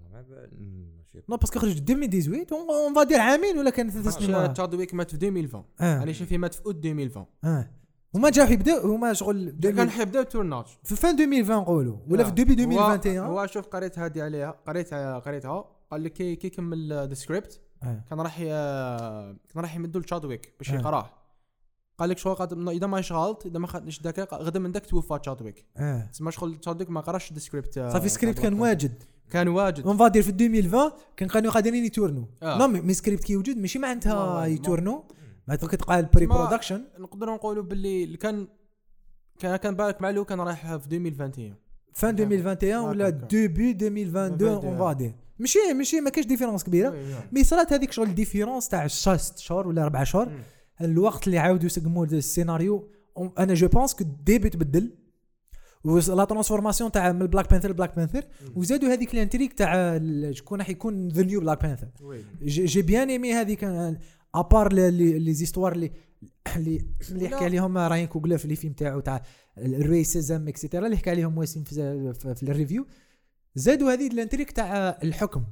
[1.29, 4.53] non parce que خرج 2018 on va dire عامين ولا كان ثلاث سنين.
[4.55, 6.03] تشادويك مات في 2020 آه.
[6.03, 7.70] أنا شايفه مات في أوت 2020 آه.
[8.14, 10.64] هما جاو يبداو هما شغل كان 2000 حيبداو tournage.
[10.84, 15.64] في fin 2020 نقولوا؟ ولا في début 2021 هو شوف قريت هذه عليها قريتها قريتها.
[15.90, 18.05] قال لك كي كي كمل the script آه.
[18.11, 18.44] كان راح ي-
[19.49, 20.74] كان راح يمدوا لتشادويك باش آه.
[20.74, 21.11] يقراه.
[21.99, 25.18] قال لك شغل قد إذا ما غلط إذا ما خدتش دقائق غدا من داك توفى
[25.22, 26.07] تشادويك آه.
[26.12, 29.03] تسمى شغل تشادويك ما قرأش السكريبت آه، صافي سكريبت كان واجد.
[29.30, 29.86] كان واجد.
[29.86, 32.59] اون فادير في 2020 كان قانون قادرين يتورنو آه.
[32.59, 35.05] نو مي سكريبت كي يوجد ماشي معناتها ما- ما- يتورنو
[35.49, 38.49] معناتها كتقال بري ما- برودكشن نقدروا نقولوا باللي اللي كان
[39.38, 41.55] كان كان بالك مع له كان رايح في 2021
[41.94, 43.09] فان 2021 آه، ولا.
[43.11, 46.96] ديبي 2022 اون فادير ماشي ماشي ما كاينش ديفيرونس كبيرة.
[47.32, 50.38] مي صرات هذيك شغل الديفيرونس تاع ست شهور ولا أربع شهور مم.
[50.81, 52.91] الوقت اللي عاودوا يسقموا السيناريو
[53.39, 54.95] أنا جو بونس كو ديبي تبدل
[55.85, 58.24] و la transformation تاع من Black Panther ل Black Panther
[58.57, 60.01] وزادوا هذيك ال intrigue تاع
[60.31, 61.89] شكون راح يكون the new Black Panther
[62.43, 63.64] j'ai bien aimé هذيك
[64.35, 65.91] à part les histoires اللي
[66.57, 67.37] اللي اللي لا.
[67.37, 69.22] حكى عليهم Ryan Coogler في les films تاعو تاع
[69.59, 71.74] ال racism et cetera اللي حكى عليهم واسم في,
[72.14, 72.87] في, في ال review
[73.55, 75.45] زادوا هذه ال intrigue تاع الحكم.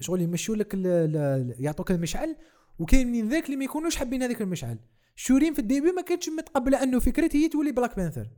[0.00, 2.36] شغل يمشوا لك ال- ال- يعطوك المشعل
[2.78, 4.78] وكاين من ذاك اللي ما يكونوش حابين هذاك المشعل.
[5.16, 8.30] Shuri في ال début ما كانتش متقبلة أنه فكره هي تولي Black Panther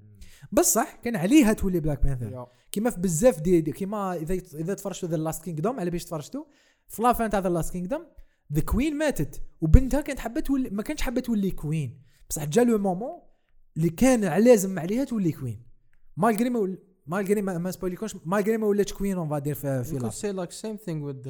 [0.53, 5.09] بصح كان عليها تولي Black Panther كيما في بزاف دي, دي كيما إذا إذا تفرجتوا
[5.09, 6.45] The Last Kingdom على باش تفرجتوا
[6.89, 8.07] في la fin تاع The Last Kingdom
[8.53, 12.79] the queen ماتت وبنتها كانت حابة تولي ما كانتش حابة تولي queen بصح جا le
[12.79, 13.21] moment
[13.77, 15.63] اللي كان لازم عليها تولي queen
[16.17, 16.77] malgré ما
[17.07, 19.99] malgré ما, ما spoil يكوش malgré ما ولاتش queen on va dire في في You
[19.99, 21.29] could لاست say like same thing with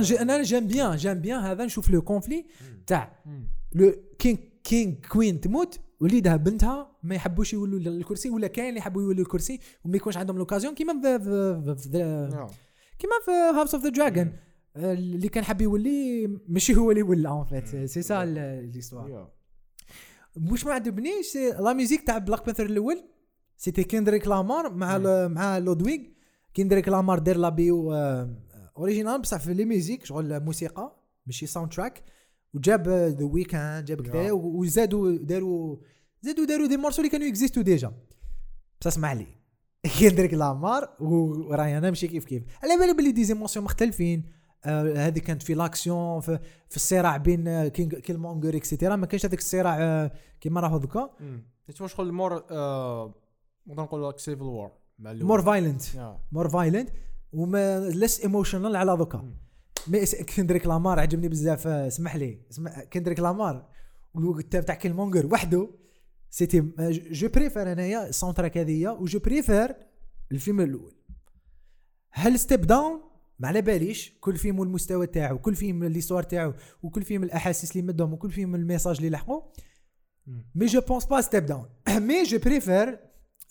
[0.00, 2.46] j'ai أنا j'aime bien j'aime bien هذا نشوف le conflit
[2.86, 3.22] تاع
[3.74, 9.02] le king king queen تموت وليدها بنتها ما يحبوش يولوا للكرسي ولا كاين اللي يحبوا
[9.02, 10.92] يولوا للكرسي وما يكونش عندهم l'occasion كيما.
[12.98, 14.32] كيما في House of the Dragon
[14.76, 18.24] اللي كان حاب يولي ماشي هو اللي ولا en fait c'est ça
[18.74, 19.10] l'histoire.
[20.50, 23.04] واش ما عجبنيش la musique تاع Black Panther الأول.
[23.56, 26.00] c'était Kendrick Lamar مع ال- مع Ludwig
[26.54, 27.92] Kendrick Lamar دار la BO
[28.78, 32.02] originale بصح في les musiques شغل موسيقى ماشي sound track
[32.54, 34.32] وجاب The Weeknd جاب كذا.
[34.32, 35.76] وزادوا داروا
[36.22, 37.92] زادوا داروا des morceaux اللي كانوا existaient déjà.
[38.80, 39.26] بصح اسمع لي.
[39.98, 42.42] Kendrick Lamar و Rihanna ماشي كيف كيف.
[42.62, 44.38] على بالي بلي des émotions مختلفين.
[44.64, 49.06] آه، هذه كانت في l'action في, في الصراع بين آه، king Killmonger et cetera ما
[49.06, 51.10] كانش هذاك الصراع آه، كيما راهو ذكا
[51.68, 52.34] تسمى شغل more
[53.66, 54.70] نقدر نقول لك civil war.
[54.98, 55.82] more violent.
[56.32, 56.88] more violent
[57.32, 59.36] وما less emotional على مم.
[59.88, 61.66] mais Kendrick Lamar عجبني بزاف.
[61.66, 62.40] آه، اسمح لي.
[62.50, 63.68] اسمح Kendrick Lamar.
[64.14, 65.70] والوقت تاع Killmonger وحده
[66.30, 66.60] c'était
[67.10, 69.76] je préfère انايا ال sound track هذيا و je préfère
[70.32, 70.94] الفيلم الأول.
[72.10, 73.00] هل step down
[73.38, 74.18] ما على باليش.
[74.20, 78.54] كل فيلم والمستوى تاعو كل فيلم l'histoire تاعو وكل فيلم الأحاسيس اللي مدهم وكل فيلم
[78.54, 79.42] ال message اللي لحقوا.
[80.54, 83.00] mais je pense pas step down mais je préfère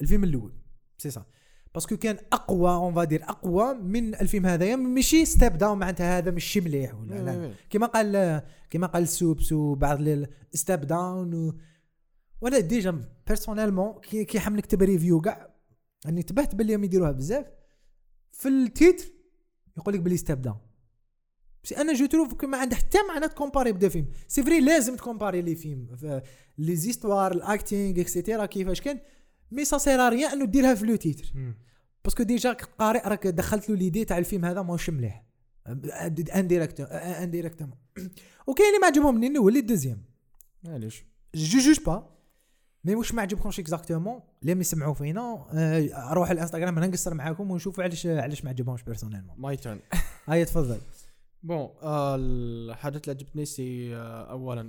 [0.02, 0.54] الفيلم الأول.
[0.98, 1.26] c'est ça
[1.74, 6.18] parce que كان أقوى on va dire أقوى من الفيلم هذايا ماشي step down معناتها
[6.18, 10.00] هذا ماشي مليح ولا لا؟ كما قال كما قال سوبس وبعض
[10.54, 11.54] step down و...
[12.42, 15.54] وأنا déjà personnellement كي كي حاب نكتب review كاع.
[16.08, 17.46] اني انتبهت باللي هم يديروها بزاف.
[18.32, 19.06] في ال titre
[19.78, 20.58] يقول لك بلي step down
[21.64, 24.08] بس أنا je trouve ما عنده حتى معنى ت comparer deux films.
[24.28, 25.88] c'est vrai لازم ت comparer les films.
[26.58, 29.00] les histoires ال acting et cetera كيفاش كان.
[29.52, 31.32] mais ça sert à rien أنه ديرها في le titre.
[32.06, 35.24] parce que déjà قارئ راك دخلت له l'idée تاع الفيلم هذا ماهوش مليح.
[36.36, 37.78] indirecte indirectement
[38.48, 40.04] وكاين اللي ما عجبهم مني الأول اللي ال deuxième.
[40.64, 41.06] معليش.
[41.36, 42.18] je juge pas
[42.84, 47.52] mais واش ما عجبكمش exactement اللي ما يسمعوا فينا آه، روح الإنستغرام أنا نقصر معاكم
[47.52, 49.80] ونشوفوا علاش علاش ما عجبهمش personnellement my turn
[50.26, 50.78] هيا تفضل.
[51.44, 54.62] bon آه، الحاجات اللي عجبتني c'est آه، اولا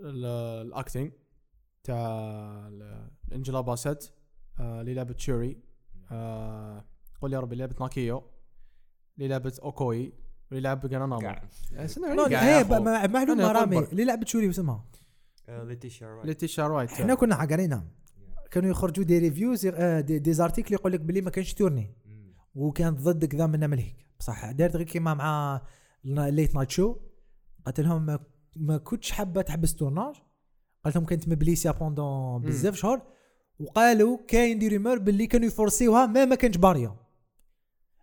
[0.00, 0.24] ال-
[0.66, 1.12] ال acting
[1.84, 2.70] تاع
[3.32, 4.04] Angela Bassett
[4.60, 5.56] آه، اللي لعبت Shuri
[6.12, 6.84] آه،
[7.22, 8.22] قول يا ربي اللي لعبت Nakia.
[9.16, 10.12] اللي لعبت Okoye.
[10.50, 11.40] واللي لعب جاناناما.
[12.42, 13.78] هي ب- ما- معلومة أنا رامي.
[13.78, 13.92] أكبر.
[13.92, 14.84] اللي لعبت Shuri واسمها.
[15.48, 16.26] آه، Letitia Wright.
[16.26, 16.90] Letitia Wright.
[16.90, 17.86] إحنا كنا عقرينا
[18.50, 21.94] كانوا يخرجوا des reviews آه، des, des articles يقول لك بلي ما كانش tourner.
[22.54, 25.60] وكانت ضد كذا من ملهيك بصح دارت غير كيما مع
[26.04, 26.96] late night show.
[27.66, 28.18] قالت لهم ما,
[28.56, 30.14] ما كنتش حابة تحبس tournage.
[30.84, 33.02] قالت لهم كانت م blessé يا pendant بزاف شهور.
[33.60, 36.96] وقالوا كاين des rumeurs باللي كانوا ي forcer يوها ما ما كانش باريا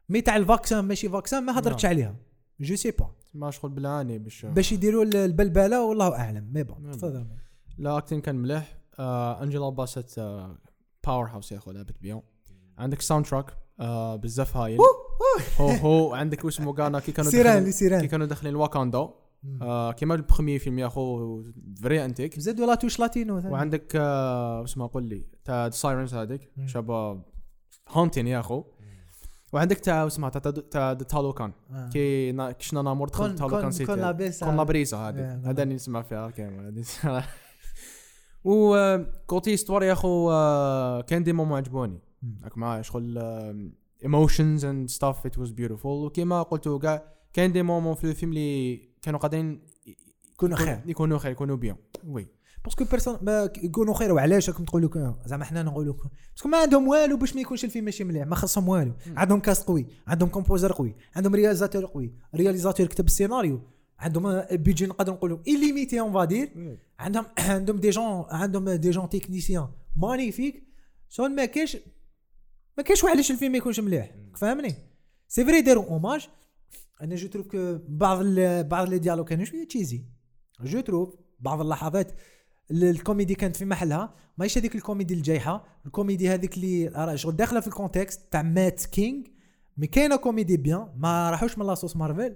[0.10, 2.16] mais تاع ال vaccin ماشي vaccin ما هضرتش عليها.
[2.60, 6.50] je sais pas ما شغل بالعاني باش باش يديروا ال- البلبلة والله أعلم.
[6.54, 6.92] mais bon.
[6.92, 7.26] تفضل.
[7.78, 8.78] l'acting كان مليح.
[9.00, 10.58] آه Angela Bassett آه
[11.08, 12.22] باور هاوس يا اخو لعبت بيون
[12.78, 14.80] عندك ساوند تراك آه بزاف هايل.
[15.60, 16.14] هو هو.
[16.14, 17.72] عندك اسمه قانا كي كانوا سيران
[18.02, 19.10] كي كانوا داخلين واكاندا
[19.62, 21.44] آه كيما البخوميي فيلم يا اخو
[21.82, 22.40] فري انتيك.
[22.40, 23.54] زادوا لا توش لاتينو ثاني.
[23.54, 26.68] وعندك آه اسمها قول لي تاع سايرنز هذيك مم.
[26.68, 27.22] شابه
[27.90, 28.64] هونتين يا اخو
[29.54, 31.90] وعندك تاع اسمها تاع تاع تالو كان آه.
[31.90, 35.50] كي نا- كشنا نامور دخل تالو كون كان سيتي كون لابيس كون لابريزا إيه، هذه
[35.50, 36.84] هذا اللي نسمع فيها كيما
[38.44, 42.00] و côté story يا اخو آه، كان des moments عجبوني
[42.44, 43.18] راك معايا شغل
[44.04, 47.04] emotions and stuff it was beautiful وكيما قلتوا كاع
[47.34, 49.62] كان des moments في الفيلم اللي كانوا قادرين
[50.34, 50.80] يكونوا خير.
[50.86, 51.76] يكونوا خير يكونوا bien
[52.08, 52.28] oui.
[52.64, 54.14] parce que personne ما يكونوا خير.
[54.14, 55.94] وعلاش راكم تقولوا زعما حنا نقولوا
[56.34, 58.28] parce que ما عندهم والو باش ما يكونش الفيلم ماشي مليح.
[58.28, 58.94] ما خصهم والو.
[59.18, 59.86] عندهم cast قوي.
[60.08, 60.96] عندهم composer قوي.
[61.16, 62.14] عندهم réalisateur قوي.
[62.36, 63.62] réalisateur كتب السيناريو
[64.00, 69.10] عندهم بيجي نقدر نقولوا illimité on va dire عندهم عندهم des gens عندهم des gens
[69.10, 70.64] techniciens magnifiques
[71.10, 71.78] شغل ما كاش
[72.78, 74.12] ما كاش وعلاش الفيلم ما يكونش مليح.
[74.36, 74.76] فاهمني
[75.28, 76.30] c'est vrai داروا hommage
[77.04, 80.04] أنا je trouve que بعض ال- بعض les dialogues كانوا شوية cheesy
[80.64, 82.12] je trouve بعض اللحظات
[82.72, 84.16] ال- الكوميدي كانت في محلها.
[84.38, 85.66] ماهيش هذيك الكوميدي الجايحة.
[85.86, 89.26] الكوميدي هذيك اللي شغل داخلة في ال contexte تاع مات king
[89.78, 92.36] mais كاينة comédie bien ما راحوش من la sauce مارفل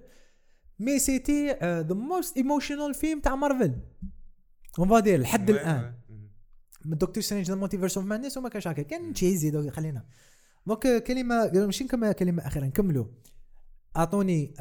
[0.80, 3.76] mais c'était the most emotional film تاع مارفل
[4.80, 5.94] on va dire لحد الآن.
[6.86, 8.82] من Doctor Strange the Multiverse of Madness وما كانش هكا.
[8.82, 10.06] كان crazy دوك خلينا.
[10.68, 13.06] donc كلمة ماشي كلمة أخيرة نكملوا
[13.96, 14.54] أعطوني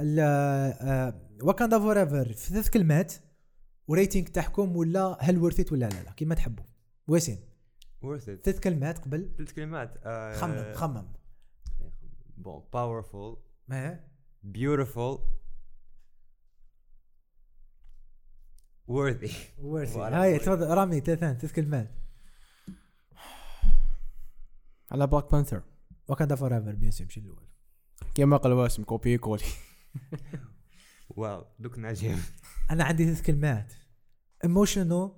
[1.43, 3.15] واكاندا Forever في ثلاث كلمات
[3.89, 6.65] و rating تاعكم ولا هل worth it ولا لا لا كيما تحبوا.
[7.09, 7.39] وسيم
[8.03, 11.12] worth it ثلاث كلمات قبل؟ ثلاث كلمات آه، خمم خمم.
[12.36, 13.39] bon powerful
[13.69, 14.01] ما
[14.43, 15.19] beautiful
[18.90, 19.35] worthy.
[19.59, 20.23] worthy voilà.
[20.23, 21.90] هاي تفضل رامي ثلاثان ثلاث كلمات.
[24.90, 25.62] على Black Panther
[26.09, 27.47] واكاندا Forever bien c'est ماشي الأول.
[28.16, 29.44] كيما قال واسم copier coller.
[31.09, 32.18] wow دوك نجم
[32.70, 33.72] أنا عندي ثلاث كلمات.
[34.44, 35.12] emotional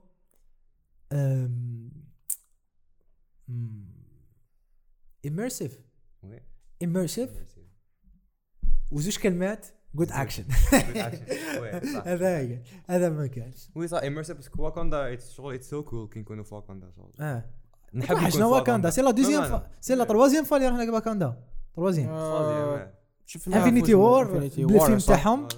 [5.26, 5.80] immersive.
[6.82, 7.30] immersive
[8.90, 10.44] وزوج كلمات good action.
[12.04, 13.52] هذا هي هذا ما كان.
[13.74, 16.90] oui صح immersive parce que واكاندا it's شغل it's so cool كي نكونوا في واكاندا
[16.90, 17.50] شغل آه.
[17.94, 20.04] نحب شنو في واكاندا c'est la deuxième c'est la.
[20.04, 21.44] troisième fois اللي رحنا لواكاندا
[21.74, 22.92] troisième صادق،
[23.26, 25.06] شفنا Infinity War صح.
[25.06, 25.48] تاعهم.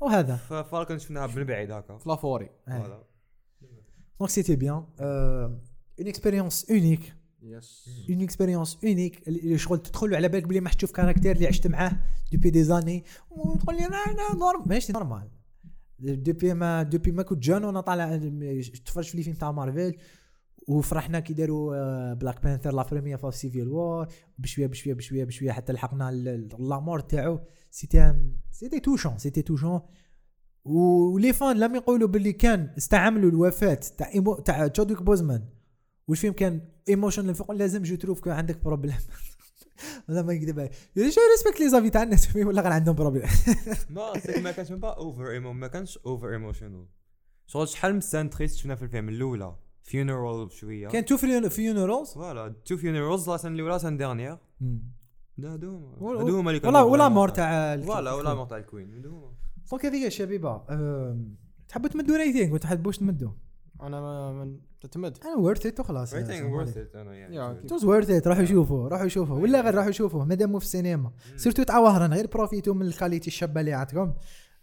[0.00, 0.36] وهذا.
[0.36, 1.98] فالكون شفناها من بعيد هكا.
[1.98, 2.50] في la forêt.
[2.66, 3.04] voilà.
[4.20, 5.60] donc c'était bien une
[6.08, 11.36] expérience unique yes une expérience unique اللي شغل تدخل على بالك بلي ما تشوف caractère
[11.36, 11.92] اللي عشت معاه
[12.32, 15.30] depuis des années وتقول لي لا normal ماشي normal
[15.98, 18.16] depuis ما depuis ما كنت jeune وأنا طالع
[18.84, 19.96] تفرج في les films تاع مارفل
[20.66, 24.06] وفرحنا كي داروا Black Panther la première fois Civil War
[24.38, 26.10] بشوية بشوية بشوية بشوية حتى لحقنا
[26.58, 27.40] لامور تاعو.
[27.70, 28.14] سيتي
[28.50, 29.80] سيتي توشون سيتي توشون
[30.64, 34.10] ولي فان لم يقولوا باللي كان استعملوا الوفاة تاع
[34.44, 35.48] تاع تشادويك بوزمان.
[36.08, 38.96] والفيلم كان ايموشنال فوق لازم جو تروف كو عندك بروبليم
[40.08, 40.72] ولا ما يكذب عليك.
[40.96, 43.28] شو ريسبكت لي زافي تاع الناس ولا غير عندهم بروبليم
[43.90, 44.12] ما
[44.42, 46.86] ما كانش با اوفر ما كانش اوفر ايموشنال
[47.46, 49.56] شغل شحال من سان تريست شفنا في الفيلم الأولى.
[49.86, 50.88] فيونرال شوية.
[50.88, 51.16] كان تو
[51.48, 54.38] فيونرالز فوالا تو فيونرالز لا سان الاولى سان ديرنيير
[55.38, 57.28] لا هادو هما اللي كانوا ولا mort.
[57.28, 59.30] تاع voilà ولا mort تاع ال Queen هادو هما
[59.70, 60.10] donc هذه
[60.70, 61.36] أم،
[61.68, 63.30] تحبوا تمدوا rating ولا تحبوش تمدوا
[63.82, 65.18] أنا ما من تتمد.
[65.24, 66.14] أنا worth it وخلاص.
[66.14, 67.60] rating worth it أنا يعني.
[67.60, 69.38] it's worth it روحوا شوفوا روحوا شوفوا.
[69.38, 71.12] ولا غير روحوا شوفوا مادامو في السينما.
[71.36, 74.12] surtout تاع وهران غير profitez من ال qualité الشابة اللي عندكم.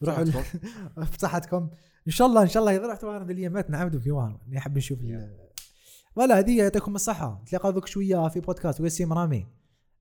[0.03, 0.23] روحوا
[1.17, 1.69] بصحتكم.
[2.07, 4.99] إن شاء الله إن شاء الله إذا رحت وهران الايامات نعاودوا في وهران نحب نشوف
[5.01, 5.49] ال-
[6.15, 7.39] voilà هذه يعطيكم الصحة.
[7.43, 9.47] نتلاقى دوك شوية في بودكاست وسيم رامي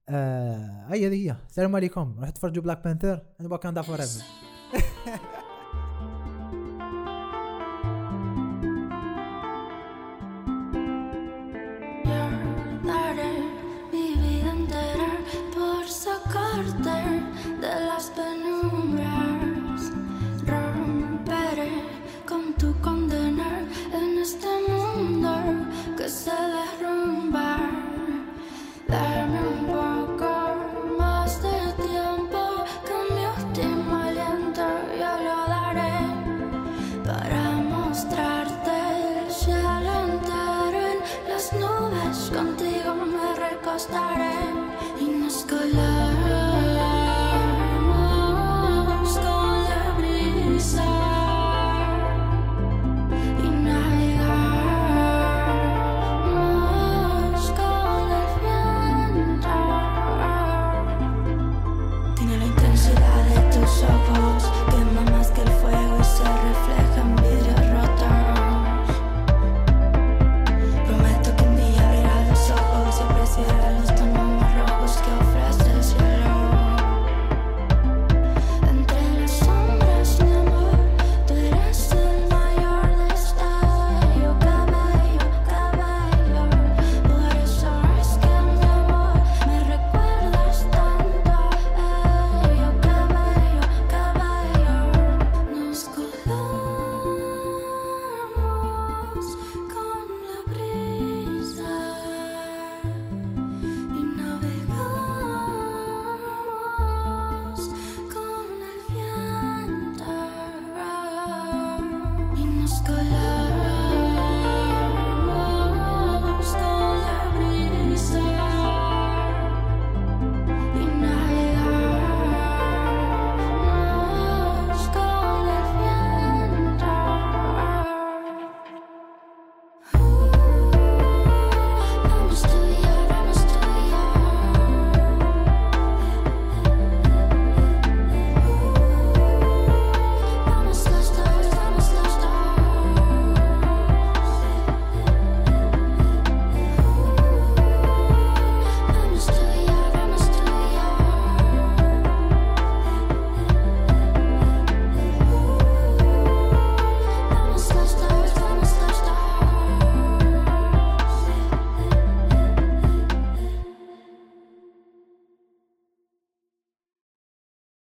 [0.08, 1.36] آه هي هذه هي.
[1.48, 2.14] السلام عليكم.
[2.18, 4.22] روحوا تفرجوا Black Panther أنا واكاندا Forever